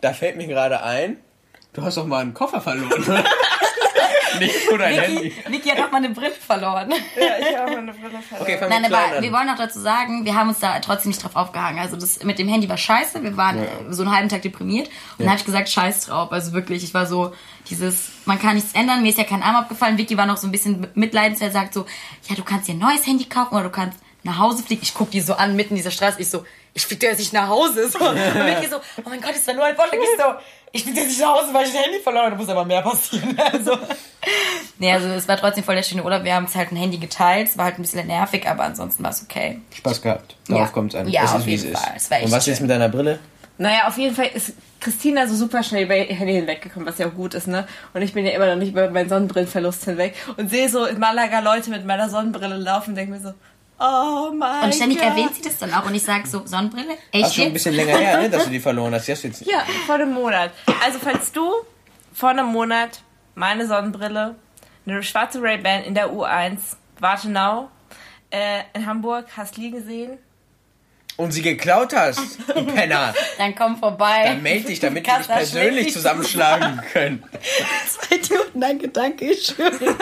da 0.00 0.12
fällt 0.12 0.36
mir 0.36 0.46
gerade 0.48 0.82
ein, 0.82 1.18
du 1.72 1.82
hast 1.82 1.96
doch 1.96 2.06
mal 2.06 2.20
einen 2.22 2.34
Koffer 2.34 2.60
verloren. 2.60 3.04
oder? 4.36 4.46
nicht 4.46 4.68
nur 4.68 4.78
dein 4.78 4.94
Handy. 4.94 5.24
Vicky, 5.24 5.52
Vicky 5.52 5.68
hat 5.70 5.80
auch 5.80 5.90
mal 5.90 5.98
eine 5.98 6.10
Brille 6.10 6.32
verloren. 6.32 6.90
Ja, 6.90 7.38
ich 7.38 7.56
habe 7.56 7.78
eine 7.78 7.92
Brille 7.92 8.20
verloren. 8.22 8.42
Okay, 8.42 8.58
Nein, 8.68 8.84
aber 8.84 9.22
wir 9.22 9.32
wollen 9.32 9.48
auch 9.48 9.56
dazu 9.56 9.80
sagen, 9.80 10.24
wir 10.24 10.34
haben 10.34 10.48
uns 10.48 10.60
da 10.60 10.78
trotzdem 10.80 11.10
nicht 11.10 11.22
drauf 11.22 11.36
aufgehangen. 11.36 11.78
Also 11.78 11.96
das 11.96 12.22
mit 12.22 12.38
dem 12.38 12.48
Handy 12.48 12.68
war 12.68 12.76
scheiße. 12.76 13.22
Wir 13.22 13.36
waren 13.36 13.58
äh, 13.58 13.66
so 13.90 14.02
einen 14.02 14.14
halben 14.14 14.28
Tag 14.28 14.42
deprimiert. 14.42 14.88
Und 14.88 15.20
dann 15.20 15.28
habe 15.28 15.38
ich 15.38 15.44
gesagt, 15.44 15.68
scheiß 15.68 16.06
drauf. 16.06 16.32
Also 16.32 16.52
wirklich, 16.52 16.84
ich 16.84 16.94
war 16.94 17.06
so 17.06 17.32
dieses, 17.68 18.10
man 18.24 18.38
kann 18.38 18.54
nichts 18.54 18.72
ändern. 18.74 19.02
Mir 19.02 19.10
ist 19.10 19.18
ja 19.18 19.24
kein 19.24 19.42
Arm 19.42 19.56
abgefallen. 19.56 19.98
Vicky 19.98 20.16
war 20.16 20.26
noch 20.26 20.36
so 20.36 20.46
ein 20.46 20.52
bisschen 20.52 20.86
mitleidenswert, 20.94 21.52
sagt 21.52 21.74
so, 21.74 21.86
ja, 22.28 22.36
du 22.36 22.44
kannst 22.44 22.68
dir 22.68 22.72
ein 22.72 22.78
neues 22.78 23.06
Handy 23.06 23.24
kaufen 23.24 23.54
oder 23.54 23.64
du 23.64 23.70
kannst 23.70 23.98
nach 24.22 24.38
Hause 24.38 24.62
fliegt. 24.62 24.82
Ich 24.82 24.94
guck 24.94 25.10
die 25.10 25.20
so 25.20 25.34
an, 25.34 25.56
mitten 25.56 25.70
in 25.70 25.76
dieser 25.76 25.90
Straße. 25.90 26.20
Ich 26.20 26.28
so, 26.28 26.44
ich 26.74 26.84
flieg 26.84 27.02
jetzt 27.02 27.18
nicht 27.18 27.32
nach 27.32 27.48
Hause. 27.48 27.88
So. 27.88 27.98
Und 28.04 28.14
Mickey 28.14 28.66
so, 28.68 28.76
oh 28.76 29.08
mein 29.08 29.20
Gott, 29.22 29.34
ist 29.34 29.48
da 29.48 29.54
nur 29.54 29.64
ein 29.64 29.76
Bottle. 29.76 29.98
Ich 29.98 30.08
so, 30.18 30.34
ich 30.72 30.82
flieg 30.84 30.96
jetzt 30.96 31.08
nicht 31.08 31.20
nach 31.20 31.28
Hause, 31.40 31.52
weil 31.54 31.66
ich 31.66 31.72
das 31.72 31.82
Handy 31.82 32.00
verloren 32.00 32.24
habe. 32.26 32.36
Da 32.36 32.40
muss 32.42 32.48
aber 32.48 32.64
mehr 32.64 32.82
passieren. 32.82 33.36
Also, 33.52 33.78
nee, 34.78 34.92
also 34.92 35.08
es 35.08 35.28
war 35.28 35.36
trotzdem 35.36 35.64
voll 35.64 35.76
der 35.76 35.82
schöne 35.82 36.02
Urlaub. 36.04 36.24
Wir 36.24 36.34
haben 36.34 36.44
uns 36.46 36.54
halt 36.54 36.72
ein 36.72 36.76
Handy 36.76 36.98
geteilt. 36.98 37.48
Es 37.48 37.56
war 37.58 37.66
halt 37.66 37.78
ein 37.78 37.82
bisschen 37.82 38.06
nervig, 38.06 38.48
aber 38.48 38.64
ansonsten 38.64 39.02
war 39.04 39.10
es 39.10 39.22
okay. 39.22 39.60
Spaß 39.74 40.02
gehabt. 40.02 40.36
Darauf 40.48 40.66
Ja. 40.66 40.72
kommt 40.72 40.94
es 40.94 41.00
an. 41.00 41.08
Ja, 41.08 41.24
es 41.24 41.30
auf 41.32 41.38
ist, 41.40 41.46
jeden 41.46 41.72
ist. 41.72 41.78
Fall. 41.80 41.92
Es 41.96 42.10
war 42.10 42.18
echt 42.18 42.26
Und 42.26 42.32
was 42.32 42.46
ist 42.48 42.56
schön. 42.58 42.66
mit 42.66 42.70
deiner 42.74 42.88
Brille? 42.88 43.18
Naja, 43.58 43.86
auf 43.88 43.96
jeden 43.96 44.14
Fall 44.14 44.28
ist 44.34 44.52
Christina 44.80 45.26
so 45.26 45.34
super 45.34 45.62
schnell 45.62 45.84
über 45.84 45.96
ihr 45.96 46.14
Handy 46.14 46.34
hinweggekommen, 46.34 46.86
was 46.86 46.98
ja 46.98 47.06
auch 47.08 47.14
gut 47.14 47.32
ist, 47.32 47.46
ne? 47.48 47.66
Und 47.94 48.02
ich 48.02 48.12
bin 48.12 48.26
ja 48.26 48.32
immer 48.32 48.46
noch 48.46 48.56
nicht 48.56 48.72
über 48.72 48.90
meinen 48.90 49.08
Sonnenbrillenverlust 49.08 49.84
hinweg 49.84 50.14
und 50.36 50.50
sehe 50.50 50.68
so 50.68 50.84
in 50.84 50.98
Malaga 50.98 51.38
Leute 51.40 51.70
mit 51.70 51.86
meiner 51.86 52.10
Sonnenbrille 52.10 52.56
laufen 52.56 52.90
und 52.90 52.96
denke 52.96 53.12
mir 53.12 53.20
so, 53.20 53.32
oh 53.78 54.30
mein 54.34 54.64
Und 54.64 54.74
ständig 54.74 54.98
Gott. 54.98 55.08
erwähnt 55.08 55.34
sie 55.34 55.42
das 55.42 55.58
dann 55.58 55.72
auch. 55.74 55.86
Und 55.86 55.94
ich 55.94 56.02
sag 56.02 56.26
so, 56.26 56.42
Sonnenbrille? 56.46 56.96
Echt 57.12 57.34
schon 57.34 57.44
ein 57.46 57.52
bisschen 57.52 57.74
länger 57.74 57.96
her, 57.98 58.20
ne, 58.22 58.30
dass 58.30 58.44
du 58.44 58.50
die 58.50 58.60
verloren 58.60 58.94
hast. 58.94 59.08
Hast 59.08 59.22
jetzt 59.24 59.44
Ja, 59.46 59.64
vor 59.86 59.96
einem 59.96 60.12
Monat. 60.12 60.52
Also 60.84 60.98
falls 60.98 61.32
du 61.32 61.50
vor 62.12 62.30
einem 62.30 62.46
Monat 62.46 63.00
meine 63.34 63.66
Sonnenbrille, 63.66 64.34
eine 64.86 65.02
schwarze 65.02 65.42
Ray-Ban 65.42 65.82
in 65.84 65.94
der 65.94 66.10
U1, 66.12 66.58
Wartenau, 67.00 67.68
äh, 68.30 68.60
in 68.74 68.86
Hamburg 68.86 69.26
hast 69.36 69.56
liegen 69.56 69.84
sehen, 69.84 70.18
und 71.18 71.30
sie 71.32 71.40
geklaut 71.40 71.94
hast, 71.96 72.38
du 72.54 72.62
Penner. 72.74 73.14
Dann 73.38 73.54
komm 73.54 73.78
vorbei. 73.78 74.24
Dann 74.26 74.42
melde 74.42 74.66
dich, 74.66 74.80
damit 74.80 75.06
wir 75.06 75.16
dich 75.16 75.26
persönlich 75.28 75.92
zusammenschlagen 75.94 76.82
können. 76.92 77.22
Zwei 77.88 78.16
Idioten, 78.16 78.62
ein 78.62 78.78
Gedanke, 78.78 79.24
ich 79.30 79.46
schwöre. 79.46 79.96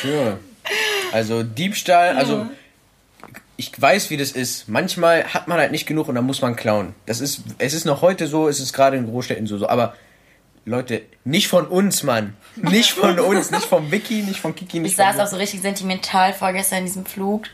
Sure. 0.00 0.38
Also 1.10 1.42
Diebstahl, 1.42 2.16
also 2.16 2.46
ich 3.58 3.72
weiß, 3.78 4.10
wie 4.10 4.16
das 4.16 4.30
ist. 4.30 4.68
Manchmal 4.68 5.24
hat 5.34 5.48
man 5.48 5.58
halt 5.58 5.72
nicht 5.72 5.84
genug 5.84 6.08
und 6.08 6.14
dann 6.14 6.24
muss 6.24 6.40
man 6.40 6.54
klauen. 6.54 6.94
Das 7.06 7.20
ist, 7.20 7.42
es 7.58 7.74
ist 7.74 7.84
noch 7.84 8.02
heute 8.02 8.28
so, 8.28 8.48
es 8.48 8.60
ist 8.60 8.72
gerade 8.72 8.96
in 8.96 9.06
Großstädten 9.06 9.48
so, 9.48 9.58
so. 9.58 9.68
Aber 9.68 9.94
Leute, 10.64 11.02
nicht 11.24 11.48
von 11.48 11.66
uns, 11.66 12.04
Mann. 12.04 12.36
Nicht 12.54 12.92
von 12.92 13.18
uns, 13.18 13.50
nicht 13.50 13.64
vom 13.64 13.90
Wiki, 13.90 14.22
nicht 14.22 14.38
von 14.38 14.54
Kiki, 14.54 14.78
nicht 14.78 14.92
Ich 14.92 14.96
saß 14.96 15.18
auch 15.18 15.26
so 15.26 15.36
richtig 15.36 15.60
sentimental 15.60 16.32
vorgestern 16.32 16.78
in 16.78 16.84
diesem 16.84 17.04
Flug 17.04 17.46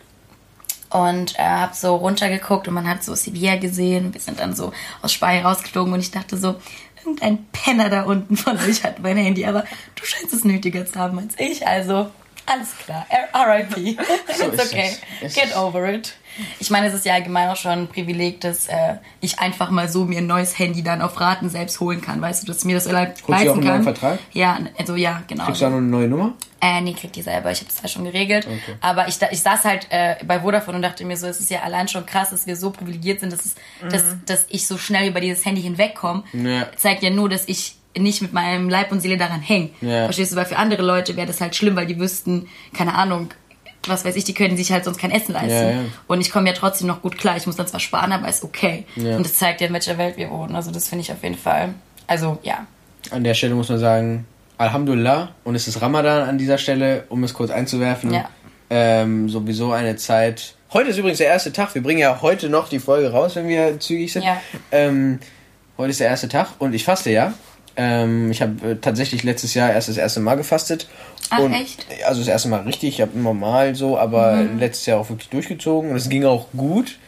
und 0.90 1.38
äh, 1.38 1.42
hab 1.42 1.74
so 1.74 1.96
runtergeguckt 1.96 2.68
und 2.68 2.74
man 2.74 2.86
hat 2.86 3.02
so 3.02 3.14
Sevilla 3.14 3.56
gesehen. 3.56 4.12
Wir 4.12 4.20
sind 4.20 4.40
dann 4.40 4.54
so 4.54 4.74
aus 5.00 5.10
Spanien 5.10 5.46
rausgeflogen 5.46 5.94
und 5.94 6.00
ich 6.00 6.10
dachte 6.10 6.36
so, 6.36 6.56
irgendein 6.98 7.46
Penner 7.46 7.88
da 7.88 8.02
unten 8.02 8.36
von 8.36 8.58
euch 8.58 8.84
hat 8.84 8.98
mein 8.98 9.16
Handy, 9.16 9.46
aber 9.46 9.64
du 9.94 10.04
scheinst 10.04 10.34
es 10.34 10.44
nötiger 10.44 10.84
zu 10.84 10.98
haben 10.98 11.18
als 11.18 11.32
ich, 11.38 11.66
also 11.66 12.10
alles 12.46 12.76
klar. 12.78 13.06
R.I.P. 13.32 13.96
So 14.36 14.44
It's 14.48 14.62
ist 14.62 14.72
okay. 14.72 14.96
es. 15.22 15.34
Get 15.34 15.56
over 15.56 15.88
it. 15.88 16.14
Ich 16.58 16.70
meine, 16.70 16.88
es 16.88 16.94
ist 16.94 17.04
ja 17.04 17.14
allgemein 17.14 17.48
auch 17.48 17.56
schon 17.56 17.72
ein 17.72 17.88
Privileg, 17.88 18.40
dass 18.40 18.66
äh, 18.66 18.96
ich 19.20 19.38
einfach 19.38 19.70
mal 19.70 19.88
so 19.88 20.04
mir 20.04 20.18
ein 20.18 20.26
neues 20.26 20.58
Handy 20.58 20.82
dann 20.82 21.00
auf 21.00 21.20
Raten 21.20 21.48
selbst 21.48 21.78
holen 21.80 22.00
kann. 22.00 22.20
Weißt 22.20 22.42
du, 22.42 22.46
dass 22.46 22.64
mir 22.64 22.74
das 22.74 22.90
leisten 22.90 23.26
Holst 23.28 23.44
du 23.44 23.50
auch 23.50 23.54
kann. 23.54 23.62
einen 23.62 23.66
neuen 23.66 23.82
Vertrag? 23.84 24.18
Ja, 24.32 24.58
also 24.76 24.96
ja, 24.96 25.22
genau. 25.28 25.44
Kriegst 25.44 25.60
du 25.62 25.66
auch 25.66 25.70
noch 25.70 25.76
eine 25.78 25.86
neue 25.86 26.08
Nummer? 26.08 26.34
Äh, 26.60 26.80
nee, 26.80 26.94
kriegt 26.94 27.14
die 27.14 27.22
selber. 27.22 27.52
Ich 27.52 27.58
habe 27.58 27.66
das 27.66 27.76
zwar 27.76 27.90
schon 27.90 28.04
geregelt. 28.04 28.46
Okay. 28.46 28.76
Aber 28.80 29.06
ich, 29.06 29.18
ich 29.30 29.40
saß 29.40 29.64
halt 29.64 29.86
äh, 29.90 30.16
bei 30.24 30.40
Vodafone 30.40 30.76
und 30.76 30.82
dachte 30.82 31.04
mir 31.04 31.16
so, 31.16 31.26
es 31.26 31.38
ist 31.38 31.50
ja 31.50 31.62
allein 31.62 31.88
schon 31.88 32.06
krass, 32.06 32.30
dass 32.30 32.46
wir 32.46 32.56
so 32.56 32.70
privilegiert 32.70 33.20
sind, 33.20 33.32
dass, 33.32 33.44
es, 33.44 33.54
dass, 33.88 34.04
dass 34.26 34.46
ich 34.48 34.66
so 34.66 34.78
schnell 34.78 35.08
über 35.08 35.20
dieses 35.20 35.44
Handy 35.44 35.62
hinwegkomme. 35.62 36.24
Ja. 36.32 36.66
Zeigt 36.76 37.02
ja 37.02 37.10
nur, 37.10 37.28
dass 37.28 37.46
ich 37.46 37.76
nicht 37.96 38.22
mit 38.22 38.32
meinem 38.32 38.68
Leib 38.68 38.92
und 38.92 39.00
Seele 39.00 39.16
daran 39.16 39.40
hänge. 39.40 39.70
Ja. 39.80 40.04
Verstehst 40.04 40.32
du? 40.32 40.36
Weil 40.36 40.46
für 40.46 40.56
andere 40.56 40.82
Leute 40.82 41.16
wäre 41.16 41.26
das 41.26 41.40
halt 41.40 41.54
schlimm, 41.54 41.76
weil 41.76 41.86
die 41.86 41.98
wüssten, 41.98 42.48
keine 42.76 42.94
Ahnung, 42.94 43.30
was 43.86 44.04
weiß 44.04 44.16
ich, 44.16 44.24
die 44.24 44.34
können 44.34 44.56
sich 44.56 44.72
halt 44.72 44.84
sonst 44.84 44.98
kein 44.98 45.10
Essen 45.10 45.32
leisten. 45.32 45.50
Ja, 45.50 45.70
ja. 45.70 45.80
Und 46.06 46.20
ich 46.20 46.30
komme 46.30 46.48
ja 46.48 46.54
trotzdem 46.54 46.86
noch 46.86 47.02
gut 47.02 47.18
klar. 47.18 47.36
Ich 47.36 47.46
muss 47.46 47.56
dann 47.56 47.66
zwar 47.66 47.80
sparen, 47.80 48.12
aber 48.12 48.28
ist 48.28 48.42
okay. 48.42 48.84
Und 48.96 49.24
das 49.24 49.34
zeigt 49.34 49.60
ja, 49.60 49.66
in 49.66 49.72
welcher 49.72 49.98
Welt 49.98 50.16
wir 50.16 50.30
wohnen. 50.30 50.54
Also 50.56 50.70
das 50.70 50.88
finde 50.88 51.02
ich 51.02 51.12
auf 51.12 51.22
jeden 51.22 51.36
Fall. 51.36 51.74
Also 52.06 52.38
ja. 52.42 52.66
An 53.10 53.24
der 53.24 53.34
Stelle 53.34 53.54
muss 53.54 53.68
man 53.68 53.78
sagen, 53.78 54.26
Alhamdulillah, 54.56 55.34
und 55.44 55.54
es 55.54 55.68
ist 55.68 55.82
Ramadan 55.82 56.28
an 56.28 56.38
dieser 56.38 56.58
Stelle, 56.58 57.04
um 57.08 57.24
es 57.24 57.34
kurz 57.34 57.50
einzuwerfen. 57.50 58.12
Ja. 58.12 58.28
Ähm, 58.70 59.28
sowieso 59.28 59.72
eine 59.72 59.96
Zeit. 59.96 60.54
Heute 60.72 60.90
ist 60.90 60.96
übrigens 60.96 61.18
der 61.18 61.28
erste 61.28 61.52
Tag. 61.52 61.74
Wir 61.74 61.82
bringen 61.82 62.00
ja 62.00 62.22
heute 62.22 62.48
noch 62.48 62.68
die 62.68 62.78
Folge 62.78 63.12
raus, 63.12 63.36
wenn 63.36 63.48
wir 63.48 63.78
zügig 63.78 64.12
sind. 64.12 64.24
Ja. 64.24 64.40
Ähm, 64.72 65.18
heute 65.76 65.90
ist 65.90 66.00
der 66.00 66.08
erste 66.08 66.28
Tag 66.28 66.48
und 66.58 66.74
ich 66.74 66.84
faste 66.84 67.10
ja. 67.10 67.34
Ähm, 67.76 68.30
ich 68.30 68.40
habe 68.40 68.70
äh, 68.70 68.76
tatsächlich 68.76 69.22
letztes 69.24 69.54
Jahr 69.54 69.72
erst 69.72 69.88
das 69.88 69.96
erste 69.96 70.20
Mal 70.20 70.36
gefastet. 70.36 70.88
Ach, 71.30 71.38
und, 71.38 71.52
echt? 71.52 71.86
Also 72.06 72.20
das 72.20 72.28
erste 72.28 72.48
Mal 72.48 72.60
richtig. 72.62 72.94
Ich 72.94 73.00
habe 73.00 73.12
immer 73.14 73.34
mal 73.34 73.74
so, 73.74 73.98
aber 73.98 74.36
Mhm. 74.36 74.58
letztes 74.58 74.86
Jahr 74.86 75.00
auch 75.00 75.08
wirklich 75.08 75.28
durchgezogen. 75.30 75.90
Und 75.90 75.96
es 75.96 76.08
ging 76.08 76.24
auch 76.24 76.46
gut, 76.56 76.98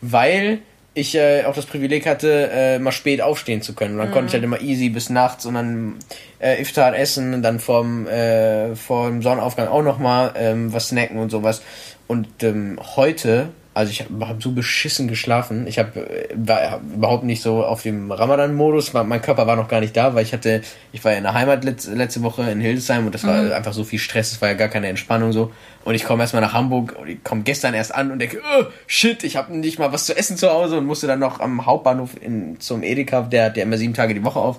weil 0.00 0.58
ich 0.94 1.14
äh, 1.14 1.44
auch 1.44 1.54
das 1.54 1.66
Privileg 1.66 2.06
hatte, 2.06 2.48
äh, 2.50 2.78
mal 2.78 2.90
spät 2.90 3.20
aufstehen 3.20 3.60
zu 3.60 3.74
können. 3.74 3.92
Und 3.94 3.98
dann 3.98 4.10
konnte 4.12 4.28
ich 4.28 4.32
halt 4.32 4.44
immer 4.44 4.62
easy 4.62 4.88
bis 4.88 5.10
nachts 5.10 5.44
und 5.44 5.54
dann 5.54 5.96
äh, 6.40 6.60
Iftar 6.60 6.96
essen 6.96 7.34
und 7.34 7.42
dann 7.42 7.60
vorm, 7.60 8.06
äh, 8.06 8.74
vorm 8.74 9.20
Sonnenaufgang 9.22 9.68
auch 9.68 9.82
nochmal 9.82 10.32
ähm, 10.36 10.72
was 10.72 10.88
snacken 10.88 11.18
und 11.18 11.30
sowas. 11.30 11.60
Und 12.08 12.42
ähm, 12.42 12.78
heute, 12.96 13.48
also 13.76 13.90
ich 13.90 14.00
habe 14.00 14.26
hab 14.26 14.42
so 14.42 14.52
beschissen 14.52 15.06
geschlafen. 15.06 15.66
Ich 15.66 15.78
hab, 15.78 15.96
äh, 15.96 16.28
war 16.34 16.80
überhaupt 16.94 17.24
nicht 17.24 17.42
so 17.42 17.62
auf 17.62 17.82
dem 17.82 18.10
Ramadan-Modus. 18.10 18.94
Mein 18.94 19.20
Körper 19.20 19.46
war 19.46 19.54
noch 19.54 19.68
gar 19.68 19.80
nicht 19.80 19.94
da, 19.94 20.14
weil 20.14 20.22
ich 20.22 20.32
hatte, 20.32 20.62
ich 20.92 21.04
war 21.04 21.12
ja 21.12 21.18
in 21.18 21.24
der 21.24 21.34
Heimat 21.34 21.62
letzte, 21.62 22.22
Woche 22.22 22.50
in 22.50 22.58
Hildesheim 22.58 23.04
und 23.04 23.14
das 23.14 23.24
war 23.24 23.54
einfach 23.54 23.74
so 23.74 23.84
viel 23.84 23.98
Stress, 23.98 24.32
es 24.32 24.40
war 24.40 24.48
ja 24.48 24.54
gar 24.54 24.68
keine 24.68 24.88
Entspannung 24.88 25.32
so. 25.32 25.52
Und 25.84 25.94
ich 25.94 26.04
komme 26.04 26.22
erstmal 26.22 26.40
nach 26.40 26.54
Hamburg 26.54 26.96
und 26.98 27.06
ich 27.06 27.22
komme 27.22 27.42
gestern 27.42 27.74
erst 27.74 27.94
an 27.94 28.10
und 28.10 28.18
denke, 28.18 28.38
oh, 28.38 28.64
shit, 28.86 29.22
ich 29.24 29.36
habe 29.36 29.54
nicht 29.54 29.78
mal 29.78 29.92
was 29.92 30.06
zu 30.06 30.16
essen 30.16 30.38
zu 30.38 30.50
Hause 30.50 30.78
und 30.78 30.86
musste 30.86 31.06
dann 31.06 31.18
noch 31.18 31.40
am 31.40 31.66
Hauptbahnhof 31.66 32.12
in, 32.18 32.58
zum 32.58 32.82
Edeka, 32.82 33.22
der 33.22 33.44
hat 33.44 33.58
ja 33.58 33.64
immer 33.64 33.76
sieben 33.76 33.92
Tage 33.92 34.14
die 34.14 34.24
Woche 34.24 34.40
auf. 34.40 34.58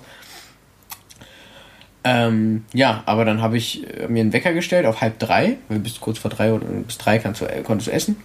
Ähm, 2.04 2.64
ja, 2.72 3.02
aber 3.06 3.24
dann 3.24 3.42
habe 3.42 3.56
ich 3.56 3.84
äh, 3.98 4.06
mir 4.06 4.20
einen 4.20 4.32
Wecker 4.32 4.52
gestellt 4.52 4.86
auf 4.86 5.00
halb 5.00 5.18
drei, 5.18 5.56
weil 5.68 5.80
bis 5.80 5.98
kurz 5.98 6.18
vor 6.18 6.30
drei 6.30 6.52
oder 6.52 6.64
bis 6.64 6.98
drei 6.98 7.18
kannst 7.18 7.40
du, 7.40 7.46
äh, 7.46 7.62
konntest 7.62 7.88
du 7.88 7.92
essen. 7.92 8.16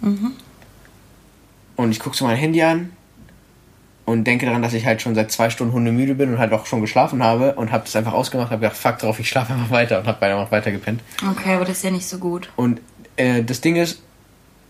Und 1.76 1.90
ich 1.90 2.00
gucke 2.00 2.16
so 2.16 2.24
mein 2.24 2.36
Handy 2.36 2.62
an 2.62 2.92
und 4.04 4.24
denke 4.24 4.46
daran, 4.46 4.62
dass 4.62 4.74
ich 4.74 4.84
halt 4.86 5.02
schon 5.02 5.14
seit 5.14 5.32
zwei 5.32 5.50
Stunden 5.50 5.72
hundemüde 5.72 6.14
bin 6.14 6.30
und 6.32 6.38
halt 6.38 6.52
auch 6.52 6.66
schon 6.66 6.80
geschlafen 6.80 7.22
habe 7.22 7.54
und 7.54 7.72
habe 7.72 7.84
das 7.84 7.96
einfach 7.96 8.12
ausgemacht, 8.12 8.50
habe 8.50 8.60
gedacht, 8.60 8.76
fuck 8.76 8.98
drauf, 8.98 9.18
ich 9.18 9.28
schlafe 9.28 9.52
einfach 9.54 9.70
weiter 9.70 9.98
und 9.98 10.06
habe 10.06 10.18
beinahe 10.20 10.40
noch 10.40 10.52
weiter 10.52 10.70
gepennt. 10.70 11.00
Okay, 11.30 11.54
aber 11.54 11.64
das 11.64 11.78
ist 11.78 11.84
ja 11.84 11.90
nicht 11.90 12.06
so 12.06 12.18
gut. 12.18 12.50
Und 12.56 12.80
äh, 13.16 13.42
das 13.42 13.60
Ding 13.60 13.76
ist, 13.76 14.02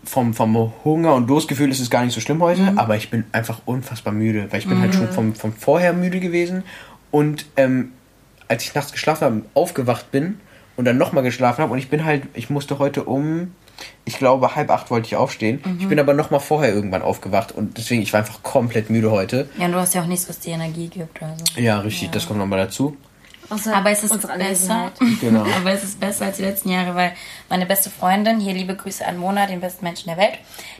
vom, 0.05 0.33
vom 0.33 0.73
Hunger 0.83 1.15
und 1.15 1.27
Durstgefühl 1.27 1.69
ist 1.71 1.79
es 1.79 1.89
gar 1.89 2.03
nicht 2.05 2.13
so 2.13 2.21
schlimm 2.21 2.41
heute, 2.41 2.73
aber 2.75 2.95
ich 2.95 3.09
bin 3.09 3.25
einfach 3.31 3.61
unfassbar 3.65 4.13
müde, 4.13 4.47
weil 4.51 4.59
ich 4.59 4.67
bin 4.67 4.79
halt 4.79 4.93
schon 4.93 5.09
vom, 5.09 5.35
vom 5.35 5.51
vorher 5.51 5.93
müde 5.93 6.19
gewesen 6.19 6.63
und 7.11 7.45
ähm, 7.57 7.91
als 8.47 8.63
ich 8.63 8.75
nachts 8.75 8.91
geschlafen 8.91 9.25
habe, 9.25 9.41
aufgewacht 9.53 10.11
bin 10.11 10.39
und 10.75 10.85
dann 10.85 10.97
nochmal 10.97 11.23
geschlafen 11.23 11.61
habe 11.61 11.73
und 11.73 11.79
ich 11.79 11.89
bin 11.89 12.05
halt, 12.05 12.23
ich 12.33 12.49
musste 12.49 12.77
heute 12.79 13.03
um, 13.03 13.53
ich 14.05 14.17
glaube 14.17 14.55
halb 14.55 14.69
acht 14.69 14.91
wollte 14.91 15.07
ich 15.07 15.15
aufstehen, 15.15 15.61
ich 15.79 15.87
bin 15.87 15.99
aber 15.99 16.13
nochmal 16.13 16.39
vorher 16.39 16.73
irgendwann 16.73 17.01
aufgewacht 17.01 17.51
und 17.51 17.77
deswegen, 17.77 18.01
ich 18.01 18.13
war 18.13 18.19
einfach 18.19 18.43
komplett 18.43 18.89
müde 18.89 19.11
heute. 19.11 19.49
Ja, 19.57 19.65
und 19.65 19.71
du 19.71 19.79
hast 19.79 19.93
ja 19.95 20.01
auch 20.01 20.07
nichts, 20.07 20.29
was 20.29 20.39
dir 20.39 20.53
Energie 20.53 20.87
gibt. 20.87 21.21
Also. 21.21 21.43
Ja, 21.55 21.79
richtig, 21.79 22.11
das 22.11 22.27
kommt 22.27 22.39
nochmal 22.39 22.59
dazu. 22.59 22.95
Außer 23.49 23.75
Aber 23.75 23.91
es 23.91 24.03
ist 24.03 24.27
besser. 24.37 24.91
Genau. 25.21 25.45
Aber 25.55 25.71
es 25.71 25.83
ist 25.83 25.99
besser 25.99 26.25
als 26.25 26.37
die 26.37 26.43
letzten 26.43 26.69
Jahre, 26.69 26.95
weil 26.95 27.13
meine 27.49 27.65
beste 27.65 27.89
Freundin, 27.89 28.39
hier 28.39 28.53
liebe 28.53 28.75
Grüße 28.75 29.05
an 29.05 29.17
Mona, 29.17 29.45
den 29.45 29.59
besten 29.61 29.85
Menschen 29.85 30.07
der 30.07 30.17
Welt, 30.17 30.33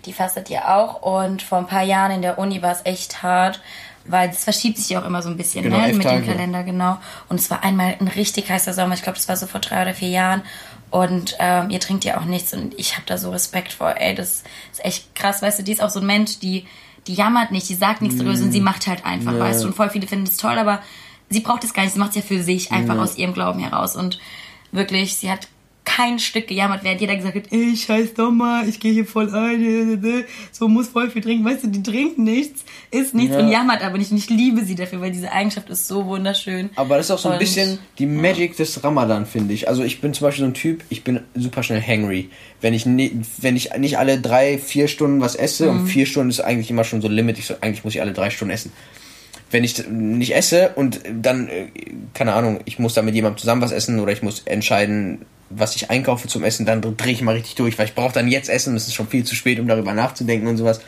die 0.05 0.13
fastet 0.13 0.49
ja 0.49 0.75
auch. 0.75 1.01
Und 1.03 1.41
vor 1.43 1.60
ein 1.60 1.67
paar 1.67 1.84
Jahren 1.84 2.12
in 2.12 2.21
der 2.23 2.39
Uni 2.39 2.62
war 2.63 2.71
es 2.71 2.81
echt 2.84 3.21
hart, 3.21 3.62
weil 4.05 4.29
es 4.29 4.43
verschiebt 4.43 4.77
sich 4.79 4.89
ja 4.89 5.01
auch 5.01 5.05
immer 5.05 5.21
so 5.21 5.29
ein 5.29 5.38
bisschen 5.38 5.63
Genau, 5.63 5.77
ne, 5.77 5.93
mit 5.93 6.03
Tage. 6.03 6.21
dem 6.21 6.27
Kalender, 6.27 6.63
genau. 6.63 6.97
Und 7.29 7.39
es 7.39 7.51
war 7.51 7.63
einmal 7.63 7.95
ein 7.99 8.08
richtig 8.08 8.49
heißer 8.49 8.73
Sommer, 8.73 8.95
ich 8.95 9.03
glaube, 9.03 9.17
das 9.17 9.27
war 9.29 9.38
so 9.38 9.45
vor 9.45 9.62
drei 9.62 9.84
oder 9.84 9.93
vier 9.93 10.10
Jahren. 10.10 10.41
Und 10.91 11.36
ähm, 11.39 11.69
ihr 11.69 11.80
trinkt 11.80 12.06
ja 12.06 12.19
auch 12.19 12.26
nichts 12.26 12.54
und 12.54 12.78
ich 12.80 12.93
habe 12.93 13.06
da 13.06 13.17
so 13.17 13.32
Respekt 13.32 13.74
vor. 13.74 13.95
Ey, 13.98 14.15
das 14.15 14.43
ist 14.71 14.86
echt 14.86 15.15
krass, 15.15 15.41
weißt 15.41 15.60
du, 15.60 15.63
die 15.63 15.74
ist 15.74 15.82
auch 15.82 15.89
so 15.89 16.00
ein 16.00 16.06
Mensch, 16.06 16.39
die, 16.39 16.65
die 17.08 17.13
jammert 17.13 17.52
nicht, 17.52 17.67
die 17.67 17.76
sagt 17.76 18.02
nichts 18.02 18.17
darüber, 18.17 18.36
sondern 18.36 18.54
sie 18.54 18.62
macht 18.62 18.88
halt 18.88 19.06
einfach, 19.06 19.38
weißt 19.38 19.63
du. 19.63 19.67
Und 19.67 19.76
voll 19.76 19.89
viele 19.89 20.08
finden 20.08 20.26
das 20.26 20.38
toll, 20.38 20.58
aber 20.58 20.82
sie 21.30 21.41
braucht 21.41 21.63
es 21.63 21.74
gar 21.74 21.84
nicht, 21.84 21.93
sie 21.93 22.00
macht 22.00 22.12
es 22.12 22.15
ja 22.17 22.21
für 22.21 22.41
sich, 22.41 22.71
einfach 22.71 22.98
aus 22.98 23.17
ihrem 23.17 23.34
Glauben 23.34 23.60
heraus. 23.60 23.95
Und 23.95 24.19
wirklich, 24.71 25.15
sie 25.15 25.30
hat 25.30 25.48
kein 25.86 26.19
Stück 26.19 26.48
gejammert, 26.48 26.84
während 26.84 27.00
jeder 27.00 27.15
gesagt 27.15 27.36
hat, 27.36 27.43
ey, 27.52 27.78
scheiß 27.78 28.10
Sommer, 28.17 28.63
ich 28.67 28.80
gehe 28.80 28.91
hier 28.91 29.06
voll 29.06 29.34
ein, 29.34 30.26
so 30.52 30.67
muss 30.67 30.89
voll 30.89 31.10
viel 31.12 31.21
trinken. 31.21 31.45
Weißt 31.45 31.63
du, 31.63 31.67
die 31.67 31.82
trinkt 31.84 32.17
nichts, 32.17 32.65
isst 32.91 33.13
nichts 33.13 33.34
Ja. 33.36 33.39
und 33.41 33.50
jammert 33.50 33.82
aber 33.84 33.98
nicht. 33.98 34.12
Und 34.12 34.17
ich 34.17 34.30
liebe 34.30 34.65
sie 34.65 34.76
dafür, 34.76 35.00
weil 35.00 35.12
diese 35.12 35.32
Eigenschaft 35.32 35.69
ist 35.69 35.88
so 35.88 36.06
wunderschön. 36.06 36.71
Aber 36.76 36.98
das 36.98 37.06
ist 37.08 37.12
auch 37.12 37.19
so 37.19 37.30
ein 37.30 37.34
Und- 37.34 37.39
bisschen 37.39 37.80
die 38.00 38.08
Magic 38.08 38.58
des 38.58 38.84
Ramadan, 38.84 39.26
finde 39.26 39.54
ich. 39.54 39.69
Also 39.69 39.84
ich 39.84 40.02
bin 40.02 40.13
zum 40.13 40.26
Beispiel 40.28 40.43
so 40.43 40.50
ein 40.50 40.54
Typ, 40.56 40.84
ich 40.89 41.04
bin 41.04 41.21
super 41.36 41.63
schnell 41.63 41.82
hangry. 41.82 42.30
Wenn 42.62 42.74
ich, 42.74 42.86
ni- 42.86 43.21
wenn 43.38 43.56
ich 43.56 43.69
nicht 43.78 43.98
alle 44.00 44.19
drei, 44.19 44.58
vier 44.58 44.88
Stunden 44.88 45.21
was 45.21 45.36
esse, 45.36 45.71
Mhm. 45.71 45.80
und 45.82 45.88
vier 45.88 46.06
Stunden 46.08 46.30
ist 46.32 46.39
eigentlich 46.41 46.69
immer 46.71 46.84
schon 46.84 47.02
so 47.02 47.08
Limit, 47.08 47.38
ich 47.38 47.45
so, 47.45 47.54
eigentlich 47.62 47.84
muss 47.84 47.93
ich 47.95 48.02
alle 48.02 48.12
drei 48.13 48.32
Stunden 48.32 48.54
essen. 48.54 48.71
Wenn 49.56 49.63
ich 49.63 49.88
nicht 49.88 50.36
esse 50.36 50.72
und 50.76 51.00
dann, 51.10 51.48
äh, 51.48 51.68
keine 52.13 52.34
Ahnung, 52.34 52.60
ich 52.65 52.78
muss 52.78 52.94
da 52.94 53.02
mit 53.02 53.15
jemandem 53.15 53.38
zusammen 53.38 53.62
was 53.62 53.72
essen 53.72 54.02
oder 54.02 54.12
ich 54.12 54.22
muss 54.22 54.41
entscheiden, 54.44 55.26
was 55.50 55.78
ich 55.78 55.89
einkaufe 55.89 56.28
zum 56.28 56.44
Essen, 56.44 56.65
dann 56.65 56.82
drehe 56.82 57.13
ich 57.13 57.22
mal 57.22 57.36
richtig 57.36 57.56
durch, 57.56 57.80
weil 57.80 57.86
ich 57.86 57.96
brauche 57.96 58.12
dann 58.12 58.28
jetzt 58.28 58.50
Essen, 58.50 58.76
es 58.76 58.89
ist 58.89 58.96
schon 58.96 59.08
viel 59.08 59.24
zu 59.24 59.34
spät, 59.34 59.58
um 59.62 59.68
darüber 59.70 59.94
nachzudenken 59.94 60.48
und 60.48 60.58
sowas. 60.58 60.82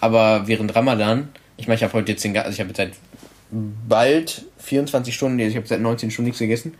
Aber 0.00 0.48
während 0.48 0.74
Ramadan, 0.74 1.28
ich 1.56 1.68
meine, 1.68 1.76
ich 1.76 1.84
habe 1.84 1.92
heute 1.92 2.10
jetzt 2.10 2.24
den, 2.24 2.36
also 2.36 2.50
ich 2.50 2.58
habe 2.58 2.70
jetzt 2.70 2.78
seit 2.78 2.94
bald 3.52 4.44
24 4.58 5.14
Stunden, 5.14 5.38
ich 5.38 5.54
habe 5.54 5.68
seit 5.68 5.80
19 5.80 6.10
Stunden 6.10 6.26
nichts 6.26 6.40
gegessen. 6.40 6.74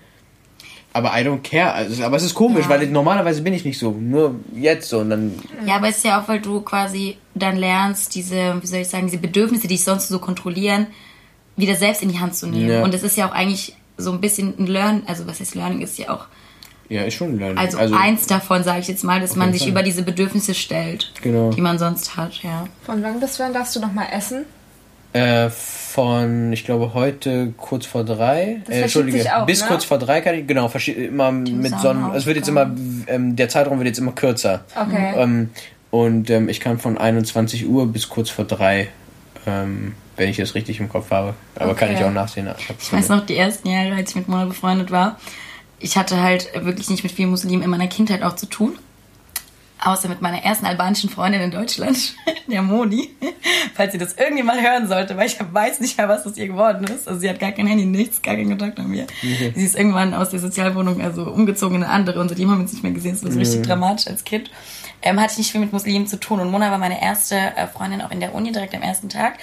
Aber 0.95 1.11
I 1.11 1.25
don't 1.25 1.43
care. 1.43 1.73
Also, 1.73 2.05
aber 2.05 2.17
es 2.17 2.23
ist 2.23 2.35
komisch, 2.35 2.65
ja. 2.65 2.71
weil 2.71 2.87
normalerweise 2.87 3.43
bin 3.43 3.53
ich 3.53 3.65
nicht 3.65 3.79
so. 3.79 3.91
Nur 3.91 4.37
jetzt 4.55 4.89
so 4.89 5.01
und 5.01 5.11
dann. 5.11 5.35
Ja, 5.67 5.77
aber 5.77 5.89
es 5.89 5.99
ist 5.99 6.05
ja 6.05 6.23
auch, 6.23 6.29
weil 6.29 6.41
du 6.41 6.61
quasi 6.61 7.19
dann 7.35 7.57
lernst, 7.57 8.15
diese, 8.15 8.63
wie 8.63 8.67
soll 8.67 8.79
ich 8.79 8.89
sagen, 8.89 9.07
diese 9.07 9.19
Bedürfnisse, 9.19 9.67
die 9.67 9.75
ich 9.75 9.83
sonst 9.83 10.07
so 10.09 10.21
kontrollieren, 10.21 10.87
wieder 11.57 11.75
selbst 11.75 12.03
in 12.03 12.11
die 12.11 12.21
Hand 12.21 12.37
zu 12.37 12.47
nehmen. 12.47 12.71
Ja. 12.71 12.85
Und 12.85 12.95
es 12.95 13.03
ist 13.03 13.17
ja 13.17 13.29
auch 13.29 13.33
eigentlich 13.33 13.75
so 13.97 14.13
ein 14.13 14.21
bisschen 14.21 14.55
ein 14.57 14.67
Learn, 14.69 15.03
also 15.07 15.27
was 15.27 15.41
heißt 15.41 15.57
Learning 15.57 15.81
ist 15.81 15.99
ja 15.99 16.11
auch. 16.11 16.27
Ja, 16.89 17.03
ist 17.03 17.15
schon 17.15 17.31
ein 17.31 17.39
Learning. 17.39 17.59
Also, 17.59 17.79
also 17.79 17.95
eins 17.97 18.27
davon, 18.27 18.63
sage 18.63 18.79
ich 18.81 18.87
jetzt 18.89 19.03
mal, 19.03 19.21
dass 19.21 19.35
man 19.35 19.53
sich 19.53 19.63
Fall. 19.63 19.71
über 19.71 19.83
diese 19.83 20.03
Bedürfnisse 20.03 20.55
stellt, 20.55 21.13
genau. 21.23 21.51
die 21.51 21.61
man 21.61 21.79
sonst 21.79 22.17
hat, 22.17 22.43
ja. 22.45 22.69
Von 22.85 23.03
wann 23.03 23.19
bis 23.19 23.41
wann 23.41 23.53
darfst 23.53 23.75
du 23.75 23.81
nochmal 23.81 24.07
essen? 24.13 24.45
Äh, 25.15 25.49
von, 25.49 26.53
ich 26.53 26.65
glaube, 26.65 26.93
heute 26.93 27.55
kurz 27.57 27.87
vor 27.87 28.03
drei. 28.03 28.63
Das 28.67 28.75
äh, 28.75 28.83
Entschuldige, 28.83 29.37
auch, 29.37 29.47
bis 29.47 29.61
ne? 29.61 29.69
kurz 29.69 29.85
vor 29.85 29.97
drei 29.97 30.21
kann 30.21 30.35
ich, 30.35 30.45
genau, 30.45 30.69
immer 30.89 31.31
mit 31.31 31.79
Sonnen. 31.79 32.13
Es 32.17 32.27
wird 32.27 32.37
jetzt 32.37 32.49
immer, 32.49 32.69
ähm, 33.07 33.37
der 33.37 33.49
Zeitraum 33.49 33.79
wird 33.79 33.87
jetzt 33.87 34.01
immer 34.01 34.11
kürzer. 34.11 34.65
Okay. 34.75 35.15
Ähm, 35.17 35.51
und 35.93 36.31
ähm, 36.31 36.49
ich 36.49 36.59
kann 36.59 36.81
von 36.81 36.99
21 36.99 37.69
Uhr 37.69 37.87
bis 37.87 38.09
kurz 38.09 38.29
vor 38.29 38.45
drei, 38.45 38.89
ähm, 39.47 39.95
wenn 40.17 40.29
ich 40.29 40.37
das 40.37 40.57
richtig 40.57 40.81
im 40.81 40.89
Kopf 40.89 41.13
habe. 41.13 41.35
Aber 41.55 41.71
okay. 41.71 41.87
kann 41.87 41.95
ich 41.95 42.03
auch 42.03 42.11
nachsehen. 42.11 42.49
Ich, 42.59 42.69
ich 42.69 42.93
weiß 42.93 43.11
noch, 43.11 43.25
die 43.25 43.37
ersten 43.37 43.69
Jahre, 43.69 43.95
als 43.95 44.11
ich 44.11 44.17
mit 44.17 44.27
Mona 44.27 44.47
befreundet 44.47 44.91
war, 44.91 45.21
ich 45.79 45.97
hatte 45.97 46.21
halt 46.21 46.51
wirklich 46.65 46.91
nicht 46.91 47.05
mit 47.05 47.13
vielen 47.13 47.31
Muslimen 47.31 47.63
in 47.63 47.71
meiner 47.71 47.87
Kindheit 47.87 48.25
auch 48.25 48.35
zu 48.35 48.47
tun 48.47 48.77
außer 49.83 50.09
mit 50.09 50.23
meiner 50.23 50.43
ersten 50.43 50.67
albanischen 50.67 51.11
Freundin 51.11 51.41
in 51.41 51.51
Deutschland, 51.51 52.15
der 52.47 52.63
Moni, 52.63 53.11
falls 53.75 53.93
sie 53.93 53.99
das 53.99 54.15
irgendwie 54.15 54.43
mal 54.43 54.61
hören 54.61 54.89
sollte, 54.89 55.17
weil 55.17 55.27
ich 55.27 55.37
weiß 55.39 55.81
nicht 55.81 55.99
mehr, 55.99 56.09
was 56.09 56.27
aus 56.27 56.37
ihr 56.37 56.47
geworden 56.47 56.85
ist. 56.85 57.09
Also 57.09 57.21
sie 57.21 57.29
hat 57.29 57.39
gar 57.39 57.53
kein 57.53 57.67
Handy, 57.67 57.85
nichts, 57.85 58.23
gar 58.23 58.35
keinen 58.35 58.49
Kontakt 58.51 58.79
mit 58.79 58.89
mir. 58.89 59.07
Mhm. 59.23 59.53
Sie 59.55 59.65
ist 59.65 59.77
irgendwann 59.77 60.15
aus 60.15 60.31
der 60.31 60.41
Sozialwohnung 60.41 61.03
also 61.03 61.25
umgezogen 61.25 61.77
in 61.77 61.83
eine 61.85 61.93
andere 61.93 62.21
und 62.21 62.29
seitdem 62.29 62.51
haben 62.51 62.59
wir 62.59 62.63
uns 62.63 62.73
nicht 62.73 62.83
mehr 62.83 62.93
gesehen. 62.93 63.13
Das 63.13 63.25
war 63.25 63.31
mhm. 63.31 63.39
richtig 63.39 63.63
dramatisch 63.63 64.07
als 64.07 64.25
Kind. 64.25 64.51
Ähm, 65.03 65.21
hatte 65.21 65.33
ich 65.33 65.39
nicht 65.39 65.53
viel 65.53 65.61
mit 65.61 65.73
Muslimen 65.73 66.07
zu 66.07 66.19
tun 66.19 66.41
und 66.41 66.51
Mona 66.51 66.71
war 66.71 66.79
meine 66.79 67.03
erste 67.03 67.37
äh, 67.37 67.67
Freundin 67.67 68.01
auch 68.01 68.11
in 68.11 68.21
der 68.21 68.35
Uni 68.35 68.53
direkt 68.53 68.75
am 68.75 68.83
ersten 68.83 69.09
Tag. 69.09 69.35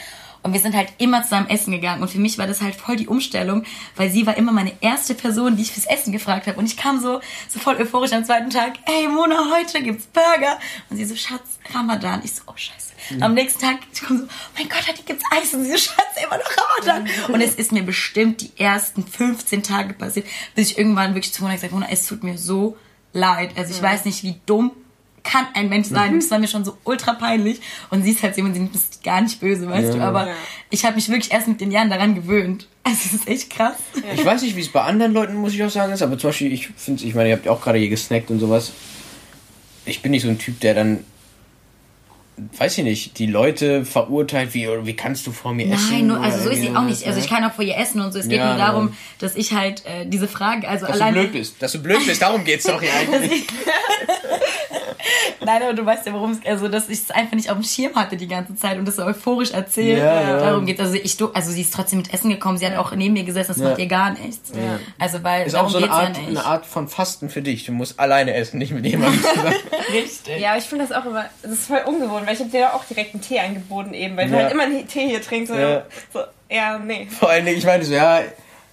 Und 0.43 0.53
wir 0.53 0.59
sind 0.59 0.75
halt 0.75 0.89
immer 0.97 1.23
zusammen 1.23 1.49
essen 1.49 1.71
gegangen. 1.71 2.01
Und 2.01 2.09
für 2.09 2.19
mich 2.19 2.37
war 2.37 2.47
das 2.47 2.61
halt 2.61 2.75
voll 2.75 2.95
die 2.95 3.07
Umstellung, 3.07 3.63
weil 3.95 4.09
sie 4.09 4.25
war 4.25 4.37
immer 4.37 4.51
meine 4.51 4.73
erste 4.81 5.13
Person, 5.13 5.55
die 5.55 5.63
ich 5.63 5.71
fürs 5.71 5.85
Essen 5.85 6.11
gefragt 6.11 6.47
habe. 6.47 6.57
Und 6.57 6.65
ich 6.65 6.77
kam 6.77 6.99
so, 6.99 7.21
so 7.47 7.59
voll 7.59 7.75
euphorisch 7.75 8.11
am 8.13 8.25
zweiten 8.25 8.49
Tag, 8.49 8.73
ey 8.85 9.07
Mona, 9.07 9.51
heute 9.51 9.83
gibt's 9.83 10.07
Burger. 10.07 10.59
Und 10.89 10.97
sie 10.97 11.05
so, 11.05 11.15
Schatz, 11.15 11.59
Ramadan. 11.73 12.21
Ich 12.23 12.33
so, 12.33 12.41
oh 12.47 12.53
scheiße. 12.55 12.93
Mhm. 13.11 13.23
Am 13.23 13.33
nächsten 13.33 13.61
Tag, 13.61 13.79
ich 13.93 14.01
komme 14.01 14.19
so, 14.19 14.25
oh 14.25 14.57
mein 14.57 14.69
Gott, 14.69 14.87
heute 14.87 15.03
gibt's 15.03 15.23
Eis. 15.31 15.53
Und 15.53 15.63
sie 15.63 15.71
so, 15.71 15.77
Schatz, 15.77 16.23
immer 16.23 16.37
noch 16.37 16.85
Ramadan. 16.85 17.03
Mhm. 17.03 17.33
Und 17.35 17.41
es 17.41 17.55
ist 17.55 17.71
mir 17.71 17.83
bestimmt 17.83 18.41
die 18.41 18.51
ersten 18.57 19.05
15 19.05 19.61
Tage 19.63 19.93
passiert, 19.93 20.25
bis 20.55 20.71
ich 20.71 20.77
irgendwann 20.77 21.13
wirklich 21.13 21.33
zu 21.33 21.43
Mona 21.43 21.53
gesagt 21.53 21.71
habe, 21.71 21.81
Mona, 21.81 21.91
es 21.91 22.07
tut 22.07 22.23
mir 22.23 22.37
so 22.37 22.77
leid. 23.13 23.51
Also 23.57 23.73
ich 23.73 23.81
mhm. 23.81 23.85
weiß 23.85 24.05
nicht, 24.05 24.23
wie 24.23 24.39
dumm 24.45 24.71
kann 25.23 25.47
ein 25.53 25.69
Mensch 25.69 25.87
sein. 25.87 26.13
Mhm. 26.13 26.19
Das 26.19 26.31
war 26.31 26.39
mir 26.39 26.47
schon 26.47 26.65
so 26.65 26.77
ultra 26.83 27.13
peinlich. 27.13 27.61
Und 27.89 28.03
sie 28.03 28.11
ist 28.11 28.23
halt 28.23 28.35
jemand, 28.37 28.55
die 28.55 28.69
ist 28.73 29.03
gar 29.03 29.21
nicht 29.21 29.39
böse, 29.39 29.67
weißt 29.67 29.89
ja. 29.89 29.95
du. 29.95 30.01
Aber 30.01 30.27
ja. 30.27 30.33
ich 30.69 30.85
habe 30.85 30.95
mich 30.95 31.09
wirklich 31.09 31.31
erst 31.31 31.47
mit 31.47 31.61
den 31.61 31.71
Jahren 31.71 31.89
daran 31.89 32.15
gewöhnt. 32.15 32.67
Also 32.83 32.97
das 33.03 33.13
ist 33.13 33.27
echt 33.27 33.49
krass. 33.51 33.75
Ich 34.15 34.25
weiß 34.25 34.41
nicht, 34.41 34.55
wie 34.55 34.61
es 34.61 34.69
bei 34.69 34.81
anderen 34.81 35.13
Leuten, 35.13 35.35
muss 35.35 35.53
ich 35.53 35.63
auch 35.63 35.69
sagen, 35.69 35.93
ist. 35.93 36.01
Aber 36.01 36.17
zum 36.17 36.29
Beispiel, 36.29 36.51
ich 36.51 36.69
finde 36.75 37.05
ich 37.05 37.13
meine, 37.13 37.29
ihr 37.29 37.35
habt 37.35 37.45
ja 37.45 37.51
auch 37.51 37.61
gerade 37.61 37.77
hier 37.77 37.89
gesnackt 37.89 38.31
und 38.31 38.39
sowas. 38.39 38.71
Ich 39.85 40.01
bin 40.01 40.09
nicht 40.09 40.23
so 40.23 40.29
ein 40.29 40.39
Typ, 40.39 40.59
der 40.61 40.73
dann 40.73 41.05
weiß 42.57 42.77
ich 42.77 42.83
nicht, 42.83 43.19
die 43.19 43.27
Leute 43.27 43.85
verurteilt, 43.85 44.53
wie, 44.53 44.67
wie 44.67 44.95
kannst 44.95 45.27
du 45.27 45.31
vor 45.31 45.53
mir 45.53 45.65
Nein, 45.65 45.75
essen? 45.75 45.91
Nein, 45.91 46.07
nur, 46.07 46.21
also 46.21 46.43
so 46.43 46.49
ist 46.49 46.61
sie 46.61 46.75
auch 46.75 46.83
nicht. 46.83 47.05
Also 47.05 47.19
ich 47.19 47.29
kann 47.29 47.43
auch 47.43 47.53
vor 47.53 47.63
ihr 47.63 47.77
essen 47.77 48.01
und 48.01 48.11
so. 48.11 48.19
Es 48.19 48.27
geht 48.27 48.39
ja, 48.39 48.49
nur 48.49 48.57
darum, 48.57 48.87
ja. 48.87 48.93
dass 49.19 49.35
ich 49.35 49.53
halt 49.53 49.85
äh, 49.85 50.05
diese 50.05 50.27
Frage, 50.27 50.67
also 50.67 50.87
dass 50.87 50.95
allein... 50.95 51.13
du 51.13 51.21
blöd 51.21 51.33
bist, 51.33 51.61
dass 51.61 51.71
du 51.73 51.79
blöd 51.79 52.05
bist, 52.05 52.21
darum 52.21 52.43
geht's 52.43 52.65
doch 52.65 52.81
hier 52.81 52.93
eigentlich. 52.99 53.45
Nein, 55.45 55.63
aber 55.63 55.73
du 55.73 55.85
weißt 55.85 56.05
ja, 56.05 56.13
warum 56.13 56.31
es, 56.31 56.45
also, 56.45 56.67
dass 56.67 56.89
ich 56.89 56.99
es 56.99 57.11
einfach 57.11 57.33
nicht 57.33 57.49
auf 57.49 57.57
dem 57.57 57.63
Schirm 57.63 57.95
hatte 57.95 58.17
die 58.17 58.27
ganze 58.27 58.55
Zeit 58.55 58.77
und 58.77 58.85
das 58.87 58.95
so 58.95 59.03
euphorisch 59.03 59.51
erzählt. 59.51 59.99
Ja, 59.99 60.21
ja. 60.21 60.37
Darum 60.37 60.65
geht 60.65 60.79
Also 60.79 60.95
ich, 60.95 61.17
also 61.33 61.51
sie 61.51 61.61
ist 61.61 61.73
trotzdem 61.73 61.99
mit 61.99 62.13
Essen 62.13 62.29
gekommen, 62.29 62.57
sie 62.57 62.65
hat 62.65 62.75
auch 62.77 62.93
neben 62.93 63.13
mir 63.13 63.23
gesessen, 63.23 63.53
das 63.53 63.57
macht 63.57 63.79
ihr 63.79 63.87
gar 63.87 64.11
nichts. 64.11 64.51
Also, 64.99 65.23
weil, 65.23 65.47
ist 65.47 65.55
auch 65.55 65.69
so 65.69 65.77
eine 65.77 65.91
Art, 65.91 66.17
eine 66.17 66.45
Art 66.45 66.65
von 66.65 66.87
Fasten 66.87 67.29
für 67.29 67.41
dich. 67.41 67.65
Du 67.65 67.71
musst 67.71 67.99
alleine 67.99 68.33
essen, 68.33 68.57
nicht 68.57 68.73
mit 68.73 68.85
jemandem 68.85 69.21
zusammen. 69.21 69.53
Richtig. 69.93 70.39
Ja, 70.39 70.51
aber 70.51 70.59
ich 70.59 70.65
finde 70.65 70.85
das 70.87 70.95
auch 70.95 71.05
immer, 71.05 71.25
das 71.41 71.51
ist 71.51 71.67
voll 71.67 71.81
ungewohnt, 71.85 72.27
weil 72.27 72.33
ich 72.33 72.39
habe 72.39 72.49
dir 72.49 72.73
auch 72.73 72.85
direkt 72.85 73.13
einen 73.13 73.21
Tee 73.21 73.39
angeboten 73.39 73.93
eben, 73.93 74.17
weil 74.17 74.29
du 74.29 74.35
halt 74.35 74.51
immer 74.51 74.63
einen 74.63 74.87
Tee 74.87 75.07
hier 75.07 75.21
trinkst. 75.21 75.53
Ja. 75.53 75.83
So, 76.13 76.21
ja, 76.49 76.79
nee. 76.79 77.07
Vor 77.07 77.29
allen 77.29 77.45
Dingen, 77.45 77.57
ich 77.57 77.65
meine 77.65 77.83
so, 77.83 77.93
ja, 77.93 78.21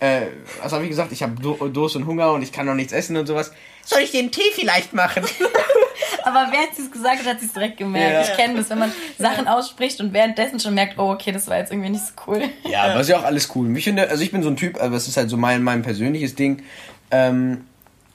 äh, 0.00 0.22
was 0.62 0.72
habe 0.72 0.84
ich 0.84 0.90
gesagt? 0.90 1.12
Ich 1.12 1.22
habe 1.22 1.34
Durst 1.70 1.96
und 1.96 2.06
Hunger 2.06 2.32
und 2.32 2.42
ich 2.42 2.52
kann 2.52 2.66
noch 2.66 2.74
nichts 2.74 2.92
essen 2.92 3.16
und 3.16 3.26
sowas. 3.26 3.52
Soll 3.84 4.02
ich 4.02 4.10
den 4.10 4.30
Tee 4.30 4.50
vielleicht 4.54 4.92
machen? 4.92 5.24
Aber 6.24 6.52
während 6.52 6.74
sie 6.74 6.82
es 6.82 6.90
gesagt 6.90 7.20
hat, 7.20 7.26
hat 7.26 7.40
sie 7.40 7.46
es 7.46 7.52
direkt 7.52 7.78
gemerkt. 7.78 8.12
Ja. 8.12 8.32
Ich 8.32 8.38
kenne 8.38 8.56
das, 8.56 8.68
wenn 8.70 8.78
man 8.78 8.92
Sachen 9.18 9.48
ausspricht 9.48 10.00
und 10.00 10.12
währenddessen 10.12 10.60
schon 10.60 10.74
merkt, 10.74 10.98
oh, 10.98 11.10
okay, 11.10 11.32
das 11.32 11.48
war 11.48 11.56
jetzt 11.56 11.72
irgendwie 11.72 11.90
nicht 11.90 12.04
so 12.04 12.12
cool. 12.26 12.42
Ja, 12.70 12.82
aber 12.82 13.00
ist 13.00 13.08
ja 13.08 13.18
auch 13.18 13.24
alles 13.24 13.48
cool. 13.54 13.66
Mich 13.68 13.84
finde, 13.84 14.08
also 14.10 14.22
ich 14.22 14.30
bin 14.30 14.42
so 14.42 14.50
ein 14.50 14.56
Typ, 14.56 14.80
aber 14.80 14.96
es 14.96 15.08
ist 15.08 15.16
halt 15.16 15.30
so 15.30 15.36
mein, 15.36 15.62
mein 15.62 15.82
persönliches 15.82 16.34
Ding. 16.34 16.62
Ähm, 17.10 17.64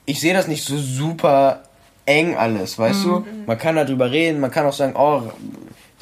ich 0.06 0.20
sehe 0.20 0.32
das 0.32 0.46
nicht 0.46 0.64
so 0.64 0.78
super 0.78 1.64
eng 2.06 2.36
alles, 2.36 2.78
weißt 2.78 3.06
mhm. 3.06 3.08
du? 3.08 3.24
Man 3.46 3.58
kann 3.58 3.76
darüber 3.76 4.10
reden, 4.10 4.40
man 4.40 4.50
kann 4.50 4.66
auch 4.66 4.72
sagen, 4.72 4.94
oh, 4.96 5.32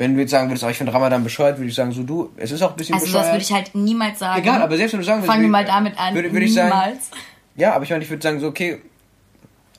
wenn 0.03 0.15
du 0.15 0.21
jetzt 0.21 0.33
sagen 0.33 0.51
würdest, 0.51 0.65
oh, 0.65 0.69
ich 0.69 0.77
finde 0.77 0.93
Ramadan 0.93 1.23
bescheuert, 1.23 1.59
würde 1.59 1.69
ich 1.69 1.75
sagen, 1.77 1.93
so 1.93 2.03
du, 2.03 2.33
es 2.37 2.51
ist 2.51 2.61
auch 2.61 2.71
ein 2.71 2.77
bisschen 2.77 2.95
also 2.95 3.07
bescheuert. 3.07 3.27
Also 3.27 3.39
das 3.39 3.49
würde 3.49 3.61
ich 3.61 3.67
halt 3.67 3.75
niemals 3.77 4.19
sagen. 4.19 4.41
Egal, 4.41 4.61
aber 4.61 4.77
selbst 4.77 4.93
wenn 4.95 5.01
du 5.01 5.07
sagen 5.07 5.19
würdest... 5.19 5.31
Fangen 5.31 5.43
wir 5.43 5.51
mal 5.51 5.65
damit 5.65 5.97
an, 5.97 6.15
würde, 6.15 6.33
würde 6.33 6.45
ich 6.45 6.55
sagen, 6.55 6.99
Ja, 7.55 7.75
aber 7.75 7.85
ich 7.85 7.91
meine, 7.91 8.03
ich 8.03 8.11
würde 8.11 8.21
sagen 8.21 8.41
so, 8.41 8.49
okay, 8.49 8.81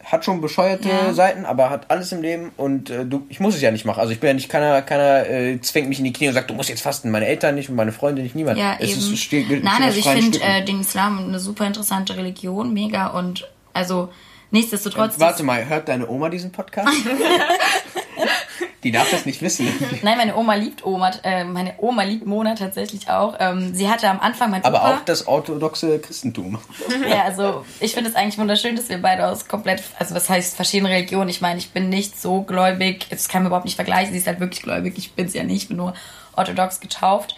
hat 0.03 0.23
schon 0.23 0.39
bescheuerte 0.39 0.87
ja. 0.87 1.13
Seiten, 1.13 1.45
aber 1.45 1.69
hat 1.69 1.91
alles 1.91 2.11
im 2.13 2.21
Leben 2.21 2.51
und 2.57 2.89
äh, 2.89 3.05
du, 3.05 3.25
ich 3.29 3.39
muss 3.39 3.55
es 3.55 3.61
ja 3.61 3.71
nicht 3.71 3.85
machen. 3.85 3.99
Also 3.99 4.11
ich 4.13 4.19
bin 4.19 4.27
ja 4.29 4.33
nicht 4.33 4.49
keiner, 4.49 4.81
keiner 4.81 5.29
äh, 5.29 5.59
zwängt 5.61 5.89
mich 5.89 5.99
in 5.99 6.05
die 6.05 6.13
Knie 6.13 6.27
und 6.29 6.33
sagt, 6.33 6.49
du 6.49 6.53
musst 6.53 6.69
jetzt 6.69 6.81
fasten. 6.81 7.11
Meine 7.11 7.25
Eltern 7.25 7.55
nicht 7.55 7.69
und 7.69 7.75
meine 7.75 7.91
Freunde 7.91 8.21
nicht, 8.21 8.35
niemand. 8.35 8.57
Ja, 8.57 8.75
es 8.79 8.91
eben. 8.91 8.99
Ist, 9.13 9.19
steht, 9.19 9.49
Nein, 9.49 9.81
also 9.81 9.97
ich 9.97 10.07
finde 10.07 10.41
äh, 10.41 10.63
den 10.63 10.81
Islam 10.81 11.19
eine 11.19 11.39
super 11.39 11.65
interessante 11.65 12.17
Religion, 12.17 12.73
mega 12.73 13.07
und 13.07 13.49
also 13.73 14.09
nichtsdestotrotz. 14.51 15.19
Warte 15.19 15.43
mal, 15.43 15.67
hört 15.67 15.87
deine 15.87 16.07
Oma 16.07 16.29
diesen 16.29 16.51
Podcast? 16.51 16.89
Die 18.83 18.91
darf 18.91 19.09
das 19.09 19.25
nicht 19.25 19.41
wissen. 19.41 19.67
Nein, 20.01 20.17
meine 20.17 20.35
Oma 20.35 20.55
liebt 20.55 20.85
Oma, 20.85 21.11
äh, 21.23 21.43
meine 21.43 21.75
Oma 21.77 22.03
liebt 22.03 22.25
Mona 22.25 22.55
tatsächlich 22.55 23.09
auch. 23.09 23.35
Ähm, 23.39 23.73
sie 23.73 23.89
hatte 23.89 24.09
am 24.09 24.19
Anfang 24.19 24.51
mein 24.51 24.63
Aber 24.63 24.79
Opa, 24.79 24.95
auch 24.95 25.05
das 25.05 25.27
orthodoxe 25.27 25.99
Christentum. 25.99 26.59
Ja, 27.09 27.23
also 27.23 27.65
ich 27.79 27.93
finde 27.93 28.09
es 28.09 28.15
eigentlich 28.15 28.37
wunderschön, 28.37 28.75
dass 28.75 28.89
wir 28.89 29.01
beide 29.01 29.27
aus 29.27 29.47
komplett, 29.47 29.83
also 29.99 30.15
was 30.15 30.29
heißt 30.29 30.55
verschiedene 30.55 30.89
Religionen. 30.89 31.29
Ich 31.29 31.41
meine, 31.41 31.59
ich 31.59 31.71
bin 31.71 31.89
nicht 31.89 32.19
so 32.19 32.41
gläubig, 32.41 33.07
das 33.09 33.27
kann 33.27 33.43
man 33.43 33.47
überhaupt 33.47 33.65
nicht 33.65 33.75
vergleichen. 33.75 34.13
Sie 34.13 34.19
ist 34.19 34.27
halt 34.27 34.39
wirklich 34.39 34.61
gläubig, 34.61 34.97
ich 34.97 35.13
bin 35.13 35.25
es 35.25 35.33
ja 35.33 35.43
nicht, 35.43 35.63
ich 35.63 35.67
bin 35.67 35.77
nur 35.77 35.93
orthodox 36.35 36.79
getauft. 36.79 37.35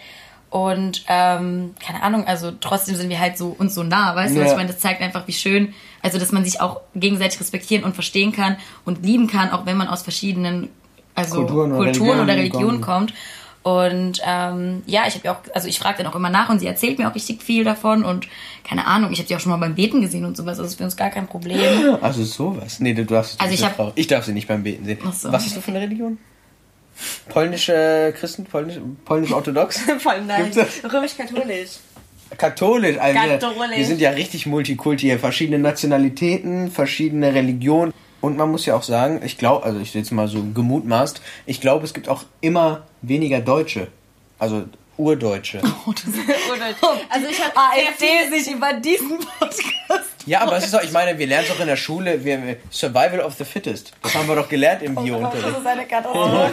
Und 0.50 1.04
ähm, 1.08 1.74
keine 1.84 2.02
Ahnung, 2.02 2.26
also 2.26 2.52
trotzdem 2.52 2.94
sind 2.94 3.10
wir 3.10 3.18
halt 3.18 3.36
so 3.36 3.54
uns 3.58 3.74
so 3.74 3.82
nah, 3.82 4.14
weißt 4.14 4.34
ja. 4.34 4.42
du? 4.42 4.48
Ich 4.48 4.56
meine, 4.56 4.68
das 4.68 4.78
zeigt 4.78 5.02
einfach, 5.02 5.26
wie 5.26 5.32
schön, 5.32 5.74
also 6.02 6.18
dass 6.18 6.32
man 6.32 6.44
sich 6.44 6.60
auch 6.60 6.80
gegenseitig 6.94 7.40
respektieren 7.40 7.84
und 7.84 7.94
verstehen 7.94 8.32
kann 8.32 8.56
und 8.84 9.04
lieben 9.04 9.26
kann, 9.26 9.50
auch 9.50 9.66
wenn 9.66 9.76
man 9.76 9.88
aus 9.88 10.02
verschiedenen 10.02 10.68
also 11.16 11.38
Kulturen 11.38 11.72
oder 11.72 11.84
Kulturen 11.84 12.20
Religionen, 12.20 12.20
oder 12.20 12.36
Religionen 12.36 12.80
kommt. 12.80 13.14
Und 13.66 14.20
ähm, 14.24 14.84
ja, 14.86 15.08
ich 15.08 15.16
habe 15.16 15.24
ja 15.24 15.32
auch, 15.32 15.38
also 15.52 15.66
ich 15.66 15.80
frage 15.80 15.98
dann 15.98 16.06
auch 16.06 16.14
immer 16.14 16.30
nach 16.30 16.50
und 16.50 16.60
sie 16.60 16.68
erzählt 16.68 17.00
mir 17.00 17.10
auch 17.10 17.14
richtig 17.16 17.42
viel 17.42 17.64
davon 17.64 18.04
und 18.04 18.28
keine 18.62 18.86
Ahnung, 18.86 19.10
ich 19.10 19.18
habe 19.18 19.26
sie 19.26 19.34
auch 19.34 19.40
schon 19.40 19.50
mal 19.50 19.56
beim 19.56 19.74
Beten 19.74 20.00
gesehen 20.00 20.24
und 20.24 20.36
sowas, 20.36 20.60
also 20.60 20.68
ist 20.68 20.76
für 20.76 20.84
uns 20.84 20.96
gar 20.96 21.10
kein 21.10 21.26
Problem. 21.26 21.58
Also 22.00 22.22
sowas? 22.22 22.78
Nee, 22.78 22.94
du 22.94 23.04
darfst 23.04 23.40
also 23.40 23.52
ich, 23.52 23.64
hab, 23.64 23.92
ich 23.96 24.06
darf 24.06 24.24
sie 24.24 24.32
nicht 24.32 24.46
beim 24.46 24.62
Beten 24.62 24.84
sehen. 24.84 24.98
So. 25.12 25.32
Was 25.32 25.46
ist 25.46 25.56
du 25.56 25.60
für 25.60 25.72
eine 25.72 25.80
Religion? 25.80 26.18
Polnische 27.28 28.14
Christen? 28.16 28.44
Polnisch, 28.44 28.78
polnisch 29.04 29.32
orthodox? 29.32 29.80
Voll 29.98 30.22
nein. 30.22 30.52
Römisch-katholisch. 30.84 31.70
Katholisch, 32.38 32.98
also 32.98 33.18
Katholisch. 33.18 33.76
wir 33.76 33.84
sind 33.84 34.00
ja 34.00 34.10
richtig 34.10 34.46
Multikulti 34.46 35.06
hier. 35.06 35.18
Verschiedene 35.18 35.58
Nationalitäten, 35.58 36.70
verschiedene 36.70 37.34
Religionen. 37.34 37.92
Und 38.20 38.36
man 38.36 38.50
muss 38.50 38.66
ja 38.66 38.74
auch 38.76 38.82
sagen, 38.82 39.20
ich 39.24 39.38
glaube, 39.38 39.64
also 39.64 39.78
ich 39.78 39.94
jetzt 39.94 40.10
mal 40.10 40.28
so 40.28 40.42
gemutmaßt, 40.42 41.20
ich 41.46 41.60
glaube, 41.60 41.84
es 41.84 41.94
gibt 41.94 42.08
auch 42.08 42.24
immer 42.40 42.82
weniger 43.02 43.40
Deutsche. 43.40 43.88
Also 44.38 44.64
Urdeutsche. 44.96 45.60
Oh, 45.86 45.92
das 45.92 46.04
ist 46.04 46.50
Urdeutsche. 46.50 47.06
Also 47.10 47.28
ich 47.28 47.42
habe 47.44 47.56
AfD 47.56 48.28
sich 48.30 48.52
über 48.52 48.72
diesen 48.72 49.18
Podcast 49.38 50.15
Ja, 50.26 50.40
aber 50.40 50.56
es 50.56 50.64
ist 50.64 50.74
doch, 50.74 50.82
ich 50.82 50.92
meine, 50.92 51.18
wir 51.18 51.26
lernen 51.26 51.46
doch 51.48 51.60
in 51.60 51.68
der 51.68 51.76
Schule, 51.76 52.24
wir, 52.24 52.56
Survival 52.70 53.20
of 53.20 53.34
the 53.34 53.44
Fittest. 53.44 53.92
Das 54.02 54.14
haben 54.14 54.28
wir 54.28 54.34
doch 54.34 54.48
gelernt 54.48 54.82
im 54.82 54.94
Biounterricht. 54.94 55.46
Das 55.46 55.58
ist 55.58 55.66
eine 55.66 55.86
Katastrophe. 55.86 56.50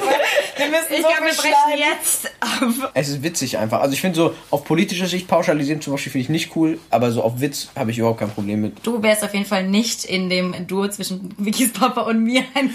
Wir 0.55 0.67
müssen 0.67 0.83
Ich 0.91 1.01
so 1.01 1.07
glaube, 1.07 1.25
wir 1.25 1.33
brechen 1.33 1.91
jetzt 1.91 2.31
ab. 2.39 2.91
Es 2.93 3.09
ist 3.09 3.23
witzig 3.23 3.57
einfach. 3.57 3.81
Also 3.81 3.93
ich 3.93 4.01
finde 4.01 4.15
so, 4.15 4.35
auf 4.51 4.63
politische 4.63 5.07
Sicht 5.07 5.27
pauschalisieren 5.27 5.81
zum 5.81 5.93
Beispiel 5.93 6.11
finde 6.11 6.23
ich 6.23 6.29
nicht 6.29 6.55
cool, 6.55 6.79
aber 6.91 7.11
so 7.11 7.23
auf 7.23 7.41
Witz 7.41 7.69
habe 7.75 7.89
ich 7.89 7.97
überhaupt 7.97 8.19
kein 8.19 8.29
Problem 8.29 8.61
mit. 8.61 8.85
Du 8.85 9.01
wärst 9.01 9.23
auf 9.23 9.33
jeden 9.33 9.45
Fall 9.45 9.67
nicht 9.67 10.05
in 10.05 10.29
dem 10.29 10.67
Duo 10.67 10.87
zwischen 10.89 11.33
Vickys 11.37 11.73
Papa 11.73 12.01
und 12.01 12.23
mir 12.23 12.43
ein, 12.53 12.69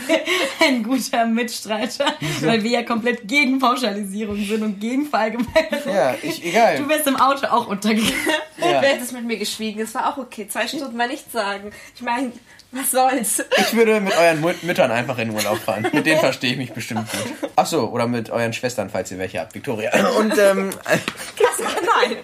ein 0.64 0.82
guter 0.82 1.26
Mitstreiter, 1.26 2.06
weil 2.40 2.64
wir 2.64 2.70
ja 2.70 2.82
komplett 2.82 3.28
gegen 3.28 3.60
Pauschalisierung 3.60 4.44
sind 4.44 4.62
und 4.62 4.80
gegen 4.80 5.06
Verallgemeinerung. 5.06 5.94
Ja, 5.94 6.14
ich, 6.20 6.44
egal. 6.44 6.78
Du 6.78 6.88
wärst 6.88 7.06
im 7.06 7.16
Auto 7.16 7.46
auch 7.46 7.68
untergegangen. 7.68 8.12
Ja. 8.58 8.80
Du 8.80 8.86
hättest 8.88 9.12
mit 9.12 9.24
mir 9.24 9.38
geschwiegen, 9.38 9.80
das 9.80 9.94
war 9.94 10.12
auch 10.12 10.18
okay. 10.18 10.48
Zwei 10.48 10.66
Stunden 10.66 10.87
mal 10.92 11.08
nichts 11.08 11.32
sagen. 11.32 11.70
Ich 11.94 12.02
meine, 12.02 12.32
was 12.72 12.90
soll's? 12.90 13.42
Ich 13.56 13.74
würde 13.74 14.00
mit 14.00 14.16
euren 14.16 14.40
Mut- 14.40 14.62
Müttern 14.62 14.90
einfach 14.90 15.16
in 15.18 15.28
den 15.28 15.36
Urlaub 15.36 15.58
fahren. 15.58 15.86
Mit 15.92 16.04
denen 16.06 16.20
verstehe 16.20 16.52
ich 16.52 16.58
mich 16.58 16.72
bestimmt 16.72 17.10
gut. 17.10 17.50
Ach 17.56 17.66
so, 17.66 17.88
oder 17.90 18.06
mit 18.06 18.30
euren 18.30 18.52
Schwestern, 18.52 18.90
falls 18.90 19.10
ihr 19.10 19.18
welche 19.18 19.40
habt, 19.40 19.54
Victoria. 19.54 19.90
Und 20.18 20.36
ähm, 20.38 20.70
Nein. 20.86 22.16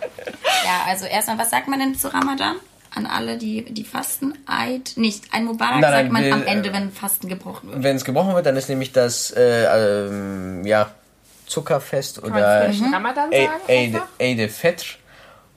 Ja, 0.64 0.84
also 0.88 1.06
erstmal, 1.06 1.38
was 1.38 1.50
sagt 1.50 1.68
man 1.68 1.78
denn 1.78 1.94
zu 1.94 2.12
Ramadan? 2.12 2.56
An 2.94 3.06
alle, 3.06 3.38
die, 3.38 3.64
die 3.64 3.84
fasten? 3.84 4.34
Eid? 4.46 4.92
Nicht. 4.96 5.24
Ein 5.32 5.46
Mubarak 5.46 5.80
Nein, 5.80 5.80
nein, 5.80 5.92
sagt 6.04 6.12
man 6.12 6.24
wir, 6.24 6.32
am 6.34 6.42
Ende, 6.46 6.68
äh, 6.68 6.72
wenn 6.74 6.92
Fasten 6.92 7.28
gebrochen 7.28 7.70
wird. 7.72 7.82
wenn 7.82 7.96
es 7.96 8.04
gebrochen 8.04 8.34
wird, 8.36 8.46
dann 8.46 8.56
ist 8.56 8.68
nämlich 8.68 8.92
das 8.92 9.32
äh, 9.32 9.64
ähm, 10.06 10.64
ja, 10.64 10.90
Zuckerfest 11.46 12.20
Kann 12.22 12.30
man 12.30 12.38
oder 12.38 12.60
vielleicht 12.70 12.94
Ramadan 12.94 13.32
Eid 13.32 13.48
sagen? 13.48 13.62
Eid 13.68 13.94
einfach? 13.94 14.08
Eid 14.20 14.40
al-Fitr. 14.40 14.84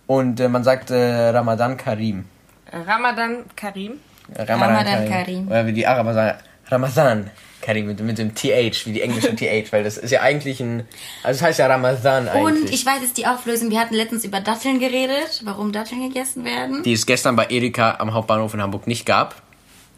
Und 0.07 0.39
äh, 0.39 0.47
man 0.49 0.63
sagt 0.63 0.89
äh, 0.89 1.29
Ramadan 1.29 1.77
Karim. 1.77 2.25
Ramadan 2.72 3.45
Karim. 3.55 3.99
Ramadan 4.36 5.09
Karim. 5.09 5.47
Oder 5.47 5.65
wie 5.68 5.74
die 5.74 5.88
Araber 5.88 6.13
sagen, 6.13 6.39
Ramadan 6.70 7.30
Karim 7.61 7.88
mit, 7.88 7.99
mit 7.99 8.18
dem 8.18 8.36
TH, 8.36 8.86
wie 8.86 8.93
die 8.93 9.01
englische 9.01 9.36
TH, 9.36 9.72
weil 9.72 9.84
das 9.84 9.97
ist 9.97 10.11
ja 10.11 10.22
eigentlich 10.22 10.59
ein, 10.59 10.88
also 11.24 11.38
es 11.38 11.41
heißt 11.41 11.59
ja 11.59 11.68
Ramadan 11.68 12.28
eigentlich. 12.28 12.63
Und 12.63 12.70
ich 12.70 12.86
weiß 12.86 13.01
jetzt 13.01 13.18
die 13.18 13.26
Auflösung. 13.26 13.72
Wir 13.72 13.80
hatten 13.80 13.95
letztens 13.95 14.26
über 14.26 14.41
Datteln 14.41 14.80
geredet, 14.80 15.41
warum 15.43 15.72
Datteln 15.72 16.07
gegessen 16.07 16.43
werden. 16.45 16.84
die 16.84 16.93
es 16.93 17.05
gestern 17.05 17.36
bei 17.36 17.47
Edeka 17.49 17.95
am 17.99 18.13
Hauptbahnhof 18.13 18.53
in 18.53 18.61
Hamburg 18.61 18.88
nicht 18.88 19.05
gab. 19.05 19.36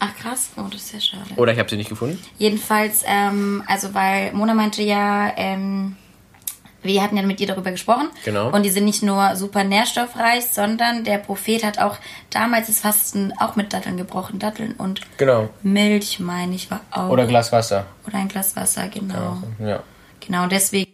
Ach 0.02 0.16
krass, 0.16 0.48
oh, 0.56 0.62
das 0.70 0.80
ist 0.80 0.92
ja 0.94 1.00
schade. 1.00 1.30
Oder 1.36 1.52
ich 1.52 1.58
habe 1.58 1.68
sie 1.68 1.76
nicht 1.76 1.90
gefunden. 1.90 2.18
Jedenfalls, 2.38 3.04
ähm, 3.06 3.62
also 3.66 3.92
weil 3.92 4.32
Mona 4.32 4.54
meinte 4.54 4.82
ja, 4.82 5.30
ähm, 5.36 5.96
wir 6.82 7.02
hatten 7.02 7.16
ja 7.16 7.22
mit 7.22 7.40
ihr 7.40 7.46
darüber 7.46 7.70
gesprochen. 7.70 8.08
Genau. 8.24 8.50
Und 8.50 8.62
die 8.64 8.70
sind 8.70 8.84
nicht 8.84 9.02
nur 9.02 9.36
super 9.36 9.64
nährstoffreich, 9.64 10.46
sondern 10.46 11.04
der 11.04 11.18
Prophet 11.18 11.62
hat 11.64 11.78
auch 11.78 11.96
damals 12.30 12.68
das 12.68 12.80
Fasten 12.80 13.32
auch 13.38 13.56
mit 13.56 13.72
Datteln 13.72 13.96
gebrochen. 13.96 14.38
Datteln 14.38 14.72
und 14.74 15.00
Genau. 15.18 15.50
Milch, 15.62 16.20
meine 16.20 16.54
ich, 16.54 16.70
war 16.70 16.80
auch. 16.90 17.10
Oder 17.10 17.26
Glas 17.26 17.52
Wasser. 17.52 17.86
Oder 18.06 18.18
ein 18.18 18.28
Glas 18.28 18.56
Wasser, 18.56 18.88
genau. 18.88 19.42
Ja. 19.58 19.82
Genau, 20.20 20.46
deswegen. 20.46 20.90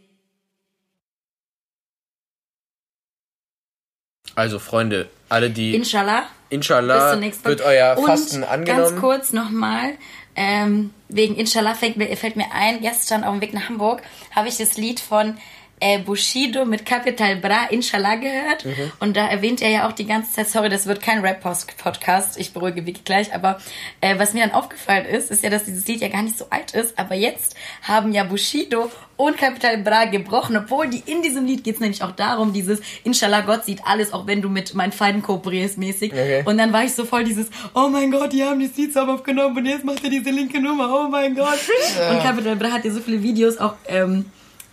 Also 4.34 4.58
Freunde, 4.58 5.08
alle 5.28 5.50
die 5.50 5.74
Inshallah. 5.74 6.24
Inshallah 6.50 6.94
Bis 6.98 7.10
zur 7.12 7.20
nächsten 7.20 7.44
wird 7.48 7.60
euer 7.62 7.96
Und 7.98 8.06
Fasten 8.06 8.40
Ganz 8.42 8.52
angenommen. 8.52 9.00
kurz 9.00 9.32
nochmal, 9.32 9.94
ähm, 10.36 10.92
wegen 11.08 11.34
Inshallah 11.36 11.74
fällt 11.74 11.96
mir, 11.96 12.14
fällt 12.16 12.36
mir 12.36 12.52
ein, 12.52 12.82
gestern 12.82 13.24
auf 13.24 13.32
dem 13.32 13.40
Weg 13.40 13.54
nach 13.54 13.68
Hamburg 13.68 14.02
habe 14.34 14.48
ich 14.48 14.58
das 14.58 14.76
Lied 14.76 15.00
von 15.00 15.38
äh, 15.80 15.98
Bushido 15.98 16.64
mit 16.64 16.86
Capital 16.86 17.36
Bra 17.36 17.66
Inshallah 17.70 18.16
gehört. 18.16 18.64
Mhm. 18.64 18.92
Und 19.00 19.16
da 19.16 19.26
erwähnt 19.26 19.60
er 19.60 19.70
ja 19.70 19.88
auch 19.88 19.92
die 19.92 20.06
ganze 20.06 20.32
Zeit, 20.32 20.48
sorry, 20.48 20.68
das 20.68 20.86
wird 20.86 21.02
kein 21.02 21.20
Rap-Podcast, 21.20 22.38
ich 22.38 22.52
beruhige 22.52 22.86
Vicky 22.86 23.02
gleich, 23.04 23.34
aber 23.34 23.58
äh, 24.00 24.18
was 24.18 24.32
mir 24.32 24.46
dann 24.46 24.52
aufgefallen 24.52 25.06
ist, 25.06 25.30
ist 25.30 25.42
ja, 25.42 25.50
dass 25.50 25.64
dieses 25.64 25.86
Lied 25.86 26.00
ja 26.00 26.08
gar 26.08 26.22
nicht 26.22 26.38
so 26.38 26.46
alt 26.50 26.72
ist, 26.72 26.98
aber 26.98 27.14
jetzt 27.14 27.56
haben 27.82 28.12
ja 28.12 28.24
Bushido 28.24 28.90
und 29.16 29.36
Capital 29.38 29.78
Bra 29.78 30.04
gebrochen, 30.04 30.56
obwohl 30.56 30.88
die 30.88 31.02
in 31.06 31.22
diesem 31.22 31.46
Lied 31.46 31.64
geht 31.64 31.76
es 31.76 31.80
nämlich 31.80 32.02
auch 32.02 32.12
darum, 32.12 32.52
dieses 32.52 32.80
Inshallah, 33.04 33.42
Gott 33.42 33.64
sieht 33.64 33.80
alles, 33.86 34.12
auch 34.12 34.26
wenn 34.26 34.42
du 34.42 34.48
mit 34.48 34.74
meinen 34.74 34.92
Feinden 34.92 35.22
kooperierst 35.22 35.78
mäßig. 35.78 36.12
Okay. 36.12 36.42
Und 36.44 36.58
dann 36.58 36.72
war 36.72 36.84
ich 36.84 36.92
so 36.94 37.04
voll 37.04 37.24
dieses, 37.24 37.48
oh 37.74 37.88
mein 37.88 38.10
Gott, 38.10 38.32
die 38.32 38.44
haben 38.44 38.60
die 38.60 38.66
Seeds 38.66 38.96
aufgenommen 38.96 39.56
und 39.56 39.66
jetzt 39.66 39.84
macht 39.84 40.04
er 40.04 40.10
diese 40.10 40.30
linke 40.30 40.60
Nummer, 40.60 40.88
oh 40.92 41.08
mein 41.08 41.34
Gott. 41.34 41.58
Und 42.10 42.22
Capital 42.22 42.56
Bra 42.56 42.72
hat 42.72 42.84
ja 42.84 42.90
so 42.90 43.00
viele 43.00 43.22
Videos 43.22 43.58
auch, 43.58 43.74
ähm, 43.88 44.26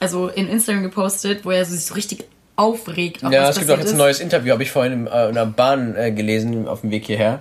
also 0.03 0.27
in 0.27 0.49
Instagram 0.49 0.83
gepostet, 0.83 1.45
wo 1.45 1.51
er 1.51 1.63
so 1.63 1.73
sich 1.73 1.85
so 1.85 1.93
richtig 1.93 2.25
aufregt. 2.57 3.21
Ja, 3.21 3.49
es 3.49 3.57
gibt 3.57 3.71
auch 3.71 3.77
jetzt 3.77 3.91
ein 3.91 3.97
neues 3.97 4.19
Interview, 4.19 4.51
habe 4.51 4.63
ich 4.63 4.69
vorhin 4.69 4.91
im, 4.91 5.07
äh, 5.07 5.29
in 5.29 5.35
der 5.35 5.45
Bahn 5.45 5.95
äh, 5.95 6.11
gelesen, 6.11 6.67
auf 6.67 6.81
dem 6.81 6.91
Weg 6.91 7.05
hierher. 7.05 7.39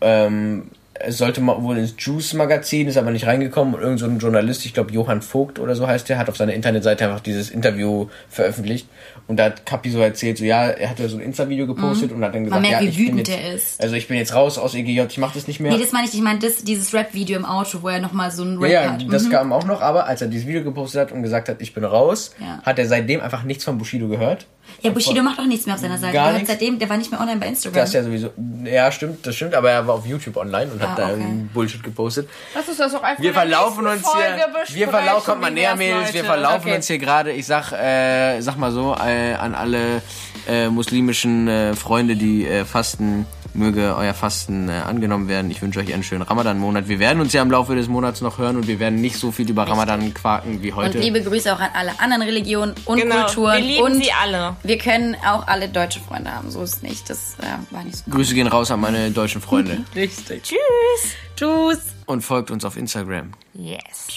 Ähm, 0.00 0.64
es 1.04 1.18
sollte 1.18 1.40
mal 1.40 1.62
wohl 1.62 1.76
ins 1.78 1.94
Juice-Magazin, 1.98 2.88
ist 2.88 2.96
aber 2.96 3.10
nicht 3.10 3.26
reingekommen. 3.26 3.74
Und 3.74 3.80
irgend 3.82 3.98
so 4.00 4.06
ein 4.06 4.18
Journalist, 4.18 4.64
ich 4.64 4.74
glaube 4.74 4.92
Johann 4.92 5.22
Vogt 5.22 5.58
oder 5.58 5.74
so 5.74 5.86
heißt 5.86 6.08
der, 6.08 6.18
hat 6.18 6.28
auf 6.28 6.36
seiner 6.36 6.54
Internetseite 6.54 7.04
einfach 7.04 7.20
dieses 7.20 7.50
Interview 7.50 8.06
veröffentlicht. 8.28 8.88
Und 9.28 9.36
da 9.38 9.44
hat 9.44 9.64
Kapi 9.66 9.90
so 9.90 10.00
erzählt, 10.00 10.38
so 10.38 10.44
ja, 10.44 10.66
er 10.68 10.90
hat 10.90 10.98
ja 10.98 11.08
so 11.08 11.16
ein 11.16 11.22
Insta-Video 11.22 11.66
gepostet 11.66 12.12
und 12.12 12.24
hat 12.24 12.34
dann 12.34 12.44
gesagt, 12.44 12.62
Mhm. 12.62 12.68
merkt, 12.68 12.82
ja, 12.82 12.88
wie 12.88 12.90
ich 12.90 12.96
bin 12.96 13.06
wütend 13.18 13.28
jetzt, 13.28 13.40
er 13.40 13.54
ist. 13.54 13.80
Also 13.82 13.94
ich 13.94 14.08
bin 14.08 14.16
jetzt 14.16 14.34
raus 14.34 14.58
aus 14.58 14.74
EGJ, 14.74 15.02
ich 15.08 15.18
mache 15.18 15.34
das 15.34 15.46
nicht 15.46 15.60
mehr. 15.60 15.72
Nee, 15.72 15.78
das 15.80 15.92
meine 15.92 16.06
ich. 16.06 16.14
Ich 16.14 16.20
meine 16.22 16.38
das, 16.40 16.56
dieses 16.64 16.92
Rap-Video 16.92 17.36
im 17.36 17.44
Auto, 17.44 17.78
wo 17.82 17.88
er 17.88 18.00
nochmal 18.00 18.30
so 18.30 18.42
ein 18.44 18.58
Rap 18.58 18.70
Ja, 18.70 18.92
hat. 18.92 19.04
das 19.10 19.24
Mhm. 19.24 19.30
kam 19.30 19.52
auch 19.52 19.64
noch, 19.64 19.80
aber 19.80 20.06
als 20.06 20.22
er 20.22 20.28
dieses 20.28 20.46
Video 20.46 20.62
gepostet 20.64 21.00
hat 21.02 21.12
und 21.12 21.22
gesagt 21.22 21.48
hat, 21.48 21.56
ich 21.60 21.72
bin 21.72 21.84
raus, 21.84 22.34
Ja. 22.40 22.60
hat 22.64 22.78
er 22.78 22.86
seitdem 22.86 23.20
einfach 23.20 23.44
nichts 23.44 23.64
von 23.64 23.78
Bushido 23.78 24.08
gehört. 24.08 24.46
Ja, 24.80 24.90
Bushido 24.90 25.22
macht 25.22 25.38
auch 25.40 25.44
nichts 25.46 25.66
mehr 25.66 25.74
auf 25.74 25.80
seiner 25.80 25.98
Seite. 25.98 26.12
Gar 26.14 26.32
nichts. 26.34 26.48
seitdem, 26.48 26.78
der 26.78 26.88
war 26.88 26.96
nicht 26.96 27.10
mehr 27.10 27.20
online 27.20 27.38
bei 27.40 27.46
Instagram. 27.48 27.74
Das 27.80 27.88
ist 27.90 27.94
ja 27.94 28.02
sowieso. 28.04 28.30
Ja, 28.64 28.90
stimmt, 28.92 29.26
das 29.26 29.34
stimmt, 29.34 29.54
aber 29.54 29.70
er 29.70 29.86
war 29.86 29.94
auf 29.96 30.06
YouTube 30.06 30.36
online 30.36 30.70
und 30.72 30.80
hat 30.80 30.91
Ah, 30.92 30.96
da 30.96 31.04
okay. 31.06 31.14
einen 31.14 31.48
Bullshit 31.52 31.82
gepostet. 31.82 32.28
Lass 32.54 32.68
uns 32.68 32.76
das 32.78 32.94
auch 32.94 33.02
einfach 33.02 33.22
Wir 33.22 33.32
verlaufen 33.32 33.86
uns 33.86 34.00
hier. 34.02 34.10
Folge 34.22 34.42
besprechen, 34.52 34.74
Wir 34.76 34.88
verlaufen, 34.88 35.24
kommt 35.26 35.40
mal 35.40 35.50
näher, 35.50 35.76
Mädels. 35.76 36.12
Wir 36.12 36.24
verlaufen 36.24 36.60
Okay. 36.68 36.76
uns 36.76 36.86
hier 36.86 36.98
gerade. 36.98 37.32
Ich 37.32 37.46
sag, 37.46 37.72
äh, 37.72 38.40
sag 38.40 38.56
mal 38.56 38.70
so, 38.72 38.94
äh, 38.94 39.34
an 39.34 39.54
alle 39.54 40.02
äh, 40.48 40.68
muslimischen 40.68 41.48
äh, 41.48 41.74
Freunde, 41.74 42.16
die 42.16 42.46
äh, 42.46 42.64
fasten, 42.64 43.26
möge 43.54 43.94
euer 43.96 44.14
Fasten 44.14 44.68
äh, 44.68 44.72
angenommen 44.72 45.28
werden. 45.28 45.50
Ich 45.50 45.60
wünsche 45.62 45.80
euch 45.80 45.92
einen 45.92 46.02
schönen 46.02 46.22
Ramadan-Monat. 46.22 46.88
Wir 46.88 46.98
werden 46.98 47.20
uns 47.20 47.32
ja 47.32 47.42
im 47.42 47.50
Laufe 47.50 47.74
des 47.74 47.88
Monats 47.88 48.20
noch 48.20 48.38
hören 48.38 48.56
und 48.56 48.66
wir 48.66 48.78
werden 48.78 49.00
nicht 49.00 49.16
so 49.16 49.30
viel 49.32 49.48
über 49.50 49.66
Ramadan 49.68 50.12
quaken 50.14 50.62
wie 50.62 50.72
heute. 50.72 50.98
Und 50.98 51.04
liebe 51.04 51.22
Grüße 51.22 51.54
auch 51.54 51.60
an 51.60 51.70
alle 51.74 51.98
anderen 52.00 52.22
Religionen 52.22 52.74
und 52.86 52.98
Genau, 53.00 53.26
Kulturen. 53.26 53.58
wir 53.58 53.64
lieben 53.64 53.82
und 53.84 54.02
sie 54.02 54.10
alle. 54.22 54.56
wir 54.62 54.78
können 54.78 55.16
auch 55.26 55.46
alle 55.46 55.68
deutsche 55.68 56.00
Freunde 56.00 56.32
haben. 56.34 56.50
So 56.50 56.62
ist 56.62 56.76
es 56.76 56.82
nicht. 56.82 57.08
Das 57.10 57.36
äh, 57.40 57.74
war 57.74 57.84
nicht 57.84 57.96
so. 57.98 58.10
Grüße 58.10 58.34
gehen 58.34 58.46
raus 58.46 58.70
an 58.70 58.80
meine 58.80 59.10
deutschen 59.10 59.40
Freunde. 59.40 59.84
Richtig. 59.94 60.42
Tschüss. 60.44 61.12
Tschüss. 61.36 61.80
und 62.06 62.22
folgt 62.22 62.50
uns 62.50 62.64
auf 62.64 62.76
Instagram. 62.76 63.32
Yes. 63.54 64.08